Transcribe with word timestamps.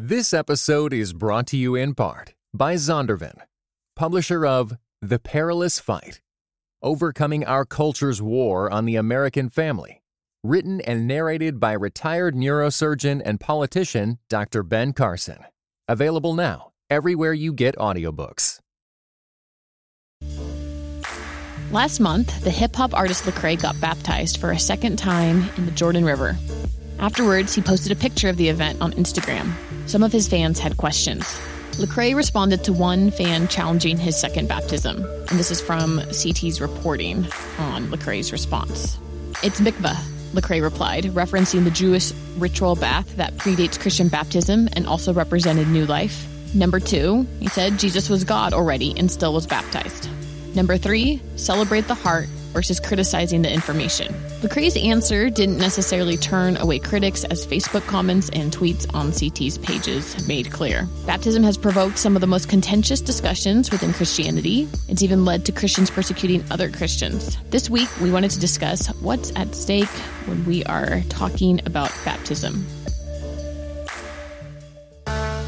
This 0.00 0.32
episode 0.32 0.92
is 0.92 1.12
brought 1.12 1.48
to 1.48 1.56
you 1.56 1.74
in 1.74 1.92
part 1.92 2.32
by 2.54 2.76
Zondervan, 2.76 3.36
publisher 3.96 4.46
of 4.46 4.76
The 5.02 5.18
Perilous 5.18 5.80
Fight 5.80 6.20
Overcoming 6.84 7.44
Our 7.44 7.64
Culture's 7.64 8.22
War 8.22 8.70
on 8.70 8.84
the 8.84 8.94
American 8.94 9.50
Family, 9.50 10.00
written 10.44 10.80
and 10.82 11.08
narrated 11.08 11.58
by 11.58 11.72
retired 11.72 12.36
neurosurgeon 12.36 13.22
and 13.24 13.40
politician 13.40 14.20
Dr. 14.28 14.62
Ben 14.62 14.92
Carson. 14.92 15.38
Available 15.88 16.32
now 16.32 16.70
everywhere 16.88 17.32
you 17.32 17.52
get 17.52 17.74
audiobooks. 17.74 18.60
Last 21.72 21.98
month, 21.98 22.44
the 22.44 22.52
hip 22.52 22.76
hop 22.76 22.94
artist 22.94 23.24
Lecrae 23.24 23.60
got 23.60 23.80
baptized 23.80 24.36
for 24.36 24.52
a 24.52 24.60
second 24.60 24.96
time 24.96 25.50
in 25.56 25.66
the 25.66 25.72
Jordan 25.72 26.04
River. 26.04 26.36
Afterwards, 26.98 27.54
he 27.54 27.62
posted 27.62 27.92
a 27.92 27.96
picture 27.96 28.28
of 28.28 28.36
the 28.36 28.48
event 28.48 28.80
on 28.80 28.92
Instagram. 28.92 29.52
Some 29.86 30.02
of 30.02 30.12
his 30.12 30.28
fans 30.28 30.58
had 30.58 30.76
questions. 30.76 31.24
Lecrae 31.78 32.16
responded 32.16 32.64
to 32.64 32.72
one 32.72 33.12
fan 33.12 33.46
challenging 33.46 33.96
his 33.96 34.18
second 34.18 34.48
baptism, 34.48 35.04
and 35.04 35.38
this 35.38 35.52
is 35.52 35.60
from 35.60 36.00
CT's 36.10 36.60
reporting 36.60 37.24
on 37.58 37.86
Lecrae's 37.86 38.32
response. 38.32 38.98
It's 39.44 39.60
mikvah, 39.60 39.96
Lecrae 40.32 40.60
replied, 40.60 41.04
referencing 41.04 41.62
the 41.62 41.70
Jewish 41.70 42.12
ritual 42.36 42.74
bath 42.74 43.16
that 43.16 43.34
predates 43.34 43.78
Christian 43.78 44.08
baptism 44.08 44.68
and 44.72 44.86
also 44.88 45.12
represented 45.12 45.68
new 45.68 45.86
life. 45.86 46.26
Number 46.52 46.80
two, 46.80 47.26
he 47.38 47.48
said 47.48 47.78
Jesus 47.78 48.08
was 48.08 48.24
God 48.24 48.52
already 48.52 48.92
and 48.96 49.10
still 49.10 49.32
was 49.32 49.46
baptized. 49.46 50.08
Number 50.56 50.76
three, 50.78 51.22
celebrate 51.36 51.86
the 51.86 51.94
heart 51.94 52.28
versus 52.52 52.80
criticizing 52.80 53.42
the 53.42 53.52
information. 53.52 54.14
Lecrae's 54.40 54.76
answer 54.76 55.30
didn't 55.30 55.58
necessarily 55.58 56.16
turn 56.16 56.56
away 56.56 56.78
critics, 56.78 57.24
as 57.24 57.46
Facebook 57.46 57.86
comments 57.86 58.30
and 58.32 58.52
tweets 58.52 58.86
on 58.94 59.12
CT's 59.12 59.58
pages 59.58 60.26
made 60.28 60.50
clear. 60.50 60.86
Baptism 61.06 61.42
has 61.42 61.58
provoked 61.58 61.98
some 61.98 62.16
of 62.16 62.20
the 62.20 62.26
most 62.26 62.48
contentious 62.48 63.00
discussions 63.00 63.70
within 63.70 63.92
Christianity. 63.92 64.68
It's 64.88 65.02
even 65.02 65.24
led 65.24 65.44
to 65.46 65.52
Christians 65.52 65.90
persecuting 65.90 66.44
other 66.50 66.70
Christians. 66.70 67.36
This 67.50 67.68
week, 67.68 67.88
we 68.00 68.10
wanted 68.10 68.30
to 68.32 68.40
discuss 68.40 68.88
what's 69.00 69.32
at 69.36 69.54
stake 69.54 69.88
when 70.26 70.44
we 70.44 70.64
are 70.64 71.00
talking 71.08 71.60
about 71.66 71.92
baptism. 72.04 72.64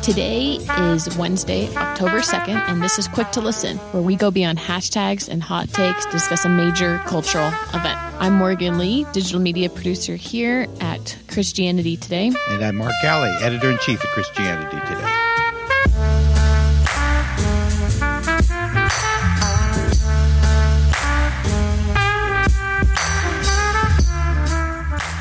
Today 0.03 0.55
is 0.93 1.15
Wednesday, 1.19 1.69
October 1.77 2.21
2nd, 2.21 2.69
and 2.69 2.83
this 2.83 2.99
is 2.99 3.07
Quick 3.07 3.31
to 3.33 3.43
Listen, 3.43 3.77
where 3.93 4.03
we 4.03 4.17
go 4.17 4.31
beyond 4.31 4.59
hashtags 4.59 5.29
and 5.29 5.43
hot 5.43 5.69
takes 5.69 6.07
to 6.07 6.11
discuss 6.11 6.47
a 6.47 6.49
major 6.49 6.99
cultural 7.05 7.49
event. 7.75 7.99
I'm 8.19 8.33
Morgan 8.33 8.79
Lee, 8.79 9.05
digital 9.13 9.41
media 9.41 9.69
producer 9.69 10.17
here 10.17 10.67
at 10.81 11.19
Christianity 11.29 11.99
Today. 11.99 12.33
And 12.49 12.65
I'm 12.65 12.77
Mark 12.77 12.95
Galli, 13.03 13.29
editor 13.43 13.71
in 13.71 13.79
chief 13.79 14.03
at 14.03 14.11
Christianity 14.13 14.81
Today. 14.87 15.05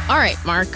All 0.10 0.18
right, 0.18 0.38
Mark. 0.46 0.70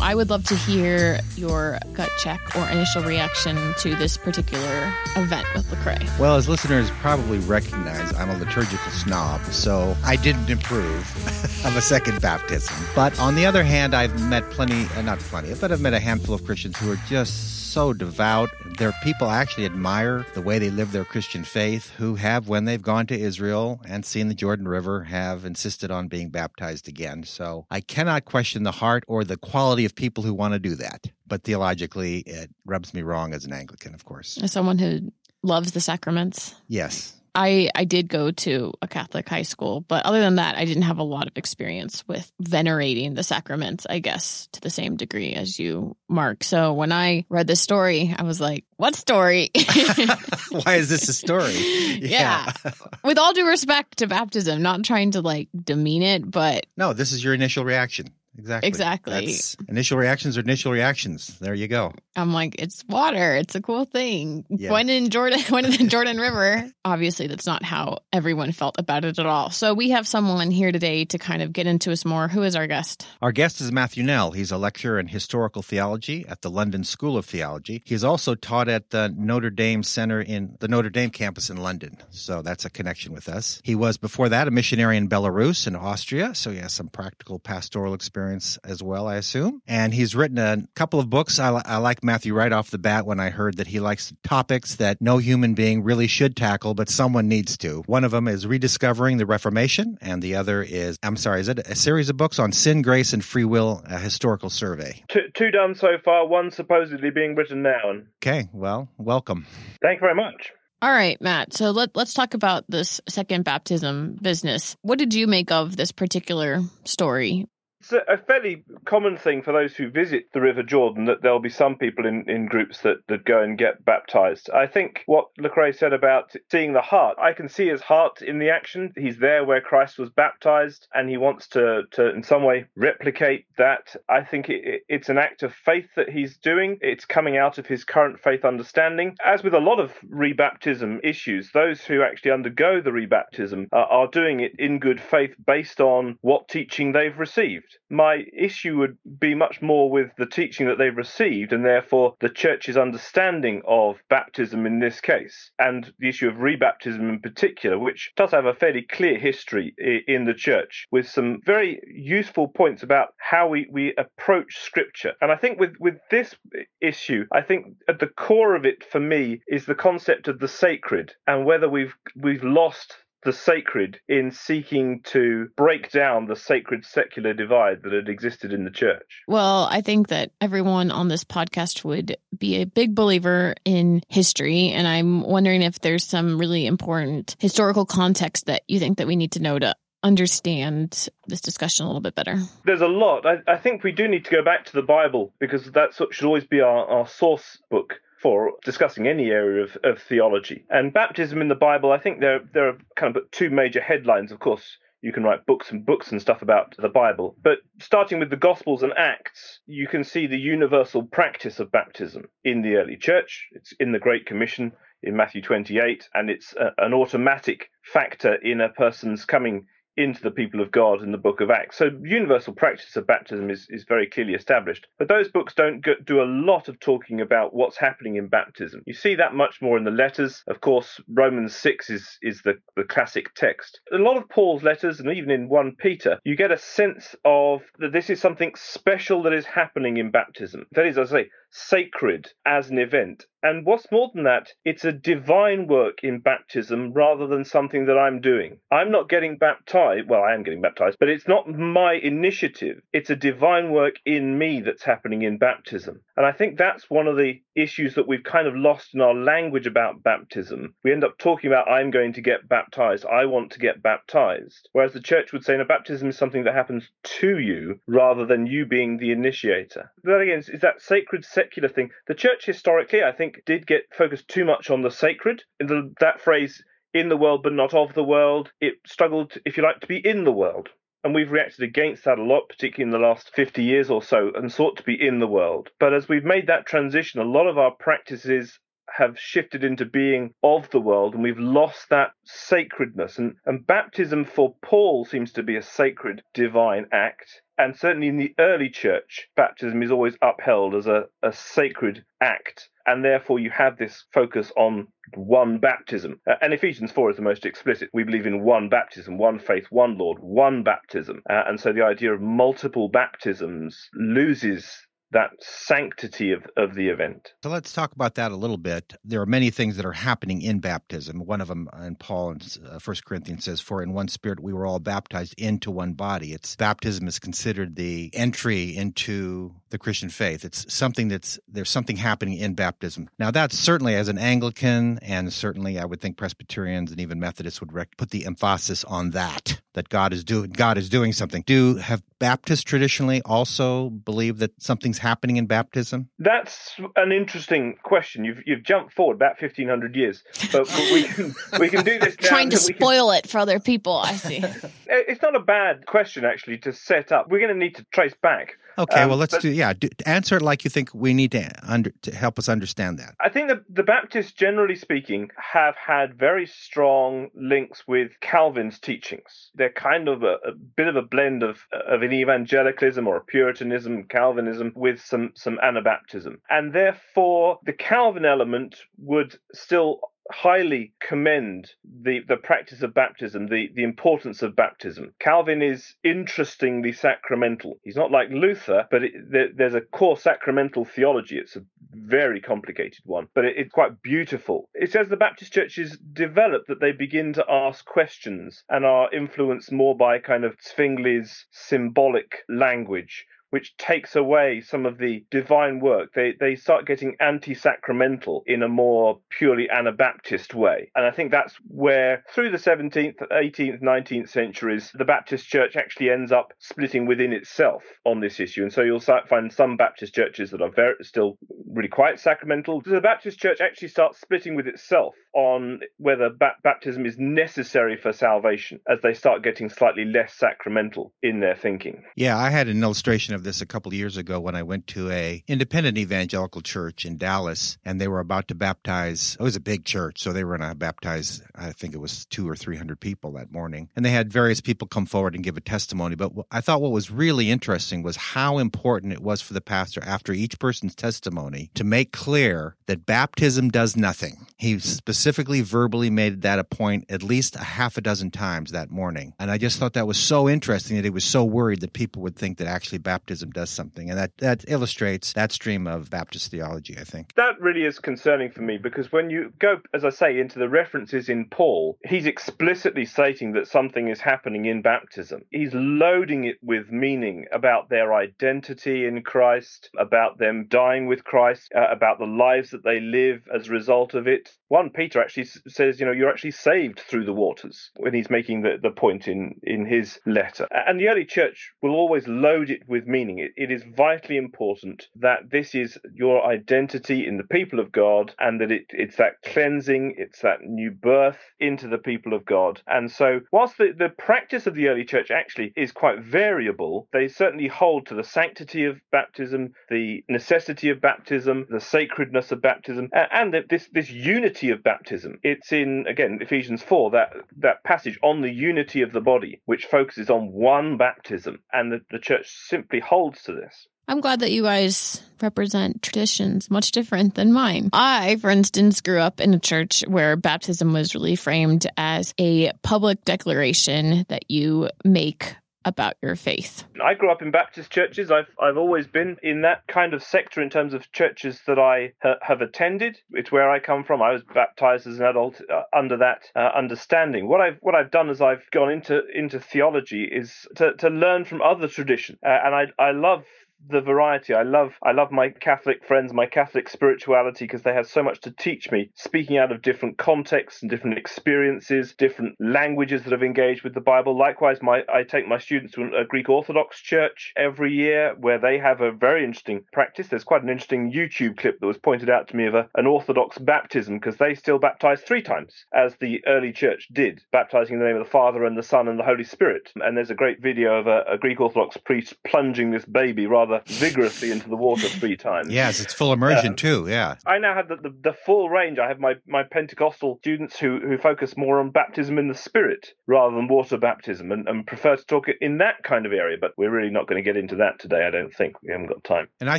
I 0.00 0.14
would 0.14 0.30
love 0.30 0.44
to 0.46 0.56
hear 0.56 1.20
your 1.36 1.78
gut 1.92 2.10
check 2.18 2.40
or 2.56 2.68
initial 2.68 3.02
reaction 3.02 3.56
to 3.78 3.94
this 3.94 4.16
particular 4.16 4.92
event 5.16 5.46
with 5.54 5.66
Lecrae. 5.70 6.18
Well, 6.18 6.36
as 6.36 6.48
listeners 6.48 6.90
probably 7.00 7.38
recognize, 7.38 8.12
I'm 8.14 8.30
a 8.30 8.36
liturgical 8.38 8.90
snob, 8.90 9.42
so 9.46 9.96
I 10.04 10.16
didn't 10.16 10.50
improve 10.50 11.00
of 11.64 11.76
a 11.76 11.80
second 11.80 12.20
baptism. 12.20 12.74
But 12.94 13.18
on 13.18 13.34
the 13.34 13.46
other 13.46 13.62
hand, 13.62 13.94
I've 13.94 14.20
met 14.28 14.48
plenty, 14.50 14.86
uh, 14.96 15.02
not 15.02 15.18
plenty, 15.20 15.54
but 15.54 15.72
I've 15.72 15.80
met 15.80 15.94
a 15.94 16.00
handful 16.00 16.34
of 16.34 16.44
Christians 16.44 16.76
who 16.78 16.92
are 16.92 17.00
just 17.08 17.63
so 17.74 17.92
devout. 17.92 18.50
Their 18.78 18.92
people 19.02 19.28
actually 19.28 19.64
admire 19.66 20.24
the 20.34 20.40
way 20.40 20.60
they 20.60 20.70
live 20.70 20.92
their 20.92 21.04
Christian 21.04 21.42
faith 21.42 21.90
who 21.90 22.14
have, 22.14 22.46
when 22.46 22.66
they've 22.66 22.80
gone 22.80 23.08
to 23.08 23.18
Israel 23.18 23.80
and 23.84 24.06
seen 24.06 24.28
the 24.28 24.34
Jordan 24.34 24.68
River, 24.68 25.02
have 25.02 25.44
insisted 25.44 25.90
on 25.90 26.06
being 26.06 26.30
baptized 26.30 26.86
again. 26.86 27.24
So 27.24 27.66
I 27.72 27.80
cannot 27.80 28.26
question 28.26 28.62
the 28.62 28.70
heart 28.70 29.02
or 29.08 29.24
the 29.24 29.36
quality 29.36 29.84
of 29.84 29.96
people 29.96 30.22
who 30.22 30.32
want 30.32 30.54
to 30.54 30.60
do 30.60 30.76
that. 30.76 31.10
But 31.26 31.42
theologically, 31.42 32.18
it 32.20 32.48
rubs 32.64 32.94
me 32.94 33.02
wrong 33.02 33.34
as 33.34 33.44
an 33.44 33.52
Anglican, 33.52 33.92
of 33.92 34.04
course. 34.04 34.38
As 34.40 34.52
someone 34.52 34.78
who 34.78 35.12
loves 35.42 35.72
the 35.72 35.80
sacraments. 35.80 36.54
Yes. 36.68 37.16
I, 37.34 37.70
I 37.74 37.84
did 37.84 38.08
go 38.08 38.30
to 38.30 38.72
a 38.80 38.88
Catholic 38.88 39.28
high 39.28 39.42
school, 39.42 39.80
but 39.80 40.06
other 40.06 40.20
than 40.20 40.36
that, 40.36 40.56
I 40.56 40.64
didn't 40.64 40.84
have 40.84 40.98
a 40.98 41.02
lot 41.02 41.26
of 41.26 41.36
experience 41.36 42.04
with 42.06 42.30
venerating 42.40 43.14
the 43.14 43.22
sacraments, 43.22 43.86
I 43.88 43.98
guess, 43.98 44.48
to 44.52 44.60
the 44.60 44.70
same 44.70 44.96
degree 44.96 45.34
as 45.34 45.58
you, 45.58 45.96
Mark. 46.08 46.44
So 46.44 46.72
when 46.72 46.92
I 46.92 47.24
read 47.28 47.46
this 47.46 47.60
story, 47.60 48.14
I 48.16 48.22
was 48.22 48.40
like, 48.40 48.64
what 48.76 48.94
story? 48.94 49.50
Why 50.50 50.76
is 50.76 50.88
this 50.88 51.08
a 51.08 51.12
story? 51.12 51.54
Yeah. 52.04 52.52
yeah. 52.64 52.72
With 53.02 53.18
all 53.18 53.32
due 53.32 53.46
respect 53.46 53.98
to 53.98 54.06
baptism, 54.06 54.62
not 54.62 54.84
trying 54.84 55.12
to 55.12 55.20
like 55.20 55.48
demean 55.54 56.02
it, 56.02 56.28
but. 56.28 56.66
No, 56.76 56.92
this 56.92 57.12
is 57.12 57.22
your 57.22 57.34
initial 57.34 57.64
reaction. 57.64 58.08
Exactly. 58.36 58.68
Exactly. 58.68 59.26
That's 59.26 59.56
initial 59.68 59.98
reactions 59.98 60.36
are 60.36 60.40
initial 60.40 60.72
reactions. 60.72 61.38
There 61.38 61.54
you 61.54 61.68
go. 61.68 61.92
I'm 62.16 62.32
like, 62.32 62.56
it's 62.58 62.84
water. 62.88 63.36
It's 63.36 63.54
a 63.54 63.60
cool 63.62 63.84
thing. 63.84 64.44
Yeah. 64.48 64.72
When 64.72 64.88
in 64.88 65.10
Jordan, 65.10 65.40
when 65.48 65.64
in 65.64 65.72
the 65.72 65.86
Jordan 65.88 66.18
River. 66.18 66.68
Obviously, 66.84 67.26
that's 67.26 67.46
not 67.46 67.62
how 67.62 67.98
everyone 68.12 68.52
felt 68.52 68.76
about 68.78 69.04
it 69.04 69.18
at 69.18 69.26
all. 69.26 69.50
So 69.50 69.74
we 69.74 69.90
have 69.90 70.06
someone 70.06 70.50
here 70.50 70.72
today 70.72 71.04
to 71.06 71.18
kind 71.18 71.42
of 71.42 71.52
get 71.52 71.66
into 71.66 71.92
us 71.92 72.04
more. 72.04 72.28
Who 72.28 72.42
is 72.42 72.56
our 72.56 72.66
guest? 72.66 73.06
Our 73.22 73.32
guest 73.32 73.60
is 73.60 73.70
Matthew 73.72 74.02
Knell. 74.02 74.32
He's 74.32 74.50
a 74.50 74.58
lecturer 74.58 74.98
in 74.98 75.08
historical 75.08 75.62
theology 75.62 76.26
at 76.28 76.42
the 76.42 76.50
London 76.50 76.84
School 76.84 77.16
of 77.16 77.24
Theology. 77.24 77.82
He's 77.84 78.04
also 78.04 78.34
taught 78.34 78.68
at 78.68 78.90
the 78.90 79.12
Notre 79.16 79.50
Dame 79.50 79.82
Center 79.82 80.20
in 80.20 80.56
the 80.60 80.68
Notre 80.68 80.90
Dame 80.90 81.10
campus 81.10 81.50
in 81.50 81.56
London. 81.56 81.96
So 82.10 82.42
that's 82.42 82.64
a 82.64 82.70
connection 82.70 83.12
with 83.12 83.28
us. 83.28 83.60
He 83.64 83.74
was 83.74 83.96
before 83.96 84.28
that 84.28 84.48
a 84.48 84.50
missionary 84.50 84.96
in 84.96 85.08
Belarus 85.08 85.66
and 85.66 85.76
Austria. 85.76 86.34
So 86.34 86.50
he 86.50 86.58
has 86.58 86.72
some 86.72 86.88
practical 86.88 87.38
pastoral 87.38 87.94
experience 87.94 88.23
experience 88.24 88.58
as 88.64 88.82
well, 88.82 89.06
I 89.06 89.16
assume. 89.16 89.60
And 89.66 89.92
he's 89.92 90.16
written 90.16 90.38
a 90.38 90.62
couple 90.74 91.00
of 91.00 91.10
books. 91.10 91.38
I, 91.38 91.60
I 91.64 91.76
like 91.76 92.02
Matthew 92.02 92.34
right 92.34 92.52
off 92.52 92.70
the 92.70 92.78
bat 92.78 93.06
when 93.06 93.20
I 93.20 93.30
heard 93.30 93.58
that 93.58 93.66
he 93.66 93.80
likes 93.80 94.12
topics 94.22 94.76
that 94.76 95.00
no 95.00 95.18
human 95.18 95.54
being 95.54 95.82
really 95.82 96.06
should 96.06 96.36
tackle, 96.36 96.74
but 96.74 96.88
someone 96.88 97.28
needs 97.28 97.56
to. 97.58 97.82
One 97.86 98.04
of 98.04 98.10
them 98.10 98.28
is 98.28 98.46
Rediscovering 98.46 99.18
the 99.18 99.26
Reformation, 99.26 99.98
and 100.00 100.22
the 100.22 100.36
other 100.36 100.62
is, 100.62 100.98
I'm 101.02 101.16
sorry, 101.16 101.40
is 101.40 101.48
it 101.48 101.58
a 101.58 101.76
series 101.76 102.08
of 102.08 102.16
books 102.16 102.38
on 102.38 102.52
sin, 102.52 102.82
grace, 102.82 103.12
and 103.12 103.24
free 103.24 103.44
will, 103.44 103.82
a 103.84 103.98
historical 103.98 104.50
survey? 104.50 105.02
Two, 105.08 105.20
two 105.34 105.50
done 105.50 105.74
so 105.74 105.98
far, 106.04 106.26
one 106.26 106.50
supposedly 106.50 107.10
being 107.10 107.34
written 107.34 107.62
now. 107.62 108.00
Okay, 108.22 108.48
well, 108.52 108.88
welcome. 108.96 109.46
Thank 109.82 109.98
you 109.98 110.06
very 110.06 110.14
much. 110.14 110.52
All 110.82 110.90
right, 110.90 111.18
Matt. 111.20 111.54
So 111.54 111.70
let, 111.70 111.96
let's 111.96 112.12
talk 112.12 112.34
about 112.34 112.64
this 112.68 113.00
second 113.08 113.44
baptism 113.44 114.18
business. 114.20 114.76
What 114.82 114.98
did 114.98 115.14
you 115.14 115.26
make 115.26 115.50
of 115.50 115.76
this 115.76 115.92
particular 115.92 116.60
story? 116.84 117.46
It's 117.92 118.04
a 118.08 118.16
fairly 118.16 118.64
common 118.86 119.16
thing 119.16 119.42
for 119.42 119.52
those 119.52 119.76
who 119.76 119.90
visit 119.90 120.24
the 120.32 120.40
River 120.40 120.62
Jordan 120.62 121.04
that 121.04 121.20
there'll 121.22 121.40
be 121.40 121.50
some 121.50 121.76
people 121.76 122.06
in, 122.06 122.28
in 122.28 122.46
groups 122.46 122.80
that, 122.80 122.98
that 123.08 123.24
go 123.24 123.42
and 123.42 123.58
get 123.58 123.84
baptized. 123.84 124.48
I 124.50 124.66
think 124.66 125.02
what 125.06 125.26
Lecrae 125.38 125.76
said 125.76 125.92
about 125.92 126.32
seeing 126.50 126.72
the 126.72 126.80
heart, 126.80 127.18
I 127.20 127.32
can 127.32 127.48
see 127.48 127.68
his 127.68 127.82
heart 127.82 128.22
in 128.22 128.38
the 128.38 128.50
action. 128.50 128.92
He's 128.96 129.18
there 129.18 129.44
where 129.44 129.60
Christ 129.60 129.98
was 129.98 130.10
baptized, 130.10 130.88
and 130.94 131.10
he 131.10 131.16
wants 131.16 131.48
to, 131.48 131.82
to 131.92 132.14
in 132.14 132.22
some 132.22 132.42
way, 132.42 132.66
replicate 132.74 133.46
that. 133.58 133.94
I 134.08 134.22
think 134.22 134.48
it, 134.48 134.82
it's 134.88 135.08
an 135.08 135.18
act 135.18 135.42
of 135.42 135.52
faith 135.52 135.88
that 135.96 136.08
he's 136.08 136.38
doing. 136.38 136.78
It's 136.80 137.04
coming 137.04 137.36
out 137.36 137.58
of 137.58 137.66
his 137.66 137.84
current 137.84 138.20
faith 138.20 138.44
understanding. 138.44 139.16
As 139.24 139.42
with 139.42 139.54
a 139.54 139.58
lot 139.58 139.80
of 139.80 139.92
rebaptism 140.10 141.00
issues, 141.04 141.50
those 141.52 141.82
who 141.82 142.02
actually 142.02 142.30
undergo 142.30 142.80
the 142.80 142.90
rebaptism 142.90 143.68
uh, 143.72 143.76
are 143.76 144.08
doing 144.08 144.40
it 144.40 144.52
in 144.58 144.78
good 144.78 145.00
faith 145.00 145.34
based 145.46 145.80
on 145.80 146.18
what 146.22 146.48
teaching 146.48 146.92
they've 146.92 147.18
received. 147.18 147.73
My 147.90 148.24
issue 148.36 148.78
would 148.78 148.98
be 149.18 149.34
much 149.34 149.62
more 149.62 149.90
with 149.90 150.10
the 150.16 150.26
teaching 150.26 150.66
that 150.66 150.78
they've 150.78 150.96
received 150.96 151.52
and 151.52 151.64
therefore 151.64 152.14
the 152.20 152.28
church's 152.28 152.76
understanding 152.76 153.62
of 153.66 153.96
baptism 154.08 154.66
in 154.66 154.78
this 154.80 155.00
case, 155.00 155.50
and 155.58 155.92
the 155.98 156.08
issue 156.08 156.28
of 156.28 156.36
rebaptism 156.36 157.08
in 157.08 157.20
particular, 157.20 157.78
which 157.78 158.12
does 158.16 158.30
have 158.30 158.46
a 158.46 158.54
fairly 158.54 158.82
clear 158.82 159.18
history 159.18 159.74
in 160.06 160.24
the 160.24 160.34
church 160.34 160.86
with 160.90 161.08
some 161.08 161.40
very 161.44 161.80
useful 161.86 162.48
points 162.48 162.82
about 162.82 163.14
how 163.18 163.48
we, 163.48 163.66
we 163.70 163.94
approach 163.96 164.58
scripture. 164.58 165.14
And 165.20 165.30
I 165.32 165.36
think 165.36 165.58
with, 165.58 165.74
with 165.78 165.96
this 166.10 166.34
issue, 166.80 167.24
I 167.32 167.42
think 167.42 167.76
at 167.88 167.98
the 167.98 168.06
core 168.06 168.54
of 168.54 168.64
it 168.64 168.84
for 168.84 169.00
me 169.00 169.40
is 169.48 169.66
the 169.66 169.74
concept 169.74 170.28
of 170.28 170.38
the 170.38 170.48
sacred 170.48 171.12
and 171.26 171.44
whether 171.44 171.68
we've 171.68 171.94
we've 172.16 172.44
lost 172.44 172.96
the 173.24 173.32
sacred 173.32 173.98
in 174.08 174.30
seeking 174.30 175.00
to 175.04 175.48
break 175.56 175.90
down 175.90 176.26
the 176.26 176.36
sacred 176.36 176.84
secular 176.84 177.34
divide 177.34 177.82
that 177.82 177.92
had 177.92 178.08
existed 178.08 178.52
in 178.52 178.64
the 178.64 178.70
church? 178.70 179.22
Well, 179.26 179.68
I 179.70 179.80
think 179.80 180.08
that 180.08 180.32
everyone 180.40 180.90
on 180.90 181.08
this 181.08 181.24
podcast 181.24 181.84
would 181.84 182.16
be 182.36 182.60
a 182.60 182.66
big 182.66 182.94
believer 182.94 183.54
in 183.64 184.02
history. 184.08 184.70
And 184.70 184.86
I'm 184.86 185.22
wondering 185.22 185.62
if 185.62 185.80
there's 185.80 186.04
some 186.04 186.38
really 186.38 186.66
important 186.66 187.36
historical 187.38 187.86
context 187.86 188.46
that 188.46 188.62
you 188.68 188.78
think 188.78 188.98
that 188.98 189.06
we 189.06 189.16
need 189.16 189.32
to 189.32 189.40
know 189.40 189.58
to 189.58 189.74
understand 190.04 191.08
this 191.26 191.40
discussion 191.40 191.86
a 191.86 191.88
little 191.88 192.02
bit 192.02 192.14
better? 192.14 192.38
There's 192.64 192.82
a 192.82 192.86
lot. 192.86 193.24
I, 193.26 193.38
I 193.48 193.56
think 193.56 193.82
we 193.82 193.90
do 193.90 194.06
need 194.06 194.26
to 194.26 194.30
go 194.30 194.44
back 194.44 194.66
to 194.66 194.72
the 194.72 194.82
Bible 194.82 195.32
because 195.40 195.64
that 195.72 195.94
should 195.94 196.26
always 196.26 196.44
be 196.44 196.60
our, 196.60 196.86
our 196.86 197.08
source 197.08 197.58
book 197.70 197.94
for 198.24 198.52
discussing 198.64 199.06
any 199.06 199.26
area 199.26 199.62
of, 199.62 199.76
of 199.84 200.02
theology. 200.02 200.64
And 200.70 200.94
baptism 200.94 201.42
in 201.42 201.48
the 201.48 201.54
Bible, 201.54 201.92
I 201.92 201.98
think 201.98 202.20
there 202.20 202.40
there 202.54 202.70
are 202.70 202.78
kind 202.96 203.14
of 203.14 203.30
two 203.30 203.50
major 203.50 203.82
headlines. 203.82 204.32
Of 204.32 204.40
course, 204.40 204.78
you 205.02 205.12
can 205.12 205.24
write 205.24 205.44
books 205.44 205.70
and 205.70 205.84
books 205.84 206.10
and 206.10 206.22
stuff 206.22 206.40
about 206.40 206.74
the 206.78 206.88
Bible. 206.88 207.36
But 207.42 207.58
starting 207.80 208.20
with 208.20 208.30
the 208.30 208.38
Gospels 208.38 208.82
and 208.82 208.94
Acts, 208.96 209.60
you 209.66 209.86
can 209.86 210.04
see 210.04 210.26
the 210.26 210.38
universal 210.38 211.02
practice 211.02 211.60
of 211.60 211.70
baptism 211.70 212.24
in 212.42 212.62
the 212.62 212.76
early 212.76 212.96
church. 212.96 213.46
It's 213.52 213.74
in 213.78 213.92
the 213.92 213.98
Great 213.98 214.24
Commission 214.24 214.72
in 215.02 215.14
Matthew 215.14 215.42
28, 215.42 216.08
and 216.14 216.30
it's 216.30 216.54
a, 216.54 216.70
an 216.78 216.94
automatic 216.94 217.68
factor 217.82 218.36
in 218.36 218.62
a 218.62 218.70
person's 218.70 219.26
coming 219.26 219.66
into 219.96 220.22
the 220.22 220.30
people 220.30 220.60
of 220.60 220.72
God 220.72 221.02
in 221.02 221.12
the 221.12 221.18
book 221.18 221.40
of 221.40 221.50
Acts. 221.50 221.78
So 221.78 221.90
universal 222.02 222.52
practice 222.52 222.96
of 222.96 223.06
baptism 223.06 223.50
is, 223.50 223.66
is 223.70 223.84
very 223.84 224.06
clearly 224.06 224.34
established. 224.34 224.86
But 224.98 225.08
those 225.08 225.28
books 225.28 225.54
don't 225.54 225.84
do 226.04 226.22
a 226.22 226.24
lot 226.24 226.68
of 226.68 226.80
talking 226.80 227.20
about 227.20 227.54
what's 227.54 227.76
happening 227.76 228.16
in 228.16 228.28
baptism. 228.28 228.82
You 228.86 228.94
see 228.94 229.14
that 229.16 229.34
much 229.34 229.62
more 229.62 229.76
in 229.78 229.84
the 229.84 229.90
letters. 229.90 230.42
Of 230.46 230.60
course, 230.60 231.00
Romans 231.08 231.54
6 231.56 231.90
is, 231.90 232.18
is 232.22 232.42
the, 232.42 232.54
the 232.76 232.84
classic 232.84 233.34
text. 233.34 233.80
A 233.92 233.96
lot 233.96 234.16
of 234.16 234.28
Paul's 234.28 234.62
letters, 234.62 235.00
and 235.00 235.10
even 235.10 235.30
in 235.30 235.48
1 235.48 235.76
Peter, 235.78 236.18
you 236.24 236.36
get 236.36 236.50
a 236.50 236.58
sense 236.58 237.14
of 237.24 237.62
that 237.78 237.92
this 237.92 238.10
is 238.10 238.20
something 238.20 238.52
special 238.56 239.22
that 239.22 239.32
is 239.32 239.46
happening 239.46 239.96
in 239.96 240.10
baptism. 240.10 240.66
That 240.72 240.86
is, 240.86 240.98
I 240.98 241.04
say, 241.04 241.28
sacred 241.50 242.28
as 242.44 242.68
an 242.68 242.78
event. 242.78 243.26
And 243.44 243.66
what's 243.66 243.92
more 243.92 244.10
than 244.14 244.24
that, 244.24 244.48
it's 244.64 244.86
a 244.86 244.92
divine 244.92 245.66
work 245.66 246.02
in 246.02 246.20
baptism 246.20 246.94
rather 246.94 247.26
than 247.26 247.44
something 247.44 247.84
that 247.84 247.98
I'm 247.98 248.22
doing. 248.22 248.56
I'm 248.72 248.90
not 248.90 249.10
getting 249.10 249.36
baptized. 249.36 250.08
Well, 250.08 250.22
I 250.22 250.32
am 250.32 250.44
getting 250.44 250.62
baptized, 250.62 250.96
but 250.98 251.10
it's 251.10 251.28
not 251.28 251.46
my 251.46 251.92
initiative. 251.92 252.80
It's 252.94 253.10
a 253.10 253.16
divine 253.16 253.70
work 253.70 253.96
in 254.06 254.38
me 254.38 254.62
that's 254.62 254.82
happening 254.82 255.22
in 255.22 255.36
baptism. 255.36 256.00
And 256.16 256.24
I 256.24 256.32
think 256.32 256.56
that's 256.56 256.88
one 256.88 257.06
of 257.06 257.18
the 257.18 257.42
issues 257.54 257.96
that 257.96 258.08
we've 258.08 258.24
kind 258.24 258.48
of 258.48 258.56
lost 258.56 258.94
in 258.94 259.02
our 259.02 259.14
language 259.14 259.66
about 259.66 260.02
baptism. 260.02 260.74
We 260.82 260.92
end 260.92 261.04
up 261.04 261.18
talking 261.18 261.50
about, 261.50 261.68
I'm 261.68 261.90
going 261.90 262.14
to 262.14 262.22
get 262.22 262.48
baptized, 262.48 263.04
I 263.04 263.26
want 263.26 263.52
to 263.52 263.58
get 263.58 263.82
baptized. 263.82 264.70
Whereas 264.72 264.94
the 264.94 265.00
church 265.00 265.34
would 265.34 265.44
say, 265.44 265.58
no, 265.58 265.64
baptism 265.64 266.08
is 266.08 266.16
something 266.16 266.44
that 266.44 266.54
happens 266.54 266.88
to 267.20 267.38
you 267.38 267.78
rather 267.86 268.24
than 268.24 268.46
you 268.46 268.64
being 268.64 268.96
the 268.96 269.12
initiator. 269.12 269.92
That 270.02 270.20
again 270.20 270.38
is, 270.38 270.48
is 270.48 270.62
that 270.62 270.80
sacred 270.80 271.26
secular 271.26 271.68
thing. 271.68 271.90
The 272.06 272.14
church 272.14 272.46
historically, 272.46 273.02
I 273.02 273.12
think, 273.12 273.33
did 273.46 273.66
get 273.66 273.82
focused 273.96 274.28
too 274.28 274.44
much 274.44 274.70
on 274.70 274.82
the 274.82 274.90
sacred. 274.90 275.42
The, 275.58 275.92
that 276.00 276.20
phrase, 276.20 276.62
in 276.92 277.08
the 277.08 277.16
world 277.16 277.42
but 277.42 277.52
not 277.52 277.74
of 277.74 277.94
the 277.94 278.04
world, 278.04 278.52
it 278.60 278.74
struggled, 278.86 279.32
if 279.44 279.56
you 279.56 279.62
like, 279.62 279.80
to 279.80 279.86
be 279.86 279.98
in 279.98 280.24
the 280.24 280.32
world. 280.32 280.68
And 281.02 281.14
we've 281.14 281.30
reacted 281.30 281.62
against 281.62 282.04
that 282.04 282.18
a 282.18 282.22
lot, 282.22 282.48
particularly 282.48 282.88
in 282.88 282.98
the 282.98 283.06
last 283.06 283.34
50 283.34 283.62
years 283.62 283.90
or 283.90 284.02
so, 284.02 284.30
and 284.34 284.50
sought 284.50 284.78
to 284.78 284.82
be 284.82 284.96
in 284.98 285.18
the 285.18 285.26
world. 285.26 285.68
But 285.78 285.92
as 285.92 286.08
we've 286.08 286.24
made 286.24 286.46
that 286.46 286.66
transition, 286.66 287.20
a 287.20 287.24
lot 287.24 287.46
of 287.46 287.58
our 287.58 287.72
practices 287.72 288.58
have 288.96 289.18
shifted 289.18 289.64
into 289.64 289.84
being 289.84 290.34
of 290.42 290.70
the 290.70 290.80
world 290.80 291.14
and 291.14 291.22
we've 291.22 291.38
lost 291.38 291.88
that 291.90 292.12
sacredness. 292.24 293.18
And, 293.18 293.36
and 293.46 293.66
baptism 293.66 294.24
for 294.24 294.54
Paul 294.62 295.04
seems 295.04 295.32
to 295.32 295.42
be 295.42 295.56
a 295.56 295.62
sacred 295.62 296.22
divine 296.32 296.86
act. 296.92 297.42
And 297.56 297.76
certainly 297.76 298.08
in 298.08 298.16
the 298.16 298.34
early 298.38 298.68
church, 298.68 299.28
baptism 299.36 299.82
is 299.82 299.90
always 299.90 300.16
upheld 300.20 300.74
as 300.74 300.86
a, 300.86 301.04
a 301.22 301.32
sacred 301.32 302.04
act. 302.20 302.68
And 302.86 303.04
therefore, 303.04 303.38
you 303.38 303.50
have 303.50 303.78
this 303.78 304.04
focus 304.12 304.52
on 304.56 304.88
one 305.14 305.58
baptism. 305.58 306.20
Uh, 306.28 306.34
and 306.42 306.52
Ephesians 306.52 306.92
4 306.92 307.10
is 307.10 307.16
the 307.16 307.22
most 307.22 307.46
explicit. 307.46 307.88
We 307.94 308.04
believe 308.04 308.26
in 308.26 308.42
one 308.42 308.68
baptism, 308.68 309.16
one 309.16 309.38
faith, 309.38 309.66
one 309.70 309.96
Lord, 309.96 310.18
one 310.20 310.62
baptism. 310.62 311.22
Uh, 311.30 311.44
and 311.46 311.58
so 311.58 311.72
the 311.72 311.84
idea 311.84 312.12
of 312.12 312.20
multiple 312.20 312.88
baptisms 312.88 313.88
loses 313.94 314.86
that 315.14 315.30
sanctity 315.40 316.32
of, 316.32 316.44
of 316.56 316.74
the 316.74 316.88
event. 316.88 317.32
So 317.42 317.48
let's 317.48 317.72
talk 317.72 317.92
about 317.92 318.16
that 318.16 318.32
a 318.32 318.36
little 318.36 318.58
bit. 318.58 318.94
There 319.04 319.20
are 319.20 319.26
many 319.26 319.50
things 319.50 319.76
that 319.76 319.86
are 319.86 319.92
happening 319.92 320.42
in 320.42 320.58
baptism. 320.58 321.24
One 321.24 321.40
of 321.40 321.48
them, 321.48 321.68
and 321.72 321.98
Paul 321.98 322.32
in 322.32 322.40
uh, 322.68 322.78
First 322.80 323.04
Corinthians 323.04 323.44
says, 323.44 323.60
"For 323.60 323.82
in 323.82 323.92
one 323.92 324.08
Spirit 324.08 324.40
we 324.40 324.52
were 324.52 324.66
all 324.66 324.80
baptized 324.80 325.34
into 325.38 325.70
one 325.70 325.92
body." 325.92 326.32
It's 326.32 326.56
baptism 326.56 327.06
is 327.06 327.18
considered 327.18 327.76
the 327.76 328.10
entry 328.12 328.76
into 328.76 329.54
the 329.70 329.78
Christian 329.78 330.08
faith. 330.08 330.44
It's 330.44 330.72
something 330.72 331.08
that's 331.08 331.38
there's 331.48 331.70
something 331.70 331.96
happening 331.96 332.38
in 332.38 332.54
baptism. 332.54 333.08
Now 333.18 333.30
that's 333.30 333.56
certainly 333.56 333.94
as 333.94 334.08
an 334.08 334.18
Anglican, 334.18 334.98
and 335.00 335.32
certainly 335.32 335.78
I 335.78 335.84
would 335.84 336.00
think 336.00 336.16
Presbyterians 336.16 336.90
and 336.90 337.00
even 337.00 337.20
Methodists 337.20 337.60
would 337.60 337.72
rec- 337.72 337.96
put 337.96 338.10
the 338.10 338.26
emphasis 338.26 338.84
on 338.84 339.10
that 339.12 339.60
that 339.74 339.88
God 339.88 340.12
is 340.12 340.24
doing 340.24 340.50
God 340.50 340.76
is 340.76 340.88
doing 340.88 341.12
something. 341.12 341.44
Do 341.46 341.76
have 341.76 342.02
Baptists 342.18 342.64
traditionally 342.64 343.20
also 343.26 343.90
believe 343.90 344.38
that 344.38 344.50
something's 344.62 344.98
happening 345.04 345.36
in 345.36 345.46
baptism? 345.46 346.08
That's 346.18 346.74
an 346.96 347.12
interesting 347.12 347.76
question. 347.84 348.24
You've 348.24 348.42
you've 348.44 348.64
jumped 348.64 348.92
forward 348.92 349.14
about 349.14 349.38
fifteen 349.38 349.68
hundred 349.68 349.94
years, 349.94 350.24
but 350.50 350.66
we 350.92 351.04
can 351.04 351.34
we 351.60 351.68
can 351.68 351.84
do 351.84 352.00
this. 352.00 352.16
Trying 352.18 352.50
to 352.50 352.56
spoil 352.56 353.10
can... 353.10 353.18
it 353.18 353.28
for 353.28 353.38
other 353.38 353.60
people. 353.60 353.98
I 353.98 354.14
see. 354.14 354.42
it's 354.86 355.22
not 355.22 355.36
a 355.36 355.40
bad 355.40 355.86
question 355.86 356.24
actually 356.24 356.58
to 356.58 356.72
set 356.72 357.12
up. 357.12 357.30
We're 357.30 357.40
going 357.40 357.52
to 357.52 357.58
need 357.58 357.76
to 357.76 357.84
trace 357.92 358.14
back 358.20 358.56
Okay, 358.78 359.02
um, 359.02 359.08
well, 359.08 359.18
let's 359.18 359.34
but, 359.34 359.42
do 359.42 359.50
yeah. 359.50 359.72
Do, 359.72 359.88
answer 360.06 360.36
it 360.36 360.42
like 360.42 360.64
you 360.64 360.70
think 360.70 360.92
we 360.94 361.14
need 361.14 361.32
to 361.32 361.50
under 361.62 361.90
to 362.02 362.14
help 362.14 362.38
us 362.38 362.48
understand 362.48 362.98
that. 362.98 363.14
I 363.20 363.28
think 363.28 363.48
that 363.48 363.62
the 363.68 363.82
Baptists, 363.82 364.32
generally 364.32 364.74
speaking, 364.74 365.30
have 365.36 365.76
had 365.76 366.18
very 366.18 366.46
strong 366.46 367.28
links 367.34 367.84
with 367.86 368.12
Calvin's 368.20 368.78
teachings. 368.78 369.50
They're 369.54 369.70
kind 369.70 370.08
of 370.08 370.22
a, 370.22 370.36
a 370.46 370.52
bit 370.76 370.88
of 370.88 370.96
a 370.96 371.02
blend 371.02 371.42
of 371.42 371.58
of 371.72 372.02
an 372.02 372.12
evangelicalism 372.12 373.06
or 373.06 373.16
a 373.16 373.24
Puritanism, 373.24 374.04
Calvinism 374.04 374.72
with 374.74 375.00
some 375.00 375.32
some 375.34 375.58
Anabaptism, 375.62 376.38
and 376.50 376.72
therefore 376.72 377.58
the 377.64 377.72
Calvin 377.72 378.24
element 378.24 378.76
would 378.98 379.38
still 379.52 380.00
highly 380.30 380.92
commend 381.00 381.70
the, 381.84 382.20
the 382.26 382.36
practice 382.36 382.82
of 382.82 382.94
baptism, 382.94 383.46
the, 383.48 383.68
the 383.74 383.84
importance 383.84 384.42
of 384.42 384.56
baptism. 384.56 385.12
Calvin 385.20 385.62
is 385.62 385.94
interestingly 386.02 386.92
sacramental. 386.92 387.78
He's 387.82 387.96
not 387.96 388.10
like 388.10 388.30
Luther, 388.30 388.86
but 388.90 389.04
it, 389.04 389.12
there, 389.30 389.48
there's 389.54 389.74
a 389.74 389.80
core 389.80 390.16
sacramental 390.16 390.84
theology. 390.84 391.38
It's 391.38 391.56
a 391.56 391.64
very 391.92 392.40
complicated 392.40 393.02
one, 393.04 393.28
but 393.34 393.44
it, 393.44 393.54
it's 393.56 393.72
quite 393.72 394.02
beautiful. 394.02 394.68
It 394.74 394.92
says 394.92 395.08
the 395.08 395.16
Baptist 395.16 395.52
churches 395.52 395.98
develop 396.12 396.62
that 396.68 396.80
they 396.80 396.92
begin 396.92 397.34
to 397.34 397.44
ask 397.48 397.84
questions 397.84 398.64
and 398.68 398.84
are 398.84 399.12
influenced 399.12 399.72
more 399.72 399.96
by 399.96 400.18
kind 400.18 400.44
of 400.44 400.56
Zwingli's 400.58 401.46
symbolic 401.50 402.44
language 402.48 403.26
which 403.54 403.76
takes 403.76 404.16
away 404.16 404.60
some 404.60 404.84
of 404.84 404.98
the 404.98 405.24
divine 405.30 405.78
work. 405.78 406.12
They 406.12 406.34
they 406.40 406.56
start 406.56 406.88
getting 406.88 407.14
anti-sacramental 407.20 408.42
in 408.48 408.64
a 408.64 408.68
more 408.68 409.20
purely 409.30 409.70
Anabaptist 409.70 410.54
way. 410.54 410.90
And 410.96 411.06
I 411.06 411.12
think 411.12 411.30
that's 411.30 411.54
where 411.68 412.24
through 412.34 412.50
the 412.50 412.58
17th, 412.58 413.14
18th, 413.30 413.80
19th 413.80 414.28
centuries, 414.28 414.90
the 414.92 415.04
Baptist 415.04 415.46
church 415.46 415.76
actually 415.76 416.10
ends 416.10 416.32
up 416.32 416.52
splitting 416.58 417.06
within 417.06 417.32
itself 417.32 417.84
on 418.04 418.18
this 418.18 418.40
issue. 418.40 418.62
And 418.62 418.72
so 418.72 418.82
you'll 418.82 418.98
find 418.98 419.52
some 419.52 419.76
Baptist 419.76 420.16
churches 420.16 420.50
that 420.50 420.60
are 420.60 420.72
very 420.72 420.96
still 421.02 421.38
really 421.72 421.88
quite 421.88 422.18
sacramental. 422.18 422.82
The 422.84 423.00
Baptist 423.00 423.38
church 423.38 423.60
actually 423.60 423.86
starts 423.86 424.20
splitting 424.20 424.56
with 424.56 424.66
itself 424.66 425.14
on 425.34 425.80
whether 425.98 426.30
ba- 426.30 426.56
baptism 426.62 427.04
is 427.06 427.16
necessary 427.18 427.96
for 427.96 428.12
salvation 428.12 428.80
as 428.88 429.00
they 429.02 429.12
start 429.12 429.42
getting 429.42 429.68
slightly 429.68 430.04
less 430.04 430.32
sacramental 430.32 431.12
in 431.22 431.40
their 431.40 431.56
thinking. 431.56 432.04
Yeah, 432.16 432.38
I 432.38 432.50
had 432.50 432.68
an 432.68 432.82
illustration 432.82 433.34
of 433.34 433.42
this 433.42 433.60
a 433.60 433.66
couple 433.66 433.92
years 433.92 434.16
ago 434.16 434.38
when 434.40 434.54
I 434.54 434.62
went 434.62 434.86
to 434.88 435.10
a 435.10 435.42
independent 435.48 435.98
evangelical 435.98 436.62
church 436.62 437.04
in 437.04 437.16
Dallas, 437.16 437.78
and 437.84 438.00
they 438.00 438.08
were 438.08 438.20
about 438.20 438.48
to 438.48 438.54
baptize. 438.54 439.36
It 439.38 439.42
was 439.42 439.56
a 439.56 439.60
big 439.60 439.84
church, 439.84 440.22
so 440.22 440.32
they 440.32 440.44
were 440.44 440.56
going 440.56 440.70
to 440.70 440.76
baptize. 440.76 441.42
I 441.54 441.72
think 441.72 441.94
it 441.94 442.00
was 442.00 442.26
two 442.26 442.48
or 442.48 442.56
three 442.56 442.76
hundred 442.76 443.00
people 443.00 443.32
that 443.32 443.52
morning, 443.52 443.88
and 443.96 444.04
they 444.04 444.10
had 444.10 444.32
various 444.32 444.60
people 444.60 444.86
come 444.86 445.06
forward 445.06 445.34
and 445.34 445.44
give 445.44 445.56
a 445.56 445.60
testimony. 445.60 446.14
But 446.14 446.32
I 446.50 446.60
thought 446.60 446.80
what 446.80 446.92
was 446.92 447.10
really 447.10 447.50
interesting 447.50 448.02
was 448.02 448.16
how 448.16 448.58
important 448.58 449.12
it 449.12 449.20
was 449.20 449.42
for 449.42 449.54
the 449.54 449.60
pastor 449.60 450.02
after 450.04 450.32
each 450.32 450.58
person's 450.58 450.94
testimony 450.94 451.70
to 451.74 451.84
make 451.84 452.12
clear 452.12 452.76
that 452.86 453.06
baptism 453.06 453.70
does 453.70 453.96
nothing. 453.96 454.46
He 454.56 454.78
specifically 454.78 455.23
verbally 455.30 456.10
made 456.10 456.42
that 456.42 456.58
a 456.58 456.64
point 456.64 457.04
at 457.08 457.22
least 457.22 457.56
a 457.56 457.64
half 457.64 457.96
a 457.96 458.00
dozen 458.00 458.30
times 458.30 458.72
that 458.72 458.90
morning, 458.90 459.34
and 459.38 459.50
I 459.50 459.58
just 459.58 459.78
thought 459.78 459.94
that 459.94 460.06
was 460.06 460.18
so 460.18 460.48
interesting 460.48 460.96
that 460.96 461.04
he 461.04 461.10
was 461.10 461.24
so 461.24 461.44
worried 461.44 461.80
that 461.80 461.92
people 461.92 462.22
would 462.22 462.36
think 462.36 462.58
that 462.58 462.66
actually 462.66 462.98
baptism 462.98 463.24
baptism 463.24 463.50
does 463.50 463.70
something. 463.70 464.10
And 464.10 464.18
that, 464.18 464.36
that 464.38 464.64
illustrates 464.68 465.32
that 465.32 465.52
stream 465.52 465.86
of 465.86 466.10
Baptist 466.10 466.50
theology, 466.50 466.96
I 466.98 467.04
think. 467.04 467.34
That 467.34 467.60
really 467.60 467.84
is 467.84 467.98
concerning 467.98 468.50
for 468.50 468.62
me 468.62 468.78
because 468.78 469.10
when 469.10 469.30
you 469.30 469.52
go, 469.58 469.80
as 469.92 470.04
I 470.04 470.10
say, 470.10 470.38
into 470.38 470.58
the 470.58 470.68
references 470.68 471.28
in 471.28 471.46
Paul, 471.50 471.98
he's 472.04 472.26
explicitly 472.26 473.06
stating 473.06 473.52
that 473.52 473.66
something 473.66 474.08
is 474.08 474.20
happening 474.20 474.66
in 474.66 474.82
baptism. 474.82 475.42
He's 475.50 475.72
loading 475.74 476.44
it 476.44 476.56
with 476.62 476.90
meaning 476.90 477.46
about 477.52 477.88
their 477.88 478.12
identity 478.14 479.06
in 479.06 479.22
Christ, 479.22 479.90
about 479.98 480.38
them 480.38 480.66
dying 480.68 481.06
with 481.06 481.24
Christ, 481.24 481.72
uh, 481.74 481.86
about 481.90 482.18
the 482.18 482.26
lives 482.26 482.70
that 482.70 482.84
they 482.84 483.00
live 483.00 483.42
as 483.54 483.68
a 483.68 483.72
result 483.72 484.14
of 484.14 484.28
it. 484.28 484.50
1 484.68 484.90
Peter 484.90 485.13
Peter 485.14 485.22
actually 485.22 485.46
says, 485.68 486.00
you 486.00 486.06
know, 486.06 486.12
you're 486.12 486.28
actually 486.28 486.50
saved 486.50 486.98
through 486.98 487.24
the 487.24 487.32
waters 487.32 487.90
when 487.96 488.12
he's 488.12 488.30
making 488.30 488.62
the, 488.62 488.78
the 488.82 488.90
point 488.90 489.28
in, 489.28 489.54
in 489.62 489.86
his 489.86 490.18
letter. 490.26 490.66
And 490.72 490.98
the 490.98 491.06
early 491.06 491.24
church 491.24 491.70
will 491.80 491.94
always 491.94 492.26
load 492.26 492.68
it 492.68 492.82
with 492.88 493.06
meaning. 493.06 493.38
It, 493.38 493.52
it 493.56 493.70
is 493.70 493.84
vitally 493.96 494.36
important 494.36 495.06
that 495.14 495.50
this 495.52 495.72
is 495.72 495.96
your 496.12 496.44
identity 496.44 497.28
in 497.28 497.36
the 497.36 497.44
people 497.44 497.78
of 497.78 497.92
God 497.92 498.34
and 498.40 498.60
that 498.60 498.72
it, 498.72 498.86
it's 498.88 499.16
that 499.18 499.40
cleansing, 499.44 500.16
it's 500.18 500.40
that 500.40 500.62
new 500.62 500.90
birth 500.90 501.38
into 501.60 501.86
the 501.86 501.98
people 501.98 502.34
of 502.34 502.44
God. 502.44 502.82
And 502.88 503.08
so, 503.08 503.40
whilst 503.52 503.78
the, 503.78 503.92
the 503.96 504.08
practice 504.08 504.66
of 504.66 504.74
the 504.74 504.88
early 504.88 505.04
church 505.04 505.30
actually 505.30 505.72
is 505.76 505.92
quite 505.92 506.24
variable, 506.24 507.08
they 507.12 507.28
certainly 507.28 507.68
hold 507.68 508.06
to 508.06 508.16
the 508.16 508.24
sanctity 508.24 508.84
of 508.84 508.96
baptism, 509.12 509.74
the 509.90 510.24
necessity 510.28 510.90
of 510.90 511.00
baptism, 511.00 511.66
the 511.70 511.80
sacredness 511.80 512.50
of 512.50 512.60
baptism, 512.60 513.10
and 513.12 513.54
this, 513.70 513.88
this 513.92 514.10
unity 514.10 514.70
of 514.70 514.82
baptism. 514.82 515.03
It's 515.42 515.72
in, 515.72 516.06
again, 516.08 516.38
Ephesians 516.40 516.82
4, 516.82 517.10
that, 517.12 517.32
that 517.58 517.84
passage 517.84 518.18
on 518.22 518.40
the 518.40 518.52
unity 518.52 519.02
of 519.02 519.12
the 519.12 519.20
body, 519.20 519.60
which 519.64 519.86
focuses 519.86 520.30
on 520.30 520.52
one 520.52 520.96
baptism. 520.96 521.60
And 521.72 521.92
the, 521.92 522.00
the 522.10 522.18
church 522.18 522.46
simply 522.48 523.00
holds 523.00 523.42
to 523.44 523.52
this. 523.52 523.86
I'm 524.06 524.20
glad 524.20 524.40
that 524.40 524.52
you 524.52 524.62
guys 524.62 525.22
represent 525.40 526.02
traditions 526.02 526.70
much 526.70 526.92
different 526.92 527.34
than 527.34 527.52
mine. 527.52 527.88
I, 527.92 528.36
for 528.36 528.50
instance, 528.50 529.00
grew 529.00 529.18
up 529.18 529.40
in 529.40 529.54
a 529.54 529.58
church 529.58 530.04
where 530.06 530.36
baptism 530.36 530.92
was 530.92 531.14
really 531.14 531.36
framed 531.36 531.86
as 531.96 532.34
a 532.38 532.72
public 532.82 533.24
declaration 533.24 534.26
that 534.28 534.50
you 534.50 534.90
make 535.04 535.56
about 535.84 536.14
your 536.22 536.36
faith. 536.36 536.84
I 537.02 537.14
grew 537.14 537.30
up 537.30 537.42
in 537.42 537.50
Baptist 537.50 537.90
churches. 537.90 538.30
I've 538.30 538.48
I've 538.60 538.76
always 538.76 539.06
been 539.06 539.36
in 539.42 539.62
that 539.62 539.86
kind 539.86 540.14
of 540.14 540.22
sector 540.22 540.62
in 540.62 540.70
terms 540.70 540.94
of 540.94 541.10
churches 541.12 541.60
that 541.66 541.78
I 541.78 542.12
ha- 542.22 542.38
have 542.42 542.60
attended. 542.60 543.18
It's 543.30 543.52
where 543.52 543.70
I 543.70 543.80
come 543.80 544.04
from. 544.04 544.22
I 544.22 544.32
was 544.32 544.42
baptized 544.42 545.06
as 545.06 545.18
an 545.18 545.26
adult 545.26 545.60
uh, 545.70 545.82
under 545.96 546.16
that 546.18 546.42
uh, 546.54 546.70
understanding. 546.76 547.48
What 547.48 547.60
I've 547.60 547.78
what 547.80 547.94
I've 547.94 548.10
done 548.10 548.30
as 548.30 548.40
I've 548.40 548.70
gone 548.70 548.90
into 548.90 549.22
into 549.34 549.60
theology 549.60 550.24
is 550.24 550.66
to 550.76 550.94
to 550.94 551.08
learn 551.08 551.44
from 551.44 551.62
other 551.62 551.88
traditions, 551.88 552.38
uh, 552.44 552.58
and 552.64 552.74
I 552.74 552.84
I 552.98 553.10
love 553.12 553.44
the 553.90 554.00
variety. 554.00 554.54
I 554.54 554.62
love 554.62 554.94
I 555.02 555.12
love 555.12 555.30
my 555.30 555.50
Catholic 555.50 556.04
friends, 556.06 556.32
my 556.32 556.46
Catholic 556.46 556.88
spirituality 556.88 557.64
because 557.64 557.82
they 557.82 557.92
have 557.92 558.06
so 558.06 558.22
much 558.22 558.40
to 558.42 558.50
teach 558.50 558.90
me, 558.90 559.10
speaking 559.14 559.58
out 559.58 559.72
of 559.72 559.82
different 559.82 560.18
contexts 560.18 560.82
and 560.82 560.90
different 560.90 561.18
experiences, 561.18 562.14
different 562.14 562.56
languages 562.60 563.22
that 563.22 563.32
have 563.32 563.42
engaged 563.42 563.82
with 563.82 563.94
the 563.94 564.00
Bible. 564.00 564.36
Likewise, 564.36 564.78
my 564.82 565.02
I 565.12 565.22
take 565.22 565.46
my 565.46 565.58
students 565.58 565.94
to 565.94 566.14
a 566.16 566.24
Greek 566.24 566.48
Orthodox 566.48 567.00
church 567.00 567.52
every 567.56 567.92
year 567.92 568.34
where 568.38 568.58
they 568.58 568.78
have 568.78 569.00
a 569.00 569.12
very 569.12 569.44
interesting 569.44 569.84
practice. 569.92 570.28
There's 570.28 570.44
quite 570.44 570.62
an 570.62 570.70
interesting 570.70 571.12
YouTube 571.12 571.56
clip 571.56 571.80
that 571.80 571.86
was 571.86 571.98
pointed 571.98 572.30
out 572.30 572.48
to 572.48 572.56
me 572.56 572.66
of 572.66 572.74
a, 572.74 572.88
an 572.94 573.06
Orthodox 573.06 573.58
baptism 573.58 574.18
because 574.18 574.36
they 574.36 574.54
still 574.54 574.78
baptize 574.78 575.20
three 575.20 575.42
times 575.42 575.84
as 575.94 576.16
the 576.20 576.42
early 576.46 576.72
church 576.72 577.08
did, 577.12 577.42
baptizing 577.52 577.94
in 577.94 578.00
the 578.00 578.06
name 578.06 578.16
of 578.16 578.24
the 578.24 578.30
Father 578.30 578.64
and 578.64 578.76
the 578.76 578.82
Son 578.82 579.08
and 579.08 579.18
the 579.18 579.24
Holy 579.24 579.44
Spirit. 579.44 579.92
And 579.96 580.16
there's 580.16 580.30
a 580.30 580.34
great 580.34 580.62
video 580.62 580.98
of 580.98 581.06
a, 581.06 581.24
a 581.28 581.38
Greek 581.38 581.60
Orthodox 581.60 581.96
priest 581.96 582.34
plunging 582.44 582.90
this 582.90 583.04
baby 583.04 583.46
rather 583.46 583.73
rather 583.74 583.84
vigorously 583.92 584.50
into 584.50 584.68
the 584.68 584.76
water 584.76 585.08
three 585.08 585.36
times. 585.36 585.70
Yes, 585.70 586.00
it's 586.00 586.12
full 586.12 586.32
immersion 586.32 586.70
um, 586.70 586.76
too. 586.76 587.06
Yeah. 587.08 587.36
I 587.46 587.58
now 587.58 587.74
have 587.74 587.88
the, 587.88 587.96
the, 587.96 588.14
the, 588.22 588.32
full 588.32 588.68
range. 588.68 588.98
I 588.98 589.08
have 589.08 589.18
my, 589.18 589.34
my 589.46 589.62
Pentecostal 589.62 590.38
students 590.40 590.78
who, 590.78 591.00
who 591.00 591.18
focus 591.18 591.56
more 591.56 591.80
on 591.80 591.90
baptism 591.90 592.38
in 592.38 592.48
the 592.48 592.54
Spirit 592.54 593.08
rather 593.26 593.54
than 593.54 593.68
water 593.68 593.96
baptism 593.96 594.52
and, 594.52 594.68
and 594.68 594.86
prefer 594.86 595.16
to 595.16 595.24
talk 595.24 595.46
in 595.60 595.78
that 595.78 596.02
kind 596.02 596.26
of 596.26 596.32
area. 596.32 596.56
But 596.60 596.72
we're 596.76 596.90
really 596.90 597.10
not 597.10 597.26
going 597.26 597.42
to 597.42 597.44
get 597.44 597.56
into 597.56 597.76
that 597.76 597.98
today. 597.98 598.26
I 598.26 598.30
don't 598.30 598.54
think 598.54 598.82
we 598.82 598.90
haven't 598.90 599.08
got 599.08 599.24
time. 599.24 599.48
And 599.60 599.70
I 599.70 599.78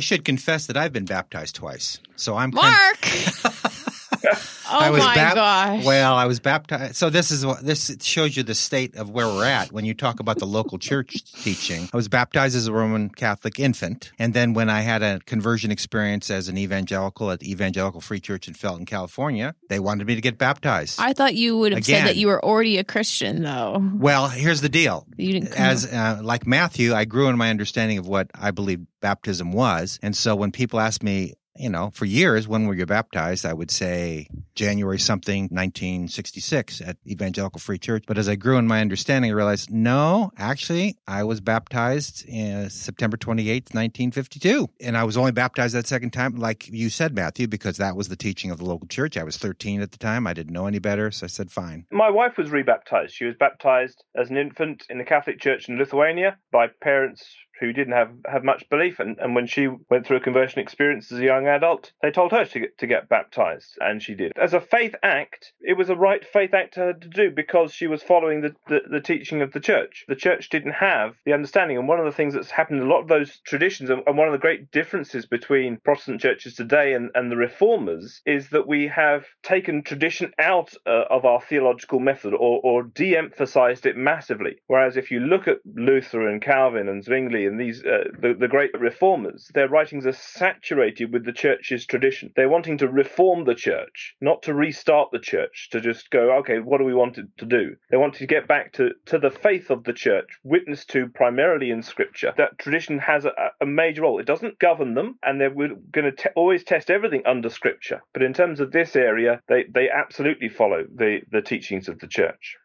should 0.00 0.24
confess 0.24 0.66
that 0.66 0.76
I've 0.76 0.92
been 0.92 1.04
baptized 1.04 1.56
twice. 1.56 2.00
So 2.16 2.36
I'm 2.36 2.50
Mark. 2.50 3.00
Kind 3.00 3.92
I 4.68 4.90
was 4.90 5.00
my 5.00 5.14
bap- 5.14 5.34
gosh! 5.34 5.84
Well, 5.84 6.14
I 6.14 6.26
was 6.26 6.40
baptized. 6.40 6.96
So 6.96 7.10
this 7.10 7.30
is 7.30 7.44
what 7.46 7.64
this 7.64 7.94
shows 8.00 8.36
you 8.36 8.42
the 8.42 8.54
state 8.54 8.96
of 8.96 9.10
where 9.10 9.26
we're 9.26 9.44
at 9.44 9.72
when 9.72 9.84
you 9.84 9.94
talk 9.94 10.20
about 10.20 10.38
the 10.38 10.46
local 10.46 10.78
church 10.78 11.24
teaching. 11.42 11.88
I 11.92 11.96
was 11.96 12.08
baptized 12.08 12.56
as 12.56 12.66
a 12.66 12.72
Roman 12.72 13.08
Catholic 13.10 13.58
infant, 13.60 14.12
and 14.18 14.34
then 14.34 14.54
when 14.54 14.68
I 14.68 14.80
had 14.80 15.02
a 15.02 15.20
conversion 15.20 15.70
experience 15.70 16.30
as 16.30 16.48
an 16.48 16.58
evangelical 16.58 17.30
at 17.30 17.40
the 17.40 17.50
Evangelical 17.50 18.00
Free 18.00 18.20
Church 18.20 18.48
in 18.48 18.54
Felton, 18.54 18.86
California, 18.86 19.54
they 19.68 19.78
wanted 19.78 20.06
me 20.06 20.14
to 20.14 20.20
get 20.20 20.38
baptized. 20.38 21.00
I 21.00 21.12
thought 21.12 21.34
you 21.34 21.56
would 21.58 21.72
have 21.72 21.78
Again. 21.78 22.00
said 22.00 22.08
that 22.08 22.16
you 22.16 22.26
were 22.26 22.44
already 22.44 22.78
a 22.78 22.84
Christian, 22.84 23.42
though. 23.42 23.82
Well, 23.94 24.28
here's 24.28 24.60
the 24.60 24.68
deal. 24.68 25.06
You 25.16 25.32
didn't 25.32 25.58
as 25.58 25.86
uh, 25.92 26.20
like 26.22 26.46
Matthew, 26.46 26.94
I 26.94 27.04
grew 27.04 27.28
in 27.28 27.36
my 27.36 27.50
understanding 27.50 27.98
of 27.98 28.06
what 28.08 28.30
I 28.34 28.50
believe 28.50 28.80
baptism 29.00 29.52
was, 29.52 29.98
and 30.02 30.16
so 30.16 30.34
when 30.36 30.52
people 30.52 30.80
ask 30.80 31.02
me, 31.02 31.34
you 31.58 31.70
know, 31.70 31.90
for 31.94 32.04
years, 32.04 32.46
when 32.48 32.66
were 32.66 32.74
you 32.74 32.86
baptized? 32.86 33.46
I 33.46 33.52
would 33.52 33.70
say 33.70 34.28
January 34.54 34.98
something, 34.98 35.44
1966 35.44 36.80
at 36.80 36.96
Evangelical 37.06 37.60
Free 37.60 37.78
Church. 37.78 38.04
But 38.06 38.18
as 38.18 38.28
I 38.28 38.36
grew 38.36 38.58
in 38.58 38.66
my 38.66 38.80
understanding, 38.80 39.30
I 39.30 39.34
realized, 39.34 39.70
no, 39.70 40.32
actually, 40.36 40.96
I 41.06 41.24
was 41.24 41.40
baptized 41.40 42.24
in 42.26 42.70
September 42.70 43.16
28th, 43.16 43.74
1952. 43.74 44.68
And 44.80 44.96
I 44.96 45.04
was 45.04 45.16
only 45.16 45.32
baptized 45.32 45.74
that 45.74 45.86
second 45.86 46.12
time, 46.12 46.36
like 46.36 46.68
you 46.68 46.90
said, 46.90 47.14
Matthew, 47.14 47.48
because 47.48 47.76
that 47.78 47.96
was 47.96 48.08
the 48.08 48.16
teaching 48.16 48.50
of 48.50 48.58
the 48.58 48.64
local 48.64 48.88
church. 48.88 49.16
I 49.16 49.24
was 49.24 49.36
13 49.36 49.82
at 49.82 49.92
the 49.92 49.98
time. 49.98 50.26
I 50.26 50.32
didn't 50.32 50.52
know 50.52 50.66
any 50.66 50.78
better. 50.78 51.10
So 51.10 51.24
I 51.24 51.28
said, 51.28 51.50
fine. 51.50 51.86
My 51.90 52.10
wife 52.10 52.36
was 52.38 52.50
rebaptized. 52.50 53.14
She 53.14 53.24
was 53.24 53.34
baptized 53.38 54.02
as 54.16 54.30
an 54.30 54.36
infant 54.36 54.84
in 54.88 54.98
the 54.98 55.04
Catholic 55.04 55.40
Church 55.40 55.68
in 55.68 55.78
Lithuania 55.78 56.38
by 56.50 56.68
parents 56.82 57.24
who 57.60 57.72
didn't 57.72 57.94
have, 57.94 58.10
have 58.26 58.44
much 58.44 58.68
belief. 58.68 58.98
And, 58.98 59.18
and 59.18 59.34
when 59.34 59.46
she 59.46 59.68
went 59.90 60.06
through 60.06 60.18
a 60.18 60.20
conversion 60.20 60.60
experience 60.60 61.10
as 61.12 61.18
a 61.18 61.24
young 61.24 61.46
adult, 61.46 61.92
they 62.02 62.10
told 62.10 62.32
her 62.32 62.44
to 62.44 62.60
get, 62.60 62.78
to 62.78 62.86
get 62.86 63.08
baptized, 63.08 63.78
and 63.80 64.02
she 64.02 64.14
did. 64.14 64.32
As 64.36 64.54
a 64.54 64.60
faith 64.60 64.94
act, 65.02 65.52
it 65.60 65.76
was 65.76 65.90
a 65.90 65.96
right 65.96 66.24
faith 66.24 66.54
act 66.54 66.74
to 66.74 66.80
her 66.80 66.92
to 66.92 67.08
do 67.08 67.30
because 67.30 67.72
she 67.72 67.86
was 67.86 68.02
following 68.02 68.40
the, 68.40 68.54
the, 68.68 68.80
the 68.90 69.00
teaching 69.00 69.42
of 69.42 69.52
the 69.52 69.60
church. 69.60 70.04
The 70.08 70.16
church 70.16 70.48
didn't 70.48 70.72
have 70.72 71.14
the 71.24 71.32
understanding. 71.32 71.78
And 71.78 71.88
one 71.88 71.98
of 71.98 72.04
the 72.04 72.12
things 72.12 72.34
that's 72.34 72.50
happened 72.50 72.80
a 72.80 72.86
lot 72.86 73.00
of 73.00 73.08
those 73.08 73.40
traditions, 73.46 73.90
and, 73.90 74.02
and 74.06 74.16
one 74.16 74.28
of 74.28 74.32
the 74.32 74.38
great 74.38 74.70
differences 74.70 75.26
between 75.26 75.78
Protestant 75.84 76.20
churches 76.20 76.54
today 76.54 76.92
and, 76.92 77.10
and 77.14 77.30
the 77.30 77.36
reformers, 77.36 78.20
is 78.26 78.50
that 78.50 78.66
we 78.66 78.88
have 78.88 79.24
taken 79.42 79.82
tradition 79.82 80.32
out 80.38 80.74
uh, 80.86 81.04
of 81.10 81.24
our 81.24 81.40
theological 81.40 82.00
method 82.00 82.34
or, 82.34 82.60
or 82.62 82.82
de 82.82 83.16
emphasized 83.16 83.86
it 83.86 83.96
massively. 83.96 84.56
Whereas 84.66 84.96
if 84.96 85.10
you 85.10 85.20
look 85.20 85.48
at 85.48 85.58
Luther 85.64 86.28
and 86.28 86.42
Calvin 86.42 86.88
and 86.88 87.02
Zwingli, 87.02 87.45
and 87.46 87.60
these 87.60 87.84
uh, 87.84 88.04
the, 88.18 88.34
the 88.38 88.48
great 88.48 88.70
reformers, 88.78 89.50
their 89.54 89.68
writings 89.68 90.06
are 90.06 90.12
saturated 90.12 91.12
with 91.12 91.24
the 91.24 91.32
church's 91.32 91.86
tradition. 91.86 92.32
They're 92.34 92.48
wanting 92.48 92.78
to 92.78 92.88
reform 92.88 93.44
the 93.44 93.54
church, 93.54 94.14
not 94.20 94.42
to 94.42 94.54
restart 94.54 95.10
the 95.12 95.18
church, 95.18 95.68
to 95.72 95.80
just 95.80 96.10
go, 96.10 96.36
okay, 96.38 96.58
what 96.58 96.78
do 96.78 96.84
we 96.84 96.94
want 96.94 97.14
to 97.14 97.46
do? 97.46 97.76
They 97.90 97.96
want 97.96 98.14
to 98.14 98.26
get 98.26 98.48
back 98.48 98.72
to, 98.74 98.90
to 99.06 99.18
the 99.18 99.30
faith 99.30 99.70
of 99.70 99.84
the 99.84 99.92
church, 99.92 100.28
witnessed 100.42 100.90
to 100.90 101.08
primarily 101.08 101.70
in 101.70 101.82
Scripture. 101.82 102.32
That 102.36 102.58
tradition 102.58 102.98
has 102.98 103.24
a, 103.24 103.32
a 103.60 103.66
major 103.66 104.02
role. 104.02 104.18
It 104.18 104.26
doesn't 104.26 104.58
govern 104.58 104.94
them, 104.94 105.18
and 105.22 105.40
they're 105.40 105.50
going 105.50 105.76
to 105.92 106.12
te- 106.12 106.28
always 106.34 106.64
test 106.64 106.90
everything 106.90 107.22
under 107.26 107.50
Scripture. 107.50 108.02
But 108.12 108.22
in 108.22 108.34
terms 108.34 108.60
of 108.60 108.72
this 108.72 108.96
area, 108.96 109.40
they, 109.48 109.64
they 109.72 109.88
absolutely 109.90 110.48
follow 110.48 110.84
the, 110.94 111.20
the 111.30 111.42
teachings 111.42 111.88
of 111.88 111.98
the 111.98 112.08
church 112.08 112.56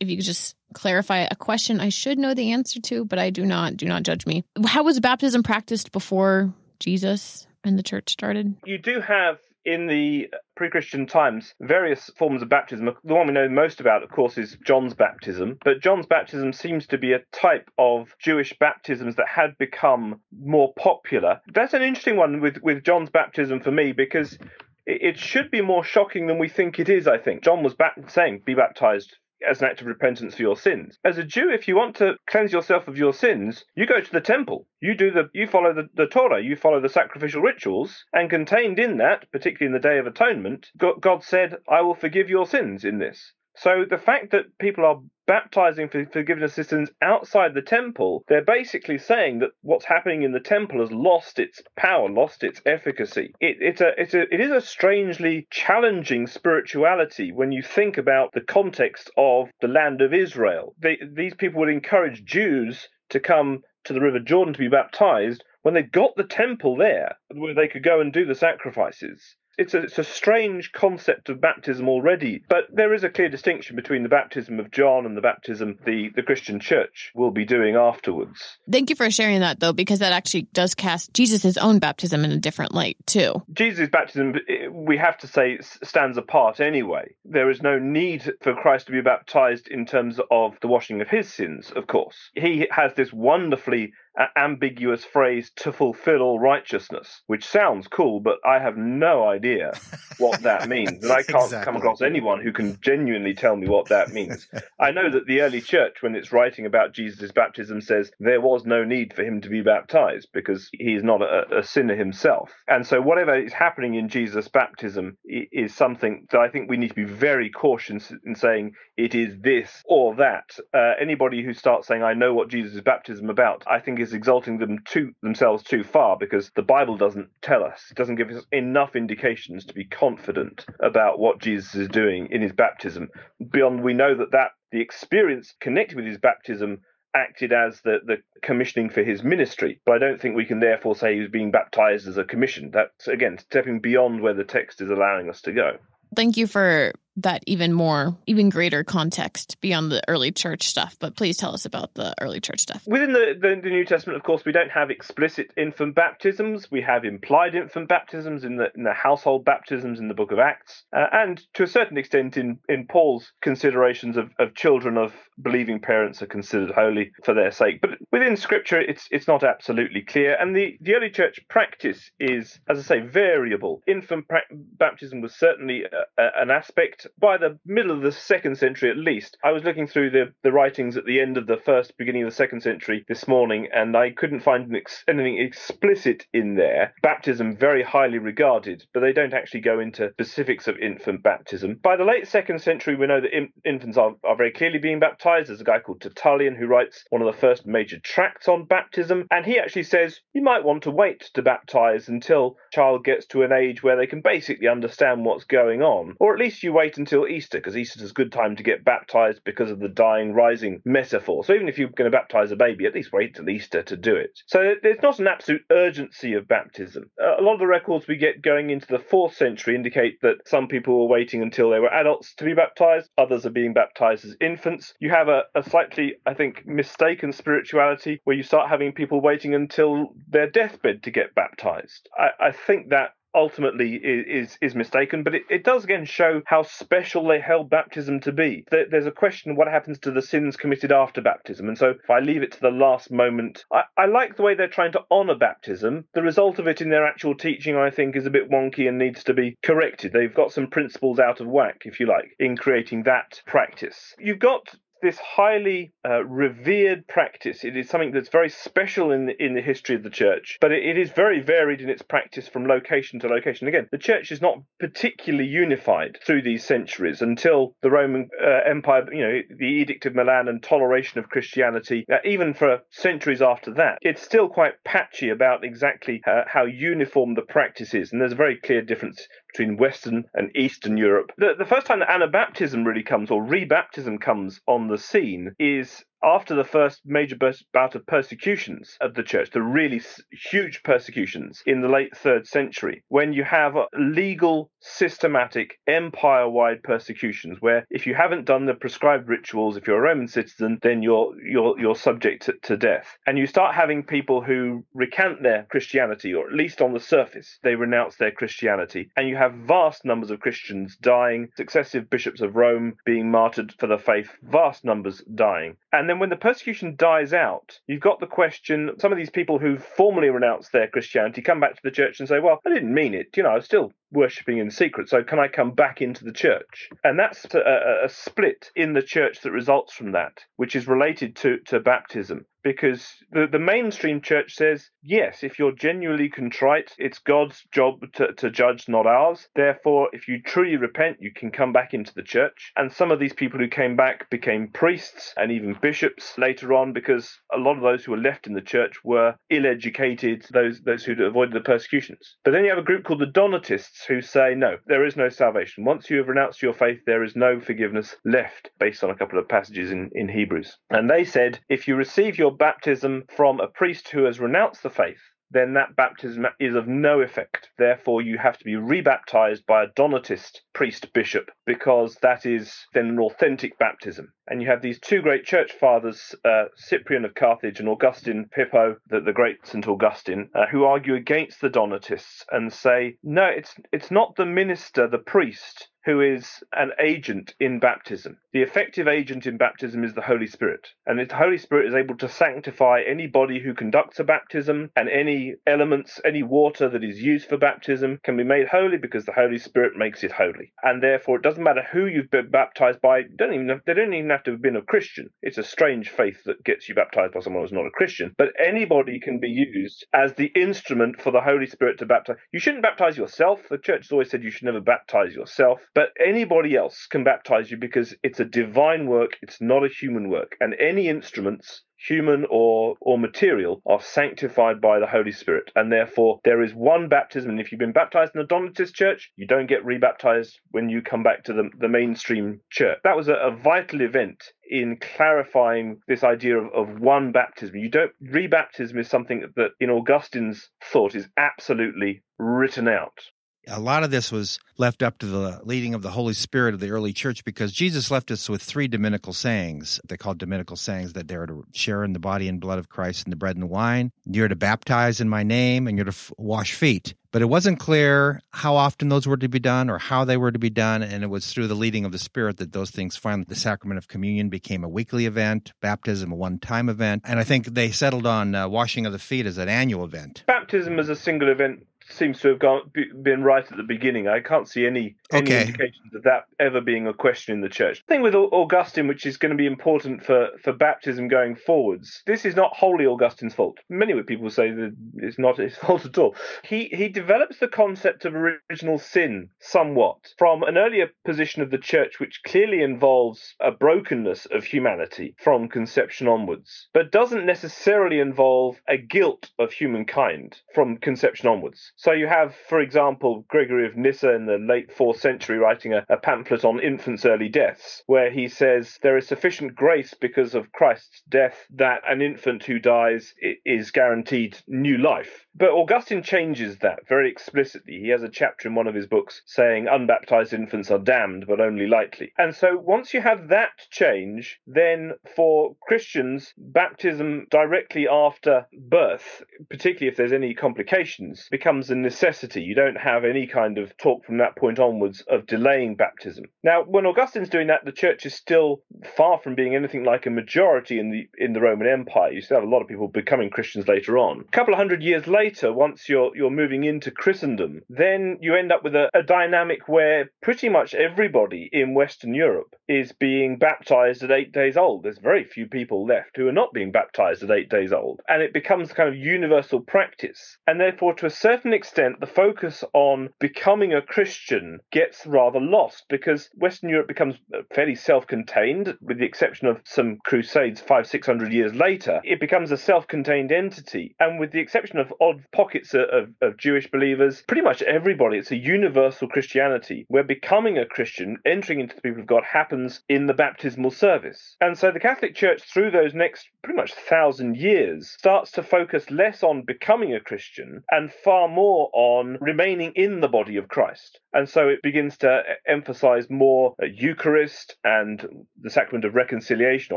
if 0.00 0.08
you 0.08 0.16
could 0.16 0.24
just 0.24 0.56
clarify 0.74 1.26
a 1.30 1.36
question 1.36 1.80
I 1.80 1.90
should 1.90 2.18
know 2.18 2.34
the 2.34 2.52
answer 2.52 2.80
to, 2.80 3.04
but 3.04 3.18
I 3.18 3.30
do 3.30 3.44
not. 3.44 3.76
Do 3.76 3.86
not 3.86 4.02
judge 4.02 4.26
me. 4.26 4.44
How 4.66 4.82
was 4.82 5.00
baptism 5.00 5.42
practiced 5.42 5.92
before 5.92 6.52
Jesus 6.80 7.46
and 7.64 7.78
the 7.78 7.82
church 7.82 8.10
started? 8.10 8.54
You 8.64 8.78
do 8.78 9.00
have 9.00 9.38
in 9.66 9.88
the 9.88 10.28
pre 10.54 10.70
Christian 10.70 11.06
times 11.06 11.52
various 11.60 12.08
forms 12.16 12.40
of 12.40 12.48
baptism. 12.48 12.88
The 13.04 13.14
one 13.14 13.26
we 13.26 13.32
know 13.32 13.48
most 13.48 13.80
about, 13.80 14.02
of 14.02 14.10
course, 14.10 14.38
is 14.38 14.56
John's 14.64 14.94
baptism. 14.94 15.58
But 15.64 15.80
John's 15.80 16.06
baptism 16.06 16.52
seems 16.52 16.86
to 16.86 16.98
be 16.98 17.12
a 17.12 17.24
type 17.32 17.68
of 17.76 18.14
Jewish 18.18 18.56
baptisms 18.58 19.16
that 19.16 19.28
had 19.28 19.58
become 19.58 20.20
more 20.32 20.72
popular. 20.74 21.40
That's 21.52 21.74
an 21.74 21.82
interesting 21.82 22.16
one 22.16 22.40
with, 22.40 22.58
with 22.62 22.84
John's 22.84 23.10
baptism 23.10 23.60
for 23.60 23.72
me 23.72 23.92
because 23.92 24.38
it 24.86 25.18
should 25.18 25.50
be 25.50 25.62
more 25.62 25.82
shocking 25.82 26.28
than 26.28 26.38
we 26.38 26.48
think 26.48 26.78
it 26.78 26.88
is, 26.88 27.08
I 27.08 27.18
think. 27.18 27.42
John 27.42 27.64
was 27.64 27.74
saying, 28.06 28.42
be 28.46 28.54
baptized 28.54 29.16
as 29.48 29.60
an 29.60 29.68
act 29.68 29.80
of 29.80 29.86
repentance 29.86 30.34
for 30.34 30.42
your 30.42 30.56
sins. 30.56 30.98
As 31.04 31.18
a 31.18 31.24
Jew, 31.24 31.50
if 31.50 31.68
you 31.68 31.76
want 31.76 31.96
to 31.96 32.16
cleanse 32.26 32.52
yourself 32.52 32.88
of 32.88 32.96
your 32.96 33.12
sins, 33.12 33.64
you 33.74 33.86
go 33.86 34.00
to 34.00 34.12
the 34.12 34.20
temple. 34.20 34.66
You 34.80 34.94
do 34.94 35.10
the 35.10 35.28
you 35.34 35.46
follow 35.46 35.72
the, 35.72 35.88
the 35.94 36.06
Torah, 36.06 36.42
you 36.42 36.56
follow 36.56 36.80
the 36.80 36.88
sacrificial 36.88 37.42
rituals, 37.42 38.04
and 38.12 38.30
contained 38.30 38.78
in 38.78 38.96
that, 38.98 39.30
particularly 39.32 39.66
in 39.66 39.72
the 39.72 39.88
Day 39.88 39.98
of 39.98 40.06
Atonement, 40.06 40.70
God 41.00 41.22
said, 41.22 41.56
I 41.68 41.82
will 41.82 41.94
forgive 41.94 42.30
your 42.30 42.46
sins 42.46 42.84
in 42.84 42.98
this. 42.98 43.32
So 43.56 43.86
the 43.88 43.98
fact 43.98 44.32
that 44.32 44.58
people 44.58 44.84
are 44.84 45.00
baptizing 45.26 45.88
for 45.88 46.04
forgiveness 46.06 46.54
sins 46.54 46.90
outside 47.00 47.54
the 47.54 47.62
temple, 47.62 48.22
they're 48.28 48.44
basically 48.44 48.98
saying 48.98 49.38
that 49.38 49.50
what's 49.62 49.86
happening 49.86 50.22
in 50.22 50.32
the 50.32 50.40
temple 50.40 50.80
has 50.80 50.92
lost 50.92 51.38
its 51.38 51.62
power, 51.74 52.08
lost 52.08 52.44
its 52.44 52.60
efficacy. 52.66 53.32
It, 53.40 53.56
it's 53.60 53.80
a, 53.80 53.98
it's 53.98 54.14
a, 54.14 54.22
it 54.32 54.40
is 54.40 54.50
a 54.50 54.60
strangely 54.60 55.46
challenging 55.50 56.26
spirituality 56.26 57.32
when 57.32 57.50
you 57.50 57.62
think 57.62 57.96
about 57.96 58.32
the 58.32 58.42
context 58.42 59.10
of 59.16 59.48
the 59.60 59.68
land 59.68 60.02
of 60.02 60.12
Israel. 60.12 60.74
They, 60.78 60.98
these 61.12 61.34
people 61.34 61.60
would 61.60 61.70
encourage 61.70 62.24
Jews 62.24 62.88
to 63.08 63.20
come 63.20 63.62
to 63.84 63.92
the 63.92 64.00
River 64.00 64.20
Jordan 64.20 64.52
to 64.52 64.58
be 64.60 64.68
baptized 64.68 65.44
when 65.62 65.74
they 65.74 65.82
got 65.82 66.14
the 66.16 66.24
temple 66.24 66.76
there, 66.76 67.16
where 67.34 67.54
they 67.54 67.68
could 67.68 67.82
go 67.82 68.00
and 68.00 68.12
do 68.12 68.26
the 68.26 68.34
sacrifices. 68.34 69.36
It's 69.58 69.74
a, 69.74 69.82
it's 69.82 69.98
a 69.98 70.04
strange 70.04 70.72
concept 70.72 71.28
of 71.28 71.40
baptism 71.40 71.88
already, 71.88 72.42
but 72.48 72.64
there 72.72 72.94
is 72.94 73.04
a 73.04 73.08
clear 73.08 73.28
distinction 73.28 73.76
between 73.76 74.02
the 74.02 74.08
baptism 74.08 74.60
of 74.60 74.70
John 74.70 75.06
and 75.06 75.16
the 75.16 75.20
baptism 75.20 75.78
the, 75.84 76.10
the 76.14 76.22
Christian 76.22 76.60
church 76.60 77.12
will 77.14 77.30
be 77.30 77.44
doing 77.44 77.76
afterwards. 77.76 78.58
Thank 78.70 78.90
you 78.90 78.96
for 78.96 79.10
sharing 79.10 79.40
that, 79.40 79.60
though, 79.60 79.72
because 79.72 80.00
that 80.00 80.12
actually 80.12 80.42
does 80.52 80.74
cast 80.74 81.14
Jesus' 81.14 81.56
own 81.56 81.78
baptism 81.78 82.24
in 82.24 82.32
a 82.32 82.38
different 82.38 82.74
light, 82.74 82.96
too. 83.06 83.42
Jesus' 83.52 83.88
baptism, 83.88 84.34
eh, 84.48 84.68
we 84.68 84.96
have 84.98 85.18
to 85.18 85.26
say, 85.26 85.58
stands 85.60 86.18
apart 86.18 86.60
anyway. 86.60 87.14
There 87.24 87.50
is 87.50 87.62
no 87.62 87.78
need 87.78 88.30
for 88.42 88.54
Christ 88.54 88.86
to 88.86 88.92
be 88.92 89.00
baptized 89.00 89.68
in 89.68 89.86
terms 89.86 90.20
of 90.30 90.54
the 90.60 90.68
washing 90.68 91.00
of 91.00 91.08
his 91.08 91.32
sins, 91.32 91.72
of 91.74 91.86
course. 91.86 92.30
He 92.34 92.66
has 92.70 92.94
this 92.94 93.12
wonderfully 93.12 93.92
ambiguous 94.36 95.04
phrase 95.04 95.50
to 95.56 95.72
fulfill 95.72 96.22
all 96.22 96.38
righteousness, 96.38 97.22
which 97.26 97.46
sounds 97.46 97.86
cool, 97.88 98.20
but 98.20 98.38
I 98.44 98.58
have 98.58 98.76
no 98.76 99.26
idea 99.26 99.72
what 100.18 100.42
that 100.42 100.68
means. 100.68 101.02
And 101.02 101.12
I 101.12 101.22
can't 101.22 101.44
exactly. 101.44 101.64
come 101.64 101.76
across 101.76 102.00
anyone 102.00 102.42
who 102.42 102.52
can 102.52 102.78
genuinely 102.80 103.34
tell 103.34 103.56
me 103.56 103.68
what 103.68 103.88
that 103.88 104.12
means. 104.12 104.48
I 104.80 104.90
know 104.90 105.10
that 105.10 105.26
the 105.26 105.42
early 105.42 105.60
church, 105.60 105.98
when 106.00 106.14
it's 106.14 106.32
writing 106.32 106.66
about 106.66 106.94
Jesus' 106.94 107.32
baptism, 107.32 107.80
says 107.80 108.10
there 108.18 108.40
was 108.40 108.64
no 108.64 108.84
need 108.84 109.12
for 109.14 109.22
him 109.22 109.40
to 109.42 109.48
be 109.48 109.60
baptized 109.60 110.28
because 110.32 110.68
he 110.72 110.94
is 110.94 111.02
not 111.02 111.20
a, 111.22 111.58
a 111.58 111.62
sinner 111.62 111.94
himself. 111.94 112.50
And 112.68 112.86
so 112.86 113.00
whatever 113.00 113.36
is 113.38 113.52
happening 113.52 113.94
in 113.94 114.08
Jesus' 114.08 114.48
baptism 114.48 115.18
is 115.24 115.74
something 115.74 116.26
that 116.30 116.40
I 116.40 116.48
think 116.48 116.70
we 116.70 116.76
need 116.76 116.88
to 116.88 116.94
be 116.94 117.04
very 117.04 117.50
cautious 117.50 118.12
in 118.24 118.34
saying 118.34 118.74
it 118.96 119.14
is 119.14 119.34
this 119.40 119.82
or 119.86 120.14
that. 120.16 120.56
Uh, 120.72 120.92
anybody 121.00 121.44
who 121.44 121.52
starts 121.52 121.86
saying, 121.86 122.02
I 122.02 122.14
know 122.14 122.32
what 122.32 122.48
Jesus' 122.48 122.80
baptism 122.80 123.28
about, 123.28 123.64
I 123.66 123.80
think 123.80 124.00
is 124.00 124.05
exalting 124.12 124.58
them 124.58 124.78
to 124.90 125.12
themselves 125.22 125.62
too 125.62 125.84
far 125.84 126.16
because 126.18 126.50
the 126.54 126.62
Bible 126.62 126.96
doesn't 126.96 127.28
tell 127.42 127.64
us. 127.64 127.84
It 127.90 127.96
doesn't 127.96 128.16
give 128.16 128.30
us 128.30 128.44
enough 128.52 128.96
indications 128.96 129.64
to 129.66 129.74
be 129.74 129.84
confident 129.84 130.66
about 130.80 131.18
what 131.18 131.40
Jesus 131.40 131.74
is 131.74 131.88
doing 131.88 132.28
in 132.30 132.42
his 132.42 132.52
baptism. 132.52 133.08
Beyond 133.50 133.82
we 133.82 133.94
know 133.94 134.14
that 134.14 134.32
that 134.32 134.50
the 134.72 134.80
experience 134.80 135.54
connected 135.60 135.96
with 135.96 136.06
his 136.06 136.18
baptism 136.18 136.80
acted 137.14 137.52
as 137.52 137.80
the, 137.80 137.98
the 138.04 138.16
commissioning 138.42 138.90
for 138.90 139.02
his 139.02 139.22
ministry. 139.22 139.80
But 139.86 139.96
I 139.96 139.98
don't 139.98 140.20
think 140.20 140.36
we 140.36 140.44
can 140.44 140.60
therefore 140.60 140.94
say 140.94 141.14
he 141.14 141.20
was 141.20 141.30
being 141.30 141.50
baptized 141.50 142.06
as 142.06 142.18
a 142.18 142.24
commission. 142.24 142.70
That's 142.72 143.08
again 143.08 143.38
stepping 143.38 143.80
beyond 143.80 144.20
where 144.20 144.34
the 144.34 144.44
text 144.44 144.80
is 144.80 144.90
allowing 144.90 145.30
us 145.30 145.40
to 145.42 145.52
go. 145.52 145.78
Thank 146.14 146.36
you 146.36 146.46
for 146.46 146.92
that 147.16 147.42
even 147.46 147.72
more, 147.72 148.16
even 148.26 148.48
greater 148.48 148.84
context 148.84 149.60
beyond 149.60 149.90
the 149.90 150.02
early 150.08 150.32
church 150.32 150.68
stuff. 150.68 150.96
But 150.98 151.16
please 151.16 151.36
tell 151.36 151.54
us 151.54 151.64
about 151.64 151.94
the 151.94 152.14
early 152.20 152.40
church 152.40 152.60
stuff. 152.60 152.82
Within 152.86 153.12
the, 153.12 153.34
the, 153.40 153.60
the, 153.62 153.70
New 153.70 153.84
Testament, 153.84 154.16
of 154.16 154.22
course, 154.22 154.44
we 154.44 154.52
don't 154.52 154.70
have 154.70 154.90
explicit 154.90 155.52
infant 155.56 155.94
baptisms. 155.94 156.70
We 156.70 156.82
have 156.82 157.04
implied 157.04 157.54
infant 157.54 157.88
baptisms 157.88 158.44
in 158.44 158.56
the, 158.56 158.66
in 158.76 158.82
the 158.82 158.92
household 158.92 159.44
baptisms 159.44 159.98
in 159.98 160.08
the 160.08 160.14
book 160.14 160.32
of 160.32 160.38
Acts. 160.38 160.84
Uh, 160.94 161.06
and 161.12 161.40
to 161.54 161.62
a 161.62 161.66
certain 161.66 161.96
extent, 161.96 162.36
in, 162.36 162.58
in 162.68 162.86
Paul's 162.86 163.32
considerations 163.42 164.16
of, 164.16 164.30
of 164.38 164.54
children 164.54 164.96
of 164.98 165.12
believing 165.42 165.80
parents 165.80 166.22
are 166.22 166.26
considered 166.26 166.70
holy 166.70 167.12
for 167.24 167.34
their 167.34 167.50
sake. 167.50 167.80
But 167.80 167.90
within 168.12 168.36
Scripture, 168.36 168.80
it's 168.80 169.06
it's 169.10 169.28
not 169.28 169.42
absolutely 169.42 170.02
clear. 170.02 170.36
And 170.38 170.54
the, 170.54 170.76
the 170.80 170.94
early 170.94 171.10
church 171.10 171.40
practice 171.48 172.10
is, 172.18 172.58
as 172.68 172.78
I 172.78 172.82
say, 172.82 173.00
variable. 173.00 173.82
Infant 173.86 174.28
pra- 174.28 174.42
baptism 174.50 175.20
was 175.20 175.34
certainly 175.34 175.84
a, 175.84 176.22
a, 176.22 176.42
an 176.42 176.50
aspect 176.50 177.05
by 177.18 177.36
the 177.36 177.58
middle 177.64 177.90
of 177.90 178.02
the 178.02 178.12
second 178.12 178.58
century 178.58 178.90
at 178.90 178.96
least. 178.96 179.36
I 179.44 179.52
was 179.52 179.64
looking 179.64 179.86
through 179.86 180.10
the, 180.10 180.32
the 180.42 180.52
writings 180.52 180.96
at 180.96 181.04
the 181.04 181.20
end 181.20 181.36
of 181.36 181.46
the 181.46 181.56
first, 181.56 181.96
beginning 181.98 182.22
of 182.22 182.30
the 182.30 182.34
second 182.36 182.62
century 182.62 183.04
this 183.08 183.28
morning, 183.28 183.68
and 183.72 183.96
I 183.96 184.10
couldn't 184.10 184.40
find 184.40 184.74
ex- 184.74 185.04
anything 185.08 185.38
explicit 185.38 186.24
in 186.32 186.56
there. 186.56 186.94
Baptism 187.02 187.56
very 187.56 187.82
highly 187.82 188.18
regarded, 188.18 188.84
but 188.92 189.00
they 189.00 189.12
don't 189.12 189.34
actually 189.34 189.60
go 189.60 189.80
into 189.80 190.10
specifics 190.12 190.68
of 190.68 190.78
infant 190.78 191.22
baptism. 191.22 191.78
By 191.82 191.96
the 191.96 192.04
late 192.04 192.28
second 192.28 192.60
century, 192.60 192.96
we 192.96 193.06
know 193.06 193.20
that 193.20 193.36
in- 193.36 193.52
infants 193.64 193.96
are, 193.96 194.14
are 194.24 194.36
very 194.36 194.52
clearly 194.52 194.78
being 194.78 195.00
baptized. 195.00 195.48
There's 195.48 195.60
a 195.60 195.64
guy 195.64 195.80
called 195.80 196.00
Tertullian 196.00 196.56
who 196.56 196.66
writes 196.66 197.04
one 197.10 197.22
of 197.22 197.32
the 197.32 197.40
first 197.40 197.66
major 197.66 197.98
tracts 198.00 198.48
on 198.48 198.64
baptism, 198.64 199.26
and 199.30 199.44
he 199.44 199.58
actually 199.58 199.84
says 199.84 200.20
you 200.32 200.42
might 200.42 200.64
want 200.64 200.82
to 200.84 200.90
wait 200.90 201.30
to 201.34 201.42
baptize 201.42 202.08
until 202.08 202.56
child 202.72 203.04
gets 203.04 203.26
to 203.26 203.42
an 203.42 203.52
age 203.52 203.82
where 203.82 203.96
they 203.96 204.06
can 204.06 204.20
basically 204.20 204.68
understand 204.68 205.24
what's 205.24 205.44
going 205.44 205.82
on, 205.82 206.16
or 206.20 206.32
at 206.32 206.40
least 206.40 206.62
you 206.62 206.72
wait 206.72 206.95
until 206.98 207.26
Easter, 207.26 207.58
because 207.58 207.76
Easter 207.76 208.02
is 208.02 208.10
a 208.10 208.14
good 208.14 208.32
time 208.32 208.56
to 208.56 208.62
get 208.62 208.84
baptized 208.84 209.40
because 209.44 209.70
of 209.70 209.80
the 209.80 209.88
dying 209.88 210.32
rising 210.32 210.80
metaphor. 210.84 211.44
So 211.44 211.54
even 211.54 211.68
if 211.68 211.78
you're 211.78 211.88
going 211.88 212.10
to 212.10 212.16
baptize 212.16 212.50
a 212.50 212.56
baby, 212.56 212.86
at 212.86 212.94
least 212.94 213.12
wait 213.12 213.34
till 213.34 213.48
Easter 213.48 213.82
to 213.82 213.96
do 213.96 214.16
it. 214.16 214.40
So 214.46 214.74
there's 214.82 215.02
not 215.02 215.18
an 215.18 215.28
absolute 215.28 215.62
urgency 215.70 216.34
of 216.34 216.48
baptism. 216.48 217.10
A 217.18 217.42
lot 217.42 217.54
of 217.54 217.60
the 217.60 217.66
records 217.66 218.06
we 218.06 218.16
get 218.16 218.42
going 218.42 218.70
into 218.70 218.86
the 218.86 218.98
fourth 218.98 219.34
century 219.34 219.74
indicate 219.74 220.20
that 220.22 220.46
some 220.46 220.68
people 220.68 220.98
were 220.98 221.12
waiting 221.12 221.42
until 221.42 221.70
they 221.70 221.80
were 221.80 221.92
adults 221.92 222.34
to 222.36 222.44
be 222.44 222.54
baptized, 222.54 223.10
others 223.18 223.46
are 223.46 223.50
being 223.50 223.72
baptized 223.72 224.24
as 224.24 224.36
infants. 224.40 224.94
You 225.00 225.10
have 225.10 225.28
a, 225.28 225.42
a 225.54 225.62
slightly, 225.62 226.14
I 226.26 226.34
think, 226.34 226.66
mistaken 226.66 227.32
spirituality 227.32 228.20
where 228.24 228.36
you 228.36 228.42
start 228.42 228.68
having 228.68 228.92
people 228.92 229.20
waiting 229.20 229.54
until 229.54 230.14
their 230.28 230.50
deathbed 230.50 231.02
to 231.04 231.10
get 231.10 231.34
baptized. 231.34 232.08
I, 232.16 232.48
I 232.48 232.52
think 232.52 232.90
that 232.90 233.10
ultimately 233.36 233.94
is 233.94 234.58
is, 234.60 234.74
mistaken, 234.74 235.22
but 235.22 235.34
it, 235.34 235.42
it 235.48 235.62
does 235.62 235.84
again 235.84 236.04
show 236.04 236.42
how 236.46 236.62
special 236.62 237.26
they 237.26 237.40
held 237.40 237.70
baptism 237.70 238.20
to 238.20 238.32
be. 238.32 238.64
there's 238.70 239.06
a 239.06 239.12
question 239.12 239.54
what 239.54 239.68
happens 239.68 239.98
to 239.98 240.10
the 240.10 240.22
sins 240.22 240.56
committed 240.56 240.90
after 240.90 241.20
baptism, 241.20 241.68
and 241.68 241.78
so 241.78 241.90
if 241.90 242.10
I 242.10 242.20
leave 242.20 242.42
it 242.42 242.52
to 242.52 242.60
the 242.60 242.70
last 242.70 243.10
moment, 243.10 243.64
I, 243.72 243.82
I 243.96 244.06
like 244.06 244.36
the 244.36 244.42
way 244.42 244.54
they're 244.54 244.68
trying 244.68 244.92
to 244.92 245.04
honour 245.10 245.36
baptism. 245.36 246.06
The 246.14 246.22
result 246.22 246.58
of 246.58 246.66
it 246.66 246.80
in 246.80 246.90
their 246.90 247.06
actual 247.06 247.36
teaching, 247.36 247.76
I 247.76 247.90
think, 247.90 248.16
is 248.16 248.26
a 248.26 248.30
bit 248.30 248.50
wonky 248.50 248.88
and 248.88 248.98
needs 248.98 249.22
to 249.24 249.34
be 249.34 249.56
corrected. 249.62 250.12
They've 250.12 250.34
got 250.34 250.52
some 250.52 250.68
principles 250.68 251.18
out 251.18 251.40
of 251.40 251.46
whack, 251.46 251.82
if 251.84 252.00
you 252.00 252.06
like, 252.06 252.30
in 252.38 252.56
creating 252.56 253.04
that 253.04 253.42
practice. 253.46 254.14
You've 254.18 254.38
got 254.38 254.74
this 255.06 255.18
highly 255.18 255.92
uh, 256.04 256.24
revered 256.24 257.06
practice. 257.06 257.62
It 257.62 257.76
is 257.76 257.88
something 257.88 258.10
that's 258.10 258.28
very 258.28 258.48
special 258.48 259.12
in 259.12 259.26
the, 259.26 259.44
in 259.44 259.54
the 259.54 259.60
history 259.60 259.94
of 259.94 260.02
the 260.02 260.10
church, 260.10 260.58
but 260.60 260.72
it, 260.72 260.84
it 260.84 260.98
is 260.98 261.10
very 261.10 261.40
varied 261.40 261.80
in 261.80 261.88
its 261.88 262.02
practice 262.02 262.48
from 262.48 262.66
location 262.66 263.20
to 263.20 263.28
location. 263.28 263.68
Again, 263.68 263.86
the 263.92 263.98
church 263.98 264.32
is 264.32 264.42
not 264.42 264.58
particularly 264.80 265.48
unified 265.48 266.18
through 266.26 266.42
these 266.42 266.64
centuries 266.64 267.22
until 267.22 267.76
the 267.82 267.90
Roman 267.90 268.28
uh, 268.42 268.68
Empire, 268.68 269.04
you 269.12 269.22
know, 269.22 269.40
the 269.56 269.66
Edict 269.66 270.06
of 270.06 270.16
Milan 270.16 270.48
and 270.48 270.60
toleration 270.60 271.20
of 271.20 271.30
Christianity. 271.30 272.04
Uh, 272.12 272.16
even 272.24 272.52
for 272.52 272.80
centuries 272.90 273.42
after 273.42 273.72
that, 273.74 273.98
it's 274.02 274.22
still 274.22 274.48
quite 274.48 274.82
patchy 274.84 275.28
about 275.28 275.64
exactly 275.64 276.20
uh, 276.26 276.42
how 276.48 276.64
uniform 276.64 277.34
the 277.34 277.42
practice 277.42 277.94
is, 277.94 278.10
and 278.10 278.20
there's 278.20 278.32
a 278.32 278.36
very 278.36 278.56
clear 278.56 278.82
difference 278.82 279.28
between 279.56 279.78
Western 279.78 280.24
and 280.34 280.54
Eastern 280.54 280.96
Europe. 280.96 281.32
The, 281.38 281.54
the 281.58 281.64
first 281.64 281.86
time 281.86 282.00
that 282.00 282.08
Anabaptism 282.08 282.84
really 282.84 283.02
comes, 283.02 283.30
or 283.30 283.42
rebaptism 283.42 284.20
comes 284.20 284.60
on 284.66 284.88
the 284.88 284.98
scene, 284.98 285.54
is 285.58 286.04
after 286.22 286.54
the 286.54 286.64
first 286.64 287.00
major 287.04 287.36
bout 287.72 287.94
of 287.94 288.06
persecutions 288.06 288.96
of 289.00 289.14
the 289.14 289.22
church, 289.22 289.50
the 289.50 289.62
really 289.62 290.00
huge 290.30 290.82
persecutions 290.82 291.62
in 291.66 291.80
the 291.80 291.88
late 291.88 292.16
third 292.16 292.46
century, 292.46 293.02
when 293.08 293.32
you 293.32 293.44
have 293.44 293.76
legal, 293.98 294.70
systematic, 294.80 295.78
empire 295.86 296.48
wide 296.48 296.82
persecutions, 296.82 297.58
where 297.60 297.86
if 297.90 298.06
you 298.06 298.14
haven't 298.14 298.44
done 298.44 298.66
the 298.66 298.74
prescribed 298.74 299.28
rituals, 299.28 299.76
if 299.76 299.86
you're 299.86 299.98
a 299.98 300.00
Roman 300.00 300.28
citizen, 300.28 300.78
then 300.82 301.02
you're, 301.02 301.34
you're, 301.42 301.78
you're 301.78 301.94
subject 301.94 302.44
to, 302.44 302.54
to 302.62 302.76
death. 302.76 303.16
And 303.26 303.38
you 303.38 303.46
start 303.46 303.74
having 303.74 304.02
people 304.02 304.42
who 304.42 304.84
recant 304.94 305.42
their 305.42 305.66
Christianity, 305.70 306.34
or 306.34 306.46
at 306.46 306.54
least 306.54 306.80
on 306.80 306.92
the 306.92 307.00
surface, 307.00 307.58
they 307.62 307.74
renounce 307.74 308.16
their 308.16 308.30
Christianity. 308.30 309.10
And 309.16 309.28
you 309.28 309.36
have 309.36 309.54
vast 309.54 310.04
numbers 310.04 310.30
of 310.30 310.40
Christians 310.40 310.96
dying, 310.96 311.48
successive 311.56 312.10
bishops 312.10 312.40
of 312.40 312.56
Rome 312.56 312.94
being 313.04 313.30
martyred 313.30 313.74
for 313.78 313.86
the 313.86 313.98
faith, 313.98 314.30
vast 314.42 314.84
numbers 314.84 315.22
dying. 315.34 315.76
And 315.92 316.08
then 316.08 316.15
then 316.16 316.20
when 316.20 316.30
the 316.30 316.36
persecution 316.36 316.96
dies 316.96 317.34
out, 317.34 317.78
you've 317.86 318.00
got 318.00 318.20
the 318.20 318.26
question 318.26 318.92
some 318.98 319.12
of 319.12 319.18
these 319.18 319.28
people 319.28 319.58
who 319.58 319.76
formally 319.76 320.30
renounce 320.30 320.70
their 320.70 320.88
Christianity 320.88 321.42
come 321.42 321.60
back 321.60 321.74
to 321.74 321.80
the 321.84 321.90
church 321.90 322.20
and 322.20 322.28
say, 322.28 322.40
Well, 322.40 322.58
I 322.64 322.70
didn't 322.70 322.94
mean 322.94 323.12
it. 323.12 323.36
You 323.36 323.42
know, 323.42 323.50
I 323.50 323.56
was 323.56 323.66
still 323.66 323.92
worshipping 324.12 324.56
in 324.56 324.70
secret, 324.70 325.10
so 325.10 325.22
can 325.22 325.38
I 325.38 325.48
come 325.48 325.72
back 325.72 326.00
into 326.00 326.24
the 326.24 326.32
church? 326.32 326.88
And 327.04 327.18
that's 327.18 327.44
a, 327.54 328.04
a 328.04 328.08
split 328.08 328.70
in 328.74 328.94
the 328.94 329.02
church 329.02 329.42
that 329.42 329.50
results 329.50 329.92
from 329.92 330.12
that, 330.12 330.44
which 330.56 330.74
is 330.74 330.88
related 330.88 331.36
to, 331.36 331.58
to 331.66 331.80
baptism 331.80 332.46
because 332.66 333.06
the, 333.30 333.46
the 333.46 333.60
mainstream 333.60 334.20
church 334.20 334.56
says, 334.56 334.90
yes, 335.00 335.44
if 335.44 335.56
you're 335.56 335.70
genuinely 335.70 336.28
contrite, 336.28 336.90
it's 336.98 337.20
God's 337.20 337.62
job 337.70 338.00
to, 338.14 338.32
to 338.32 338.50
judge, 338.50 338.88
not 338.88 339.06
ours. 339.06 339.46
Therefore, 339.54 340.08
if 340.12 340.26
you 340.26 340.42
truly 340.42 340.76
repent, 340.76 341.18
you 341.20 341.30
can 341.32 341.52
come 341.52 341.72
back 341.72 341.94
into 341.94 342.12
the 342.12 342.24
church. 342.24 342.72
And 342.74 342.92
some 342.92 343.12
of 343.12 343.20
these 343.20 343.32
people 343.32 343.60
who 343.60 343.68
came 343.68 343.94
back 343.94 344.28
became 344.30 344.66
priests 344.74 345.32
and 345.36 345.52
even 345.52 345.76
bishops 345.80 346.36
later 346.38 346.74
on 346.74 346.92
because 346.92 347.38
a 347.54 347.56
lot 347.56 347.76
of 347.76 347.84
those 347.84 348.04
who 348.04 348.10
were 348.10 348.18
left 348.18 348.48
in 348.48 348.54
the 348.54 348.60
church 348.60 348.96
were 349.04 349.36
ill 349.48 349.64
educated, 349.64 350.44
those, 350.50 350.80
those 350.80 351.04
who'd 351.04 351.20
avoided 351.20 351.54
the 351.54 351.60
persecutions. 351.60 352.34
But 352.44 352.50
then 352.50 352.64
you 352.64 352.70
have 352.70 352.80
a 352.80 352.82
group 352.82 353.04
called 353.04 353.20
the 353.20 353.26
Donatists 353.26 354.04
who 354.06 354.20
say, 354.20 354.56
no, 354.56 354.78
there 354.88 355.06
is 355.06 355.14
no 355.14 355.28
salvation. 355.28 355.84
Once 355.84 356.10
you 356.10 356.16
have 356.16 356.26
renounced 356.26 356.62
your 356.62 356.74
faith, 356.74 356.98
there 357.06 357.22
is 357.22 357.36
no 357.36 357.60
forgiveness 357.60 358.16
left, 358.24 358.70
based 358.80 359.04
on 359.04 359.10
a 359.10 359.16
couple 359.16 359.38
of 359.38 359.48
passages 359.48 359.92
in, 359.92 360.10
in 360.16 360.28
Hebrews. 360.28 360.76
And 360.90 361.08
they 361.08 361.22
said, 361.22 361.60
if 361.68 361.86
you 361.86 361.94
receive 361.94 362.36
your 362.36 362.55
baptism 362.56 363.24
from 363.28 363.60
a 363.60 363.68
priest 363.68 364.08
who 364.08 364.24
has 364.24 364.40
renounced 364.40 364.82
the 364.82 364.90
faith, 364.90 365.20
then 365.50 365.74
that 365.74 365.94
baptism 365.94 366.44
is 366.58 366.74
of 366.74 366.88
no 366.88 367.20
effect. 367.20 367.70
Therefore, 367.78 368.20
you 368.20 368.36
have 368.38 368.58
to 368.58 368.64
be 368.64 368.74
rebaptized 368.74 369.64
by 369.64 369.84
a 369.84 369.88
Donatist 369.88 370.62
priest 370.72 371.12
bishop 371.12 371.50
because 371.64 372.16
that 372.16 372.44
is 372.46 372.86
then 372.94 373.06
an 373.06 373.18
authentic 373.20 373.78
baptism. 373.78 374.32
And 374.48 374.60
you 374.60 374.68
have 374.68 374.82
these 374.82 374.98
two 374.98 375.22
great 375.22 375.44
church 375.44 375.72
fathers, 375.72 376.34
uh, 376.44 376.64
Cyprian 376.74 377.24
of 377.24 377.34
Carthage 377.34 377.78
and 377.78 377.88
Augustine 377.88 378.48
Pippo, 378.50 378.96
the, 379.06 379.20
the 379.20 379.32
great 379.32 379.64
St. 379.64 379.86
Augustine, 379.86 380.50
uh, 380.54 380.66
who 380.66 380.84
argue 380.84 381.14
against 381.14 381.60
the 381.60 381.70
Donatists 381.70 382.44
and 382.50 382.72
say, 382.72 383.16
no, 383.22 383.44
it's, 383.44 383.74
it's 383.92 384.10
not 384.10 384.34
the 384.34 384.46
minister, 384.46 385.06
the 385.06 385.18
priest, 385.18 385.88
who 386.06 386.20
is 386.20 386.62
an 386.72 386.92
agent 387.00 387.54
in 387.58 387.80
baptism. 387.80 388.38
The 388.52 388.62
effective 388.62 389.08
agent 389.08 389.44
in 389.44 389.58
baptism 389.58 390.04
is 390.04 390.14
the 390.14 390.22
Holy 390.22 390.46
Spirit. 390.46 390.86
And 391.04 391.18
the 391.18 391.34
Holy 391.34 391.58
Spirit 391.58 391.88
is 391.88 391.94
able 391.94 392.16
to 392.18 392.28
sanctify 392.28 393.02
anybody 393.06 393.60
who 393.60 393.74
conducts 393.74 394.20
a 394.20 394.24
baptism, 394.24 394.90
and 394.96 395.08
any 395.08 395.56
elements, 395.66 396.20
any 396.24 396.44
water 396.44 396.88
that 396.88 397.02
is 397.02 397.20
used 397.20 397.48
for 397.48 397.58
baptism 397.58 398.20
can 398.22 398.36
be 398.36 398.44
made 398.44 398.68
holy 398.68 398.96
because 398.96 399.26
the 399.26 399.32
Holy 399.32 399.58
Spirit 399.58 399.96
makes 399.96 400.22
it 400.22 400.30
holy. 400.30 400.72
And 400.82 401.02
therefore, 401.02 401.36
it 401.36 401.42
doesn't 401.42 401.62
matter 401.62 401.82
who 401.92 402.06
you've 402.06 402.30
been 402.30 402.50
baptized 402.50 403.00
by. 403.00 403.22
Don't 403.36 403.52
even 403.52 403.68
have, 403.68 403.80
they 403.84 403.94
don't 403.94 404.14
even 404.14 404.30
have 404.30 404.44
to 404.44 404.52
have 404.52 404.62
been 404.62 404.76
a 404.76 404.82
Christian. 404.82 405.30
It's 405.42 405.58
a 405.58 405.64
strange 405.64 406.08
faith 406.08 406.38
that 406.46 406.64
gets 406.64 406.88
you 406.88 406.94
baptized 406.94 407.34
by 407.34 407.40
someone 407.40 407.64
who's 407.64 407.72
not 407.72 407.86
a 407.86 407.90
Christian. 407.90 408.32
But 408.38 408.52
anybody 408.64 409.18
can 409.18 409.40
be 409.40 409.48
used 409.48 410.06
as 410.14 410.34
the 410.34 410.52
instrument 410.54 411.20
for 411.20 411.32
the 411.32 411.40
Holy 411.40 411.66
Spirit 411.66 411.98
to 411.98 412.06
baptize. 412.06 412.36
You 412.52 412.60
shouldn't 412.60 412.84
baptize 412.84 413.18
yourself. 413.18 413.62
The 413.68 413.78
church 413.78 414.04
has 414.04 414.12
always 414.12 414.30
said 414.30 414.44
you 414.44 414.52
should 414.52 414.66
never 414.66 414.80
baptize 414.80 415.34
yourself. 415.34 415.80
But 415.96 416.12
anybody 416.20 416.76
else 416.76 417.06
can 417.06 417.24
baptize 417.24 417.70
you 417.70 417.78
because 417.78 418.14
it's 418.22 418.38
a 418.38 418.44
divine 418.44 419.06
work, 419.06 419.38
it's 419.40 419.62
not 419.62 419.82
a 419.82 419.88
human 419.88 420.28
work. 420.28 420.54
And 420.60 420.74
any 420.78 421.08
instruments 421.08 421.84
human 421.96 422.44
or 422.50 422.96
or 423.00 423.18
material 423.18 423.80
are 423.86 424.02
sanctified 424.02 424.78
by 424.78 424.98
the 424.98 425.06
holy 425.06 425.32
spirit. 425.32 425.72
And 425.74 425.90
therefore 425.90 426.40
there 426.44 426.62
is 426.62 426.74
one 426.74 427.08
baptism. 427.08 427.48
And 427.48 427.58
if 427.58 427.72
you've 427.72 427.78
been 427.78 427.92
baptized 427.92 428.32
in 428.34 428.42
a 428.42 428.46
donatist 428.46 428.92
church 428.92 429.32
you 429.36 429.46
don't 429.46 429.70
get 429.70 429.86
rebaptized 429.86 430.60
when 430.70 430.90
you 430.90 431.00
come 431.00 431.22
back 431.22 431.44
to 431.44 431.54
the, 431.54 431.70
the 431.78 431.88
mainstream 431.88 432.60
church. 432.68 432.98
That 433.02 433.16
was 433.16 433.28
a, 433.28 433.36
a 433.36 433.56
vital 433.56 434.02
event 434.02 434.44
in 434.68 434.98
clarifying 435.00 436.00
this 436.08 436.22
idea 436.22 436.58
of, 436.58 436.66
of 436.74 437.00
one 437.00 437.32
baptism. 437.32 437.76
You 437.76 437.88
don't 437.88 438.12
rebaptism 438.22 438.98
is 438.98 439.08
something 439.08 439.50
that 439.56 439.70
in 439.80 439.88
augustine's 439.88 440.68
thought 440.84 441.14
is 441.14 441.26
absolutely 441.38 442.22
written 442.38 442.86
out 442.86 443.18
a 443.66 443.80
lot 443.80 444.04
of 444.04 444.10
this 444.10 444.30
was 444.30 444.58
left 444.78 445.02
up 445.02 445.18
to 445.18 445.26
the 445.26 445.60
leading 445.64 445.94
of 445.94 446.02
the 446.02 446.10
Holy 446.10 446.34
Spirit 446.34 446.74
of 446.74 446.80
the 446.80 446.90
early 446.90 447.12
church 447.12 447.44
because 447.44 447.72
Jesus 447.72 448.10
left 448.10 448.30
us 448.30 448.48
with 448.48 448.62
three 448.62 448.88
Dominical 448.88 449.32
sayings. 449.32 450.00
They 450.06 450.16
called 450.16 450.38
Dominical 450.38 450.76
sayings 450.76 451.14
that 451.14 451.28
they're 451.28 451.46
to 451.46 451.64
share 451.72 452.04
in 452.04 452.12
the 452.12 452.18
body 452.18 452.48
and 452.48 452.60
blood 452.60 452.78
of 452.78 452.88
Christ 452.88 453.24
and 453.24 453.32
the 453.32 453.36
bread 453.36 453.56
and 453.56 453.68
wine. 453.68 454.12
You're 454.24 454.48
to 454.48 454.56
baptize 454.56 455.20
in 455.20 455.28
my 455.28 455.42
name 455.42 455.86
and 455.88 455.98
you're 455.98 456.04
to 456.04 456.10
f- 456.10 456.32
wash 456.38 456.74
feet. 456.74 457.14
But 457.32 457.42
it 457.42 457.46
wasn't 457.46 457.78
clear 457.78 458.40
how 458.50 458.76
often 458.76 459.08
those 459.08 459.26
were 459.26 459.36
to 459.36 459.48
be 459.48 459.58
done 459.58 459.90
or 459.90 459.98
how 459.98 460.24
they 460.24 460.36
were 460.36 460.52
to 460.52 460.58
be 460.58 460.70
done. 460.70 461.02
And 461.02 461.22
it 461.22 461.26
was 461.26 461.52
through 461.52 461.66
the 461.66 461.74
leading 461.74 462.04
of 462.04 462.12
the 462.12 462.18
Spirit 462.18 462.58
that 462.58 462.72
those 462.72 462.90
things 462.90 463.16
finally, 463.16 463.44
the 463.46 463.56
sacrament 463.56 463.98
of 463.98 464.08
communion 464.08 464.48
became 464.48 464.84
a 464.84 464.88
weekly 464.88 465.26
event, 465.26 465.72
baptism 465.82 466.32
a 466.32 466.34
one 466.34 466.58
time 466.58 466.88
event. 466.88 467.22
And 467.26 467.38
I 467.38 467.44
think 467.44 467.66
they 467.66 467.90
settled 467.90 468.26
on 468.26 468.54
uh, 468.54 468.68
washing 468.68 469.04
of 469.04 469.12
the 469.12 469.18
feet 469.18 469.44
as 469.44 469.58
an 469.58 469.68
annual 469.68 470.04
event. 470.04 470.44
Baptism 470.46 470.98
as 470.98 471.08
a 471.08 471.16
single 471.16 471.50
event 471.50 471.84
seems 472.08 472.40
to 472.40 472.48
have 472.48 472.58
gone 472.58 472.90
been 473.22 473.42
right 473.42 473.70
at 473.70 473.76
the 473.76 473.82
beginning. 473.82 474.28
I 474.28 474.40
can't 474.40 474.68
see 474.68 474.86
any, 474.86 475.16
any 475.32 475.48
Okay. 475.48 475.60
indications 475.60 476.14
of 476.14 476.22
that 476.24 476.44
ever 476.58 476.80
being 476.80 477.06
a 477.06 477.14
question 477.14 477.54
in 477.54 477.60
the 477.60 477.68
church. 477.68 478.02
The 478.06 478.14
thing 478.14 478.22
with 478.22 478.34
Augustine, 478.34 479.08
which 479.08 479.26
is 479.26 479.36
going 479.36 479.50
to 479.50 479.56
be 479.56 479.66
important 479.66 480.24
for, 480.24 480.48
for 480.62 480.72
baptism 480.72 481.28
going 481.28 481.56
forwards, 481.56 482.22
this 482.26 482.44
is 482.44 482.56
not 482.56 482.74
wholly 482.76 483.06
Augustine's 483.06 483.54
fault. 483.54 483.78
Many 483.88 484.20
people 484.22 484.50
say 484.50 484.70
that 484.70 484.96
it's 485.16 485.38
not 485.38 485.58
his 485.58 485.76
fault 485.82 486.04
at 486.06 486.18
all. 486.18 486.36
He 486.64 486.88
he 486.92 487.08
develops 487.08 487.58
the 487.58 487.68
concept 487.68 488.24
of 488.24 488.34
original 488.34 488.98
sin 488.98 489.50
somewhat 489.60 490.18
from 490.38 490.62
an 490.62 490.78
earlier 490.78 491.10
position 491.24 491.62
of 491.62 491.70
the 491.70 491.78
church, 491.78 492.20
which 492.20 492.42
clearly 492.46 492.82
involves 492.82 493.54
a 493.60 493.70
brokenness 493.70 494.46
of 494.46 494.64
humanity 494.64 495.34
from 495.42 495.68
conception 495.68 496.28
onwards, 496.28 496.88
but 496.94 497.12
doesn't 497.12 497.46
necessarily 497.46 498.20
involve 498.20 498.76
a 498.88 498.96
guilt 498.96 499.50
of 499.58 499.72
humankind 499.72 500.60
from 500.74 500.96
conception 500.98 501.48
onwards. 501.48 501.92
So 501.96 502.12
you 502.12 502.26
have, 502.26 502.54
for 502.68 502.80
example, 502.80 503.44
Gregory 503.48 503.86
of 503.86 503.96
Nyssa 503.96 504.34
in 504.34 504.46
the 504.46 504.58
late 504.58 504.92
fourth 504.92 505.15
century 505.16 505.58
writing 505.58 505.92
a, 505.92 506.04
a 506.08 506.16
pamphlet 506.16 506.64
on 506.64 506.80
infants' 506.80 507.24
early 507.24 507.48
deaths, 507.48 508.02
where 508.06 508.30
he 508.30 508.48
says 508.48 508.98
there 509.02 509.16
is 509.16 509.26
sufficient 509.26 509.74
grace 509.74 510.14
because 510.14 510.54
of 510.54 510.72
Christ's 510.72 511.22
death 511.28 511.66
that 511.74 512.02
an 512.08 512.22
infant 512.22 512.64
who 512.64 512.78
dies 512.78 513.34
is 513.64 513.90
guaranteed 513.90 514.56
new 514.66 514.98
life. 514.98 515.46
But 515.54 515.70
Augustine 515.70 516.22
changes 516.22 516.78
that 516.78 517.08
very 517.08 517.30
explicitly. 517.30 517.98
He 518.00 518.08
has 518.10 518.22
a 518.22 518.28
chapter 518.28 518.68
in 518.68 518.74
one 518.74 518.86
of 518.86 518.94
his 518.94 519.06
books 519.06 519.40
saying 519.46 519.86
unbaptized 519.88 520.52
infants 520.52 520.90
are 520.90 520.98
damned, 520.98 521.46
but 521.46 521.60
only 521.60 521.86
lightly. 521.86 522.32
And 522.36 522.54
so 522.54 522.76
once 522.76 523.14
you 523.14 523.22
have 523.22 523.48
that 523.48 523.70
change, 523.90 524.60
then 524.66 525.12
for 525.34 525.74
Christians, 525.80 526.52
baptism 526.58 527.46
directly 527.50 528.06
after 528.06 528.66
birth, 528.72 529.42
particularly 529.70 530.10
if 530.10 530.16
there's 530.16 530.32
any 530.32 530.52
complications, 530.52 531.48
becomes 531.50 531.90
a 531.90 531.94
necessity. 531.94 532.62
You 532.62 532.74
don't 532.74 532.98
have 532.98 533.24
any 533.24 533.46
kind 533.46 533.78
of 533.78 533.96
talk 533.96 534.26
from 534.26 534.36
that 534.38 534.56
point 534.56 534.78
onwards 534.78 535.05
of 535.28 535.46
delaying 535.46 535.96
baptism. 535.96 536.44
Now, 536.62 536.82
when 536.82 537.06
Augustine's 537.06 537.48
doing 537.48 537.68
that, 537.68 537.84
the 537.84 537.92
church 537.92 538.26
is 538.26 538.34
still 538.34 538.82
far 539.16 539.38
from 539.38 539.54
being 539.54 539.74
anything 539.74 540.04
like 540.04 540.26
a 540.26 540.30
majority 540.30 540.98
in 540.98 541.10
the 541.10 541.28
in 541.38 541.52
the 541.52 541.60
Roman 541.60 541.86
Empire. 541.86 542.32
You 542.32 542.42
still 542.42 542.58
have 542.58 542.68
a 542.68 542.70
lot 542.70 542.82
of 542.82 542.88
people 542.88 543.08
becoming 543.08 543.50
Christians 543.50 543.88
later 543.88 544.18
on. 544.18 544.40
A 544.40 544.56
couple 544.56 544.74
of 544.74 544.78
hundred 544.78 545.02
years 545.02 545.26
later, 545.26 545.72
once 545.72 546.08
you're 546.08 546.36
you're 546.36 546.50
moving 546.50 546.84
into 546.84 547.10
Christendom, 547.10 547.82
then 547.88 548.38
you 548.40 548.54
end 548.54 548.72
up 548.72 548.84
with 548.84 548.94
a, 548.94 549.10
a 549.14 549.22
dynamic 549.22 549.88
where 549.88 550.30
pretty 550.42 550.68
much 550.68 550.94
everybody 550.94 551.68
in 551.72 551.94
Western 551.94 552.34
Europe 552.34 552.74
is 552.88 553.12
being 553.12 553.58
baptized 553.58 554.22
at 554.22 554.30
eight 554.30 554.52
days 554.52 554.76
old. 554.76 555.02
There's 555.02 555.18
very 555.18 555.44
few 555.44 555.66
people 555.66 556.06
left 556.06 556.36
who 556.36 556.48
are 556.48 556.52
not 556.52 556.72
being 556.72 556.92
baptized 556.92 557.42
at 557.42 557.50
eight 557.50 557.68
days 557.68 557.92
old. 557.92 558.20
And 558.28 558.42
it 558.42 558.52
becomes 558.52 558.92
kind 558.92 559.08
of 559.08 559.16
universal 559.16 559.80
practice. 559.80 560.56
And 560.66 560.80
therefore, 560.80 561.14
to 561.14 561.26
a 561.26 561.30
certain 561.30 561.72
extent, 561.72 562.20
the 562.20 562.26
focus 562.26 562.84
on 562.92 563.30
becoming 563.40 563.92
a 563.92 564.02
Christian 564.02 564.80
gets 564.96 565.26
rather 565.26 565.60
lost 565.60 566.06
because 566.08 566.48
Western 566.54 566.88
Europe 566.88 567.06
becomes 567.06 567.36
uh, 567.54 567.58
fairly 567.74 567.94
self 567.94 568.26
contained, 568.26 568.96
with 569.02 569.18
the 569.18 569.26
exception 569.26 569.66
of 569.68 569.78
some 569.84 570.16
crusades 570.24 570.80
five, 570.80 571.06
six 571.06 571.26
hundred 571.26 571.52
years 571.52 571.74
later. 571.74 572.22
It 572.24 572.40
becomes 572.40 572.72
a 572.72 572.78
self 572.78 573.06
contained 573.06 573.52
entity. 573.52 574.14
And 574.18 574.40
with 574.40 574.52
the 574.52 574.60
exception 574.60 574.98
of 574.98 575.12
odd 575.20 575.44
pockets 575.52 575.92
of, 575.92 576.06
of, 576.18 576.24
of 576.40 576.56
Jewish 576.56 576.90
believers, 576.90 577.42
pretty 577.46 577.60
much 577.60 577.82
everybody, 577.82 578.38
it's 578.38 578.52
a 578.52 578.56
universal 578.56 579.28
Christianity 579.28 580.06
where 580.08 580.24
becoming 580.24 580.78
a 580.78 580.86
Christian, 580.86 581.36
entering 581.44 581.80
into 581.80 581.94
the 581.94 582.00
people 582.00 582.22
of 582.22 582.26
God, 582.26 582.44
happens 582.50 583.02
in 583.06 583.26
the 583.26 583.34
baptismal 583.34 583.90
service. 583.90 584.56
And 584.62 584.78
so 584.78 584.90
the 584.90 585.06
Catholic 585.08 585.34
Church, 585.34 585.60
through 585.62 585.90
those 585.90 586.14
next 586.14 586.48
pretty 586.64 586.78
much 586.78 586.94
thousand 586.94 587.58
years, 587.58 588.14
starts 588.18 588.50
to 588.52 588.62
focus 588.62 589.10
less 589.10 589.42
on 589.42 589.64
becoming 589.66 590.14
a 590.14 590.20
Christian 590.20 590.82
and 590.90 591.12
far 591.12 591.48
more 591.48 591.90
on 591.92 592.38
remaining 592.40 592.92
in 592.94 593.20
the 593.20 593.28
body 593.28 593.58
of 593.58 593.68
Christ. 593.68 594.20
And 594.32 594.48
so 594.48 594.68
it 594.68 594.82
begins 594.86 595.16
to 595.18 595.42
emphasize 595.66 596.30
more 596.30 596.76
uh, 596.80 596.86
Eucharist 596.86 597.74
and 597.82 598.24
the 598.60 598.70
sacrament 598.70 599.04
of 599.04 599.16
reconciliation 599.16 599.96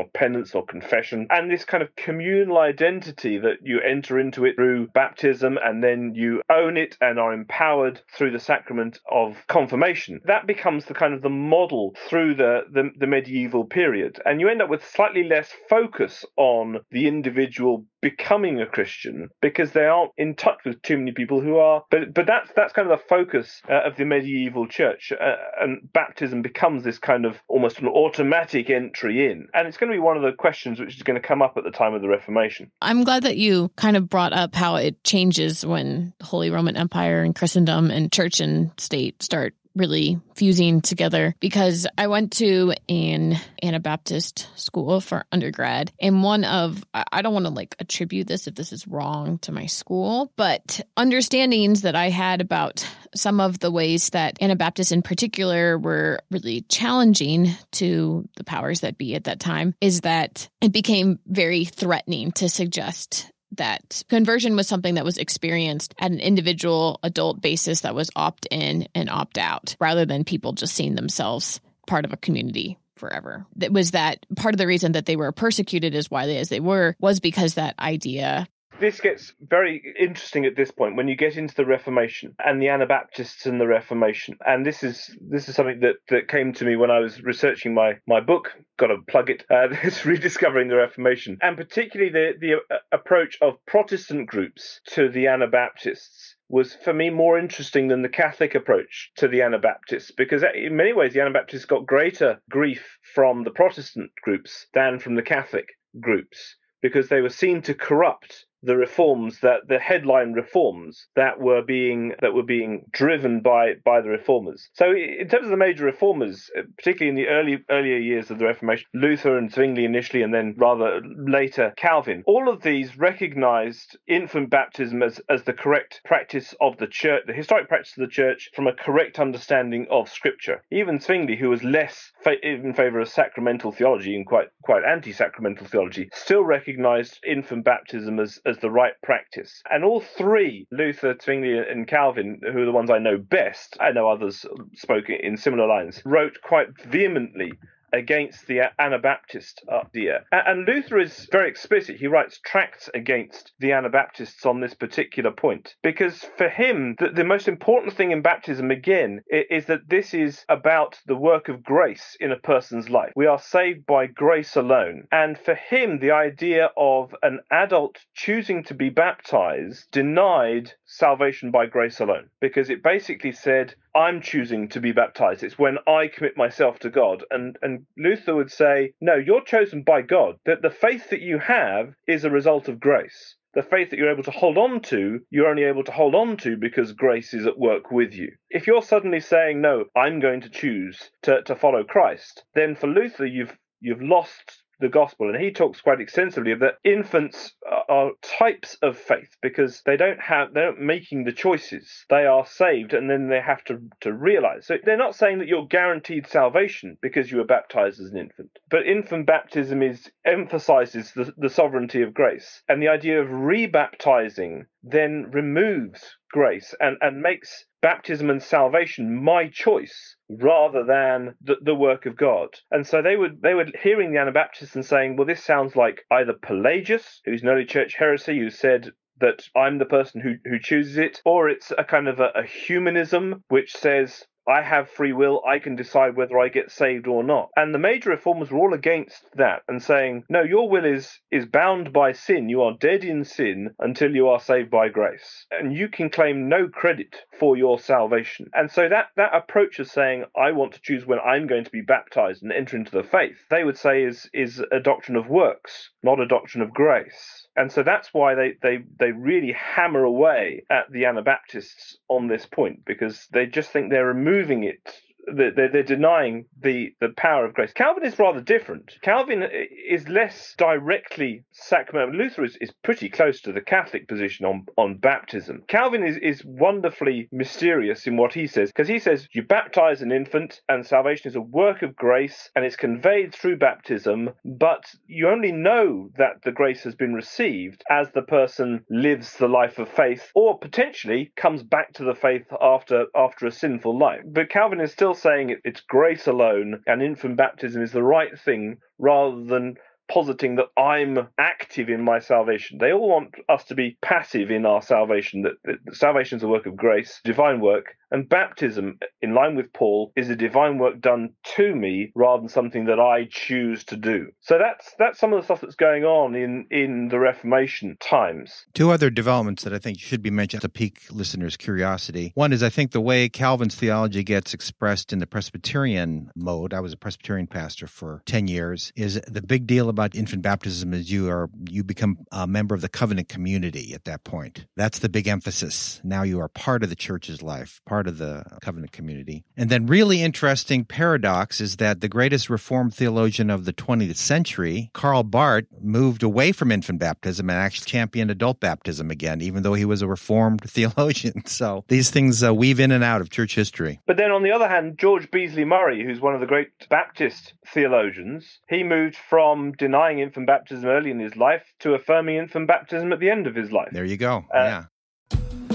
or 0.00 0.06
penance 0.12 0.52
or 0.52 0.66
confession 0.66 1.28
and 1.30 1.48
this 1.48 1.64
kind 1.64 1.80
of 1.80 1.94
communal 1.94 2.58
identity 2.58 3.38
that 3.38 3.58
you 3.62 3.80
enter 3.80 4.18
into 4.18 4.44
it 4.44 4.56
through 4.56 4.88
baptism 4.88 5.56
and 5.62 5.80
then 5.84 6.12
you 6.16 6.42
own 6.50 6.76
it 6.76 6.96
and 7.00 7.20
are 7.20 7.32
empowered 7.32 8.00
through 8.16 8.32
the 8.32 8.40
sacrament 8.40 8.98
of 9.08 9.36
confirmation. 9.46 10.20
That 10.24 10.48
becomes 10.48 10.86
the 10.86 10.94
kind 10.94 11.14
of 11.14 11.22
the 11.22 11.28
model 11.28 11.94
through 12.08 12.34
the, 12.34 12.62
the, 12.72 12.90
the 12.98 13.06
medieval 13.06 13.66
period. 13.66 14.20
And 14.24 14.40
you 14.40 14.48
end 14.48 14.60
up 14.60 14.68
with 14.68 14.84
slightly 14.84 15.22
less 15.22 15.50
focus 15.68 16.24
on 16.36 16.80
the 16.90 17.06
individual 17.06 17.86
becoming 18.00 18.60
a 18.60 18.66
Christian 18.66 19.28
because 19.40 19.72
they 19.72 19.84
aren't 19.84 20.12
in 20.16 20.34
touch 20.34 20.58
with 20.64 20.80
too 20.82 20.98
many 20.98 21.12
people 21.12 21.40
who 21.40 21.56
are. 21.56 21.84
But 21.90 22.14
but 22.14 22.26
that's 22.26 22.50
that's 22.56 22.72
kind 22.72 22.90
of 22.90 22.98
the 22.98 23.04
focus 23.08 23.62
uh, 23.68 23.82
of 23.86 23.96
the 23.96 24.04
medieval 24.04 24.66
church, 24.66 25.12
uh, 25.12 25.36
and 25.60 25.88
baptism 25.92 26.42
becomes 26.42 26.84
this 26.84 26.98
kind 26.98 27.24
of 27.24 27.36
almost 27.48 27.78
an 27.80 27.88
automatic 27.88 28.70
entry 28.70 29.30
in, 29.30 29.48
and 29.54 29.68
it's 29.68 29.76
going 29.76 29.90
to 29.90 29.96
be 29.96 30.00
one 30.00 30.16
of 30.16 30.22
the 30.22 30.32
questions 30.32 30.80
which 30.80 30.96
is 30.96 31.02
going 31.02 31.20
to 31.20 31.26
come 31.26 31.42
up 31.42 31.54
at 31.56 31.64
the 31.64 31.70
time 31.70 31.94
of 31.94 32.02
the 32.02 32.08
Reformation. 32.08 32.70
I'm 32.80 33.04
glad 33.04 33.22
that 33.24 33.36
you 33.36 33.70
kind 33.76 33.96
of 33.96 34.08
brought 34.08 34.32
up 34.32 34.54
how 34.54 34.76
it 34.76 35.02
changes 35.04 35.64
when 35.64 36.12
the 36.18 36.26
Holy 36.26 36.50
Roman 36.50 36.76
Empire 36.76 37.22
and 37.22 37.34
Christendom 37.34 37.90
and 37.90 38.12
church 38.12 38.40
and 38.40 38.72
state 38.78 39.22
start 39.22 39.54
really 39.74 40.20
fusing 40.34 40.80
together 40.80 41.34
because 41.40 41.86
I 41.96 42.08
went 42.08 42.32
to 42.34 42.74
an 42.88 43.38
Anabaptist 43.62 44.48
school 44.56 45.00
for 45.00 45.24
undergrad. 45.30 45.92
And 46.00 46.22
one 46.22 46.44
of 46.44 46.84
I 46.92 47.22
don't 47.22 47.34
want 47.34 47.46
to 47.46 47.52
like 47.52 47.76
attribute 47.78 48.26
this 48.26 48.46
if 48.46 48.54
this 48.54 48.72
is 48.72 48.86
wrong 48.86 49.38
to 49.40 49.52
my 49.52 49.66
school 49.66 50.32
but 50.36 50.80
understandings 50.96 51.82
that 51.82 51.94
I 51.94 52.08
had 52.10 52.40
about 52.40 52.86
some 53.14 53.40
of 53.40 53.58
the 53.58 53.70
ways 53.70 54.10
that 54.10 54.40
Anabaptists 54.40 54.92
in 54.92 55.02
particular 55.02 55.78
were 55.78 56.20
really 56.30 56.62
challenging 56.62 57.50
to 57.72 58.28
the 58.36 58.44
powers 58.44 58.80
that 58.80 58.98
be 58.98 59.14
at 59.14 59.24
that 59.24 59.40
time 59.40 59.74
is 59.80 60.02
that 60.02 60.48
it 60.60 60.72
became 60.72 61.18
very 61.26 61.64
threatening 61.64 62.32
to 62.32 62.48
suggest 62.48 63.30
that 63.52 64.02
conversion 64.08 64.56
was 64.56 64.68
something 64.68 64.94
that 64.94 65.04
was 65.04 65.18
experienced 65.18 65.94
at 65.98 66.10
an 66.10 66.20
individual 66.20 67.00
adult 67.02 67.40
basis 67.40 67.80
that 67.80 67.94
was 67.94 68.10
opt 68.14 68.46
in 68.50 68.88
and 68.94 69.10
opt 69.10 69.38
out 69.38 69.76
rather 69.80 70.06
than 70.06 70.24
people 70.24 70.52
just 70.52 70.74
seeing 70.74 70.94
themselves 70.94 71.60
part 71.86 72.04
of 72.04 72.12
a 72.12 72.16
community 72.16 72.78
forever. 72.96 73.46
That 73.56 73.72
was 73.72 73.92
that 73.92 74.24
part 74.36 74.54
of 74.54 74.58
the 74.58 74.66
reason 74.66 74.92
that 74.92 75.06
they 75.06 75.16
were 75.16 75.32
persecuted 75.32 75.94
as 75.94 76.10
widely 76.10 76.36
as 76.36 76.48
they 76.48 76.60
were 76.60 76.94
was 77.00 77.18
because 77.18 77.54
that 77.54 77.74
idea 77.78 78.46
this 78.80 79.00
gets 79.00 79.32
very 79.40 79.94
interesting 79.98 80.46
at 80.46 80.56
this 80.56 80.70
point 80.70 80.96
when 80.96 81.06
you 81.06 81.16
get 81.16 81.36
into 81.36 81.54
the 81.54 81.66
Reformation 81.66 82.34
and 82.44 82.60
the 82.60 82.68
Anabaptists 82.68 83.46
and 83.46 83.60
the 83.60 83.66
Reformation. 83.66 84.36
And 84.44 84.64
this 84.64 84.82
is 84.82 85.16
this 85.20 85.48
is 85.48 85.54
something 85.54 85.80
that, 85.80 85.96
that 86.08 86.28
came 86.28 86.52
to 86.54 86.64
me 86.64 86.76
when 86.76 86.90
I 86.90 86.98
was 86.98 87.22
researching 87.22 87.74
my 87.74 87.98
my 88.06 88.20
book. 88.20 88.52
Got 88.78 88.88
to 88.88 88.96
plug 89.08 89.30
it. 89.30 89.44
Uh, 89.50 89.68
this 89.82 90.04
rediscovering 90.06 90.68
the 90.68 90.76
Reformation, 90.76 91.38
and 91.42 91.56
particularly 91.56 92.10
the 92.10 92.32
the 92.40 92.74
uh, 92.74 92.78
approach 92.90 93.38
of 93.40 93.64
Protestant 93.66 94.26
groups 94.26 94.80
to 94.88 95.08
the 95.08 95.26
Anabaptists 95.26 96.36
was 96.48 96.74
for 96.74 96.92
me 96.92 97.10
more 97.10 97.38
interesting 97.38 97.88
than 97.88 98.02
the 98.02 98.08
Catholic 98.08 98.54
approach 98.54 99.12
to 99.16 99.28
the 99.28 99.42
Anabaptists 99.42 100.10
because 100.10 100.42
in 100.54 100.74
many 100.74 100.92
ways 100.92 101.12
the 101.12 101.20
Anabaptists 101.20 101.64
got 101.64 101.86
greater 101.86 102.40
grief 102.50 102.98
from 103.14 103.44
the 103.44 103.52
Protestant 103.52 104.10
groups 104.22 104.66
than 104.74 104.98
from 104.98 105.14
the 105.14 105.22
Catholic 105.22 105.66
groups 106.00 106.56
because 106.82 107.08
they 107.08 107.20
were 107.20 107.28
seen 107.28 107.62
to 107.62 107.74
corrupt 107.74 108.46
the 108.62 108.76
reforms 108.76 109.40
that 109.40 109.68
the 109.68 109.78
headline 109.78 110.32
reforms 110.32 111.06
that 111.16 111.40
were 111.40 111.62
being 111.62 112.12
that 112.20 112.34
were 112.34 112.42
being 112.42 112.84
driven 112.92 113.40
by 113.40 113.74
by 113.84 114.00
the 114.00 114.08
reformers. 114.08 114.68
So 114.74 114.92
in 114.92 115.28
terms 115.28 115.44
of 115.44 115.50
the 115.50 115.56
major 115.56 115.84
reformers, 115.84 116.50
uh, 116.56 116.62
particularly 116.76 117.10
in 117.10 117.24
the 117.24 117.30
early 117.30 117.58
earlier 117.70 117.96
years 117.96 118.30
of 118.30 118.38
the 118.38 118.44
Reformation, 118.44 118.86
Luther 118.94 119.38
and 119.38 119.50
Zwingli 119.52 119.84
initially, 119.84 120.22
and 120.22 120.34
then 120.34 120.54
rather 120.56 121.00
later 121.26 121.72
Calvin, 121.76 122.22
all 122.26 122.48
of 122.48 122.62
these 122.62 122.98
recognized 122.98 123.98
infant 124.06 124.50
baptism 124.50 125.02
as 125.02 125.20
as 125.28 125.44
the 125.44 125.52
correct 125.52 126.00
practice 126.04 126.54
of 126.60 126.76
the 126.78 126.86
church, 126.86 127.22
the 127.26 127.32
historic 127.32 127.68
practice 127.68 127.96
of 127.96 128.02
the 128.02 128.12
church 128.12 128.50
from 128.54 128.66
a 128.66 128.74
correct 128.74 129.18
understanding 129.18 129.86
of 129.90 130.08
Scripture. 130.08 130.62
Even 130.70 131.00
Zwingli, 131.00 131.36
who 131.36 131.48
was 131.48 131.64
less 131.64 132.12
fa- 132.22 132.46
in 132.46 132.74
favor 132.74 133.00
of 133.00 133.08
sacramental 133.08 133.72
theology 133.72 134.14
and 134.14 134.26
quite 134.26 134.48
quite 134.62 134.84
anti-sacramental 134.84 135.66
theology, 135.66 136.08
still 136.12 136.44
recognized 136.44 137.18
infant 137.26 137.64
baptism 137.64 138.18
as 138.18 138.38
as 138.50 138.58
the 138.58 138.70
right 138.70 138.92
practice. 139.02 139.62
And 139.70 139.84
all 139.84 140.00
three, 140.00 140.66
Luther, 140.70 141.16
Zwingli, 141.20 141.56
and 141.58 141.86
Calvin, 141.86 142.40
who 142.42 142.62
are 142.62 142.66
the 142.66 142.72
ones 142.72 142.90
I 142.90 142.98
know 142.98 143.16
best, 143.16 143.76
I 143.80 143.92
know 143.92 144.08
others 144.08 144.44
spoke 144.74 145.08
in 145.08 145.36
similar 145.36 145.66
lines, 145.66 146.02
wrote 146.04 146.38
quite 146.42 146.68
vehemently 146.84 147.52
against 147.92 148.46
the 148.46 148.60
Anabaptist 148.78 149.64
idea. 149.68 150.24
And 150.32 150.66
Luther 150.66 150.98
is 150.98 151.28
very 151.30 151.48
explicit. 151.48 151.96
He 151.96 152.06
writes 152.06 152.40
tracts 152.44 152.88
against 152.94 153.52
the 153.58 153.72
Anabaptists 153.72 154.46
on 154.46 154.60
this 154.60 154.74
particular 154.74 155.30
point. 155.30 155.74
Because 155.82 156.24
for 156.36 156.48
him, 156.48 156.96
the, 156.98 157.08
the 157.08 157.24
most 157.24 157.48
important 157.48 157.94
thing 157.96 158.10
in 158.10 158.22
baptism, 158.22 158.70
again, 158.70 159.22
is 159.28 159.66
that 159.66 159.88
this 159.88 160.14
is 160.14 160.44
about 160.48 160.98
the 161.06 161.16
work 161.16 161.48
of 161.48 161.62
grace 161.62 162.16
in 162.20 162.32
a 162.32 162.38
person's 162.38 162.88
life. 162.88 163.12
We 163.16 163.26
are 163.26 163.38
saved 163.38 163.86
by 163.86 164.06
grace 164.06 164.56
alone. 164.56 165.06
And 165.12 165.38
for 165.38 165.54
him, 165.54 165.98
the 165.98 166.12
idea 166.12 166.70
of 166.76 167.14
an 167.22 167.40
adult 167.50 167.98
choosing 168.14 168.64
to 168.64 168.74
be 168.74 168.90
baptized 168.90 169.86
denied 169.90 170.72
salvation 170.86 171.50
by 171.50 171.66
grace 171.66 172.00
alone. 172.00 172.30
Because 172.40 172.70
it 172.70 172.82
basically 172.82 173.32
said, 173.32 173.74
I'm 173.94 174.20
choosing 174.20 174.68
to 174.68 174.80
be 174.80 174.92
baptized. 174.92 175.42
It's 175.42 175.58
when 175.58 175.78
I 175.86 176.08
commit 176.08 176.36
myself 176.36 176.78
to 176.80 176.90
God. 176.90 177.24
And, 177.30 177.56
and 177.62 177.86
Luther 177.96 178.34
would 178.34 178.50
say, 178.50 178.92
no, 179.00 179.16
you're 179.16 179.44
chosen 179.44 179.82
by 179.82 180.02
God. 180.02 180.36
That 180.46 180.62
the 180.62 180.70
faith 180.70 181.10
that 181.10 181.20
you 181.20 181.38
have 181.38 181.94
is 182.06 182.24
a 182.24 182.30
result 182.30 182.68
of 182.68 182.80
grace. 182.80 183.36
The 183.54 183.62
faith 183.62 183.90
that 183.90 183.98
you're 183.98 184.12
able 184.12 184.22
to 184.22 184.30
hold 184.30 184.58
on 184.58 184.80
to, 184.82 185.20
you're 185.30 185.48
only 185.48 185.64
able 185.64 185.82
to 185.82 185.92
hold 185.92 186.14
on 186.14 186.36
to 186.38 186.56
because 186.56 186.92
grace 186.92 187.34
is 187.34 187.46
at 187.46 187.58
work 187.58 187.90
with 187.90 188.14
you. 188.14 188.30
If 188.48 188.68
you're 188.68 188.82
suddenly 188.82 189.18
saying, 189.18 189.60
no, 189.60 189.86
I'm 189.96 190.20
going 190.20 190.42
to 190.42 190.50
choose 190.50 191.10
to, 191.22 191.42
to 191.42 191.56
follow 191.56 191.82
Christ, 191.82 192.44
then 192.54 192.76
for 192.76 192.86
Luther, 192.86 193.26
you've, 193.26 193.56
you've 193.80 194.02
lost 194.02 194.62
the 194.80 194.88
gospel. 194.88 195.28
And 195.28 195.42
he 195.42 195.52
talks 195.52 195.80
quite 195.80 196.00
extensively 196.00 196.52
of 196.52 196.60
that 196.60 196.78
infants 196.84 197.54
are 197.88 198.12
types 198.22 198.76
of 198.82 198.98
faith 198.98 199.36
because 199.42 199.82
they 199.84 199.96
don't 199.96 200.20
have 200.20 200.54
they're 200.54 200.72
not 200.72 200.80
making 200.80 201.24
the 201.24 201.32
choices. 201.32 202.04
They 202.08 202.26
are 202.26 202.46
saved 202.46 202.94
and 202.94 203.08
then 203.08 203.28
they 203.28 203.40
have 203.40 203.62
to, 203.64 203.80
to 204.00 204.12
realize. 204.12 204.66
So 204.66 204.76
they're 204.82 204.96
not 204.96 205.14
saying 205.14 205.38
that 205.38 205.48
you're 205.48 205.66
guaranteed 205.66 206.26
salvation 206.26 206.96
because 207.00 207.30
you 207.30 207.38
were 207.38 207.44
baptized 207.44 208.00
as 208.00 208.10
an 208.10 208.18
infant. 208.18 208.58
But 208.70 208.86
infant 208.86 209.26
baptism 209.26 209.82
is 209.82 210.10
emphasizes 210.24 211.12
the, 211.12 211.32
the 211.36 211.50
sovereignty 211.50 212.02
of 212.02 212.14
grace. 212.14 212.62
And 212.68 212.82
the 212.82 212.88
idea 212.88 213.20
of 213.20 213.28
rebaptizing 213.28 214.66
then 214.82 215.30
removes 215.30 216.16
grace 216.32 216.74
and, 216.80 216.96
and 217.00 217.20
makes 217.20 217.64
baptism 217.82 218.30
and 218.30 218.42
salvation 218.42 219.22
my 219.22 219.48
choice 219.48 220.16
rather 220.28 220.84
than 220.84 221.34
the, 221.42 221.56
the 221.62 221.74
work 221.74 222.06
of 222.06 222.16
God. 222.16 222.48
And 222.70 222.86
so 222.86 223.02
they 223.02 223.16
would 223.16 223.42
they 223.42 223.54
were 223.54 223.66
hearing 223.82 224.12
the 224.12 224.20
Anabaptists 224.20 224.74
and 224.74 224.84
saying, 224.84 225.16
well, 225.16 225.26
this 225.26 225.42
sounds 225.42 225.76
like 225.76 226.04
either 226.10 226.32
Pelagius, 226.32 227.20
who's 227.24 227.42
an 227.42 227.48
early 227.48 227.64
church 227.64 227.94
heresy, 227.94 228.38
who 228.38 228.50
said 228.50 228.90
that 229.20 229.42
I'm 229.54 229.78
the 229.78 229.84
person 229.84 230.20
who, 230.20 230.36
who 230.48 230.58
chooses 230.58 230.96
it, 230.96 231.20
or 231.24 231.48
it's 231.48 231.72
a 231.76 231.84
kind 231.84 232.08
of 232.08 232.20
a, 232.20 232.30
a 232.34 232.42
humanism 232.42 233.44
which 233.48 233.72
says 233.72 234.24
I 234.48 234.62
have 234.62 234.90
free 234.90 235.12
will, 235.12 235.42
I 235.46 235.58
can 235.58 235.76
decide 235.76 236.16
whether 236.16 236.38
I 236.38 236.48
get 236.48 236.70
saved 236.70 237.06
or 237.06 237.22
not. 237.22 237.50
And 237.56 237.74
the 237.74 237.78
major 237.78 238.10
reformers 238.10 238.50
were 238.50 238.58
all 238.58 238.74
against 238.74 239.24
that 239.34 239.62
and 239.68 239.82
saying, 239.82 240.24
no, 240.28 240.42
your 240.42 240.68
will 240.68 240.84
is 240.84 241.20
is 241.30 241.46
bound 241.46 241.92
by 241.92 242.12
sin. 242.12 242.48
You 242.48 242.62
are 242.62 242.76
dead 242.78 243.04
in 243.04 243.24
sin 243.24 243.74
until 243.78 244.14
you 244.14 244.28
are 244.28 244.40
saved 244.40 244.70
by 244.70 244.88
grace. 244.88 245.46
And 245.50 245.74
you 245.74 245.88
can 245.88 246.10
claim 246.10 246.48
no 246.48 246.68
credit 246.68 247.16
for 247.38 247.56
your 247.56 247.78
salvation. 247.78 248.50
And 248.54 248.70
so 248.70 248.88
that, 248.88 249.08
that 249.16 249.34
approach 249.34 249.78
of 249.78 249.88
saying, 249.88 250.24
I 250.36 250.52
want 250.52 250.72
to 250.74 250.82
choose 250.82 251.06
when 251.06 251.20
I'm 251.20 251.46
going 251.46 251.64
to 251.64 251.70
be 251.70 251.82
baptized 251.82 252.42
and 252.42 252.52
enter 252.52 252.76
into 252.76 252.92
the 252.92 253.04
faith, 253.04 253.36
they 253.50 253.64
would 253.64 253.78
say 253.78 254.02
is 254.02 254.28
is 254.32 254.62
a 254.72 254.80
doctrine 254.80 255.16
of 255.16 255.28
works, 255.28 255.90
not 256.02 256.20
a 256.20 256.26
doctrine 256.26 256.62
of 256.62 256.72
grace. 256.72 257.48
And 257.56 257.70
so 257.72 257.82
that's 257.82 258.14
why 258.14 258.34
they, 258.34 258.54
they, 258.62 258.78
they 258.98 259.12
really 259.12 259.52
hammer 259.52 260.04
away 260.04 260.64
at 260.70 260.90
the 260.90 261.04
Anabaptists 261.06 261.98
on 262.08 262.28
this 262.28 262.46
point, 262.46 262.84
because 262.86 263.26
they 263.32 263.46
just 263.46 263.70
think 263.70 263.90
they're 263.90 264.06
removing 264.06 264.64
it 264.64 265.00
they're, 265.34 265.68
they're 265.70 265.82
denying 265.82 266.46
the, 266.60 266.94
the 267.00 267.10
power 267.16 267.44
of 267.44 267.54
grace. 267.54 267.72
Calvin 267.72 268.04
is 268.04 268.18
rather 268.18 268.40
different. 268.40 268.96
Calvin 269.02 269.44
is 269.88 270.08
less 270.08 270.54
directly 270.58 271.44
sacramental. 271.52 272.14
Luther 272.14 272.44
is, 272.44 272.56
is 272.60 272.72
pretty 272.82 273.08
close 273.08 273.40
to 273.42 273.52
the 273.52 273.60
Catholic 273.60 274.08
position 274.08 274.46
on, 274.46 274.66
on 274.76 274.98
baptism. 274.98 275.62
Calvin 275.68 276.04
is, 276.04 276.16
is 276.18 276.42
wonderfully 276.44 277.28
mysterious 277.32 278.06
in 278.06 278.16
what 278.16 278.34
he 278.34 278.46
says, 278.46 278.70
because 278.70 278.88
he 278.88 278.98
says 278.98 279.28
you 279.32 279.42
baptize 279.42 280.02
an 280.02 280.12
infant 280.12 280.60
and 280.68 280.86
salvation 280.86 281.28
is 281.28 281.36
a 281.36 281.40
work 281.40 281.82
of 281.82 281.96
grace 281.96 282.50
and 282.54 282.64
it's 282.64 282.76
conveyed 282.76 283.34
through 283.34 283.58
baptism, 283.58 284.30
but 284.44 284.84
you 285.06 285.28
only 285.28 285.52
know 285.52 286.10
that 286.16 286.42
the 286.44 286.52
grace 286.52 286.82
has 286.82 286.94
been 286.94 287.14
received 287.14 287.82
as 287.90 288.08
the 288.12 288.22
person 288.22 288.84
lives 288.90 289.36
the 289.36 289.48
life 289.48 289.78
of 289.78 289.88
faith 289.88 290.30
or 290.34 290.58
potentially 290.58 291.32
comes 291.36 291.62
back 291.62 291.92
to 291.92 292.04
the 292.04 292.14
faith 292.14 292.46
after 292.60 293.06
after 293.14 293.46
a 293.46 293.52
sinful 293.52 293.98
life. 293.98 294.20
But 294.24 294.50
Calvin 294.50 294.80
is 294.80 294.92
still 294.92 295.14
saying 295.20 295.56
it's 295.64 295.80
grace 295.80 296.26
alone 296.26 296.82
and 296.86 297.02
infant 297.02 297.36
baptism 297.36 297.82
is 297.82 297.92
the 297.92 298.02
right 298.02 298.38
thing 298.38 298.78
rather 298.98 299.44
than 299.44 299.76
positing 300.10 300.56
that 300.56 300.66
I'm 300.76 301.28
active 301.38 301.88
in 301.88 302.02
my 302.02 302.18
salvation. 302.18 302.78
They 302.78 302.92
all 302.92 303.08
want 303.08 303.34
us 303.48 303.64
to 303.64 303.74
be 303.74 303.96
passive 304.02 304.50
in 304.50 304.66
our 304.66 304.82
salvation, 304.82 305.42
that, 305.42 305.52
that 305.64 305.96
salvation 305.96 306.38
is 306.38 306.42
a 306.42 306.48
work 306.48 306.66
of 306.66 306.76
grace, 306.76 307.20
divine 307.24 307.60
work, 307.60 307.96
and 308.10 308.28
baptism, 308.28 308.98
in 309.22 309.34
line 309.34 309.54
with 309.54 309.72
Paul, 309.72 310.12
is 310.16 310.28
a 310.28 310.36
divine 310.36 310.78
work 310.78 311.00
done 311.00 311.30
to 311.56 311.74
me 311.74 312.10
rather 312.14 312.40
than 312.40 312.48
something 312.48 312.86
that 312.86 312.98
I 312.98 313.28
choose 313.30 313.84
to 313.84 313.96
do. 313.96 314.32
So 314.40 314.58
that's 314.58 314.94
that's 314.98 315.18
some 315.18 315.32
of 315.32 315.38
the 315.38 315.44
stuff 315.44 315.60
that's 315.60 315.76
going 315.76 316.04
on 316.04 316.34
in 316.34 316.66
in 316.70 317.08
the 317.08 317.20
Reformation 317.20 317.96
times. 318.00 318.66
Two 318.74 318.90
other 318.90 319.10
developments 319.10 319.62
that 319.62 319.72
I 319.72 319.78
think 319.78 320.00
should 320.00 320.22
be 320.22 320.30
mentioned 320.30 320.62
to 320.62 320.68
pique 320.68 321.02
listeners' 321.10 321.56
curiosity. 321.56 322.32
One 322.34 322.52
is 322.52 322.62
I 322.62 322.68
think 322.68 322.90
the 322.90 323.00
way 323.00 323.28
Calvin's 323.28 323.76
theology 323.76 324.24
gets 324.24 324.54
expressed 324.54 325.12
in 325.12 325.20
the 325.20 325.26
Presbyterian 325.26 326.30
mode. 326.34 326.74
I 326.74 326.80
was 326.80 326.92
a 326.92 326.96
Presbyterian 326.96 327.46
pastor 327.46 327.86
for 327.86 328.22
ten 328.26 328.48
years. 328.48 328.92
Is 328.96 329.20
the 329.28 329.42
big 329.42 329.68
deal 329.68 329.88
about 329.88 329.99
infant 330.14 330.42
baptism 330.42 330.92
is 330.92 331.10
you 331.10 331.30
are 331.30 331.48
you 331.68 331.84
become 331.84 332.18
a 332.32 332.46
member 332.46 332.74
of 332.74 332.80
the 332.80 332.88
covenant 332.88 333.28
community 333.28 333.94
at 333.94 334.04
that 334.04 334.24
point. 334.24 334.66
That's 334.76 334.98
the 334.98 335.08
big 335.08 335.28
emphasis. 335.28 336.00
Now 336.02 336.22
you 336.22 336.40
are 336.40 336.48
part 336.48 336.82
of 336.82 336.88
the 336.88 336.96
church's 336.96 337.42
life, 337.42 337.80
part 337.86 338.00
part 338.00 338.08
of 338.08 338.16
the 338.16 338.42
covenant 338.62 338.92
community. 338.92 339.44
And 339.58 339.68
then, 339.68 339.86
really 339.86 340.22
interesting 340.22 340.86
paradox 340.86 341.60
is 341.60 341.76
that 341.76 342.00
the 342.00 342.08
greatest 342.08 342.48
Reformed 342.48 342.94
theologian 342.94 343.50
of 343.50 343.66
the 343.66 343.74
20th 343.74 344.16
century, 344.16 344.90
Karl 344.94 345.22
Barth, 345.22 345.66
moved 345.82 346.22
away 346.22 346.52
from 346.52 346.72
infant 346.72 346.98
baptism 346.98 347.50
and 347.50 347.58
actually 347.58 347.90
championed 347.90 348.30
adult 348.30 348.58
baptism 348.58 349.10
again, 349.10 349.42
even 349.42 349.62
though 349.62 349.74
he 349.74 349.84
was 349.84 350.00
a 350.00 350.08
Reformed 350.08 350.62
theologian. 350.66 351.44
So 351.44 351.84
these 351.88 352.10
things 352.10 352.42
uh, 352.42 352.54
weave 352.54 352.80
in 352.80 352.90
and 352.90 353.04
out 353.04 353.20
of 353.20 353.28
church 353.28 353.54
history. 353.54 354.00
But 354.06 354.16
then, 354.16 354.30
on 354.30 354.42
the 354.42 354.52
other 354.52 354.68
hand, 354.68 354.98
George 354.98 355.30
Beasley 355.30 355.66
Murray, 355.66 356.02
who's 356.02 356.20
one 356.20 356.34
of 356.34 356.40
the 356.40 356.46
great 356.46 356.70
Baptist 356.88 357.52
theologians, 357.66 358.60
he 358.70 358.82
moved 358.82 359.16
from 359.28 359.72
denying 359.90 360.20
infant 360.20 360.46
baptism 360.46 360.84
early 360.88 361.10
in 361.10 361.18
his 361.18 361.34
life 361.34 361.62
to 361.80 361.94
affirming 361.94 362.36
infant 362.36 362.68
baptism 362.68 363.12
at 363.12 363.18
the 363.18 363.28
end 363.28 363.48
of 363.48 363.56
his 363.56 363.72
life. 363.72 363.88
There 363.90 364.04
you 364.04 364.16
go. 364.16 364.44
Uh, 364.54 364.58
yeah. 364.58 364.84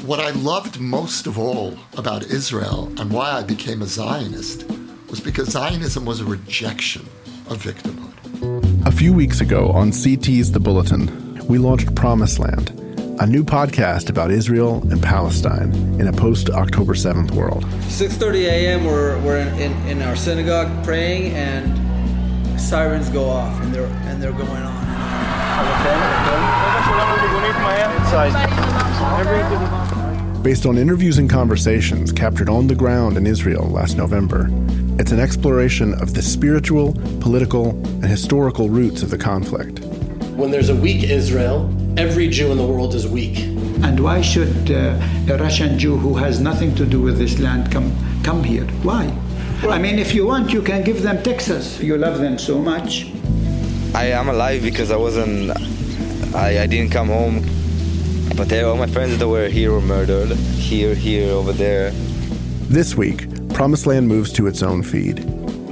What 0.05 0.21
I 0.21 0.29
loved 0.29 0.79
most 0.79 1.27
of 1.27 1.37
all 1.37 1.77
about 1.97 2.23
Israel 2.23 2.89
and 2.97 3.11
why 3.11 3.31
I 3.31 3.43
became 3.43 3.81
a 3.81 3.85
Zionist 3.85 4.65
was 5.09 5.19
because 5.19 5.49
Zionism 5.49 6.05
was 6.05 6.21
a 6.21 6.25
rejection 6.25 7.01
of 7.49 7.61
victimhood. 7.61 8.87
A 8.87 8.91
few 8.91 9.11
weeks 9.13 9.41
ago 9.41 9.71
on 9.71 9.91
CT's 9.91 10.51
The 10.53 10.61
Bulletin, 10.61 11.45
we 11.47 11.57
launched 11.57 11.93
Promised 11.93 12.39
Land, 12.39 12.69
a 13.19 13.27
new 13.27 13.43
podcast 13.43 14.09
about 14.09 14.31
Israel 14.31 14.81
and 14.91 15.03
Palestine 15.03 15.73
in 15.99 16.07
a 16.07 16.13
post-October 16.13 16.93
7th 16.93 17.31
world. 17.31 17.65
6.30 17.65 18.35
a.m. 18.45 18.85
we're, 18.85 19.19
we're 19.23 19.39
in, 19.39 19.59
in, 19.59 19.87
in 19.87 20.01
our 20.03 20.15
synagogue 20.15 20.85
praying 20.85 21.33
and 21.33 21.94
sirens 22.59 23.09
go 23.09 23.29
off 23.29 23.61
and 23.61 23.73
they're, 23.73 23.85
and 23.85 24.21
they're 24.21 24.31
going 24.31 24.63
on. 24.63 24.85
Based 30.43 30.65
on 30.65 30.77
interviews 30.77 31.17
and 31.17 31.29
conversations 31.29 32.11
captured 32.11 32.49
on 32.49 32.67
the 32.67 32.75
ground 32.75 33.17
in 33.17 33.25
Israel 33.25 33.65
last 33.67 33.97
November, 33.97 34.47
it's 34.99 35.11
an 35.11 35.19
exploration 35.19 35.93
of 35.95 36.13
the 36.13 36.21
spiritual, 36.21 36.93
political, 37.19 37.69
and 37.69 38.05
historical 38.05 38.69
roots 38.69 39.01
of 39.01 39.09
the 39.09 39.17
conflict. 39.17 39.79
When 40.35 40.51
there's 40.51 40.69
a 40.69 40.75
weak 40.75 41.03
Israel, 41.03 41.73
every 41.97 42.27
Jew 42.27 42.51
in 42.51 42.57
the 42.57 42.65
world 42.65 42.93
is 42.93 43.07
weak. 43.07 43.39
And 43.83 43.99
why 43.99 44.21
should 44.21 44.71
uh, 44.71 44.99
a 45.29 45.37
Russian 45.37 45.79
Jew 45.79 45.97
who 45.97 46.15
has 46.15 46.39
nothing 46.39 46.75
to 46.75 46.85
do 46.85 47.01
with 47.01 47.17
this 47.17 47.39
land 47.39 47.71
come 47.71 47.93
come 48.23 48.43
here? 48.43 48.65
Why? 48.83 49.13
I 49.63 49.79
mean, 49.79 49.97
if 49.97 50.13
you 50.13 50.27
want, 50.27 50.53
you 50.53 50.61
can 50.61 50.83
give 50.83 51.01
them 51.01 51.23
Texas. 51.23 51.81
You 51.81 51.97
love 51.97 52.19
them 52.19 52.37
so 52.37 52.59
much. 52.59 53.11
I 53.95 54.05
am 54.05 54.29
alive 54.29 54.61
because 54.61 54.91
I 54.91 54.97
wasn't. 54.97 55.51
I, 56.35 56.63
I 56.63 56.67
didn't 56.67 56.91
come 56.91 57.07
home. 57.07 57.41
But 58.35 58.49
they, 58.49 58.61
all 58.63 58.77
my 58.77 58.87
friends 58.87 59.17
that 59.17 59.27
were 59.27 59.47
here 59.47 59.71
were 59.71 59.81
murdered. 59.81 60.31
Here, 60.31 60.93
here, 60.93 61.31
over 61.31 61.53
there. 61.53 61.91
This 62.67 62.95
week, 62.95 63.27
Promised 63.53 63.87
Land 63.87 64.07
moves 64.07 64.33
to 64.33 64.47
its 64.47 64.61
own 64.61 64.83
feed. 64.83 65.19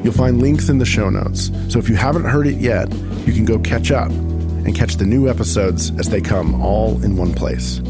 You'll 0.03 0.13
find 0.13 0.41
links 0.41 0.69
in 0.69 0.77
the 0.77 0.85
show 0.85 1.09
notes, 1.09 1.51
so 1.69 1.79
if 1.79 1.89
you 1.89 1.95
haven't 1.95 2.25
heard 2.25 2.47
it 2.47 2.55
yet, 2.55 2.91
you 3.25 3.33
can 3.33 3.45
go 3.45 3.59
catch 3.59 3.91
up 3.91 4.09
and 4.11 4.73
catch 4.75 4.95
the 4.95 5.05
new 5.05 5.29
episodes 5.29 5.91
as 5.99 6.09
they 6.09 6.21
come 6.21 6.61
all 6.61 7.03
in 7.03 7.17
one 7.17 7.33
place. 7.33 7.81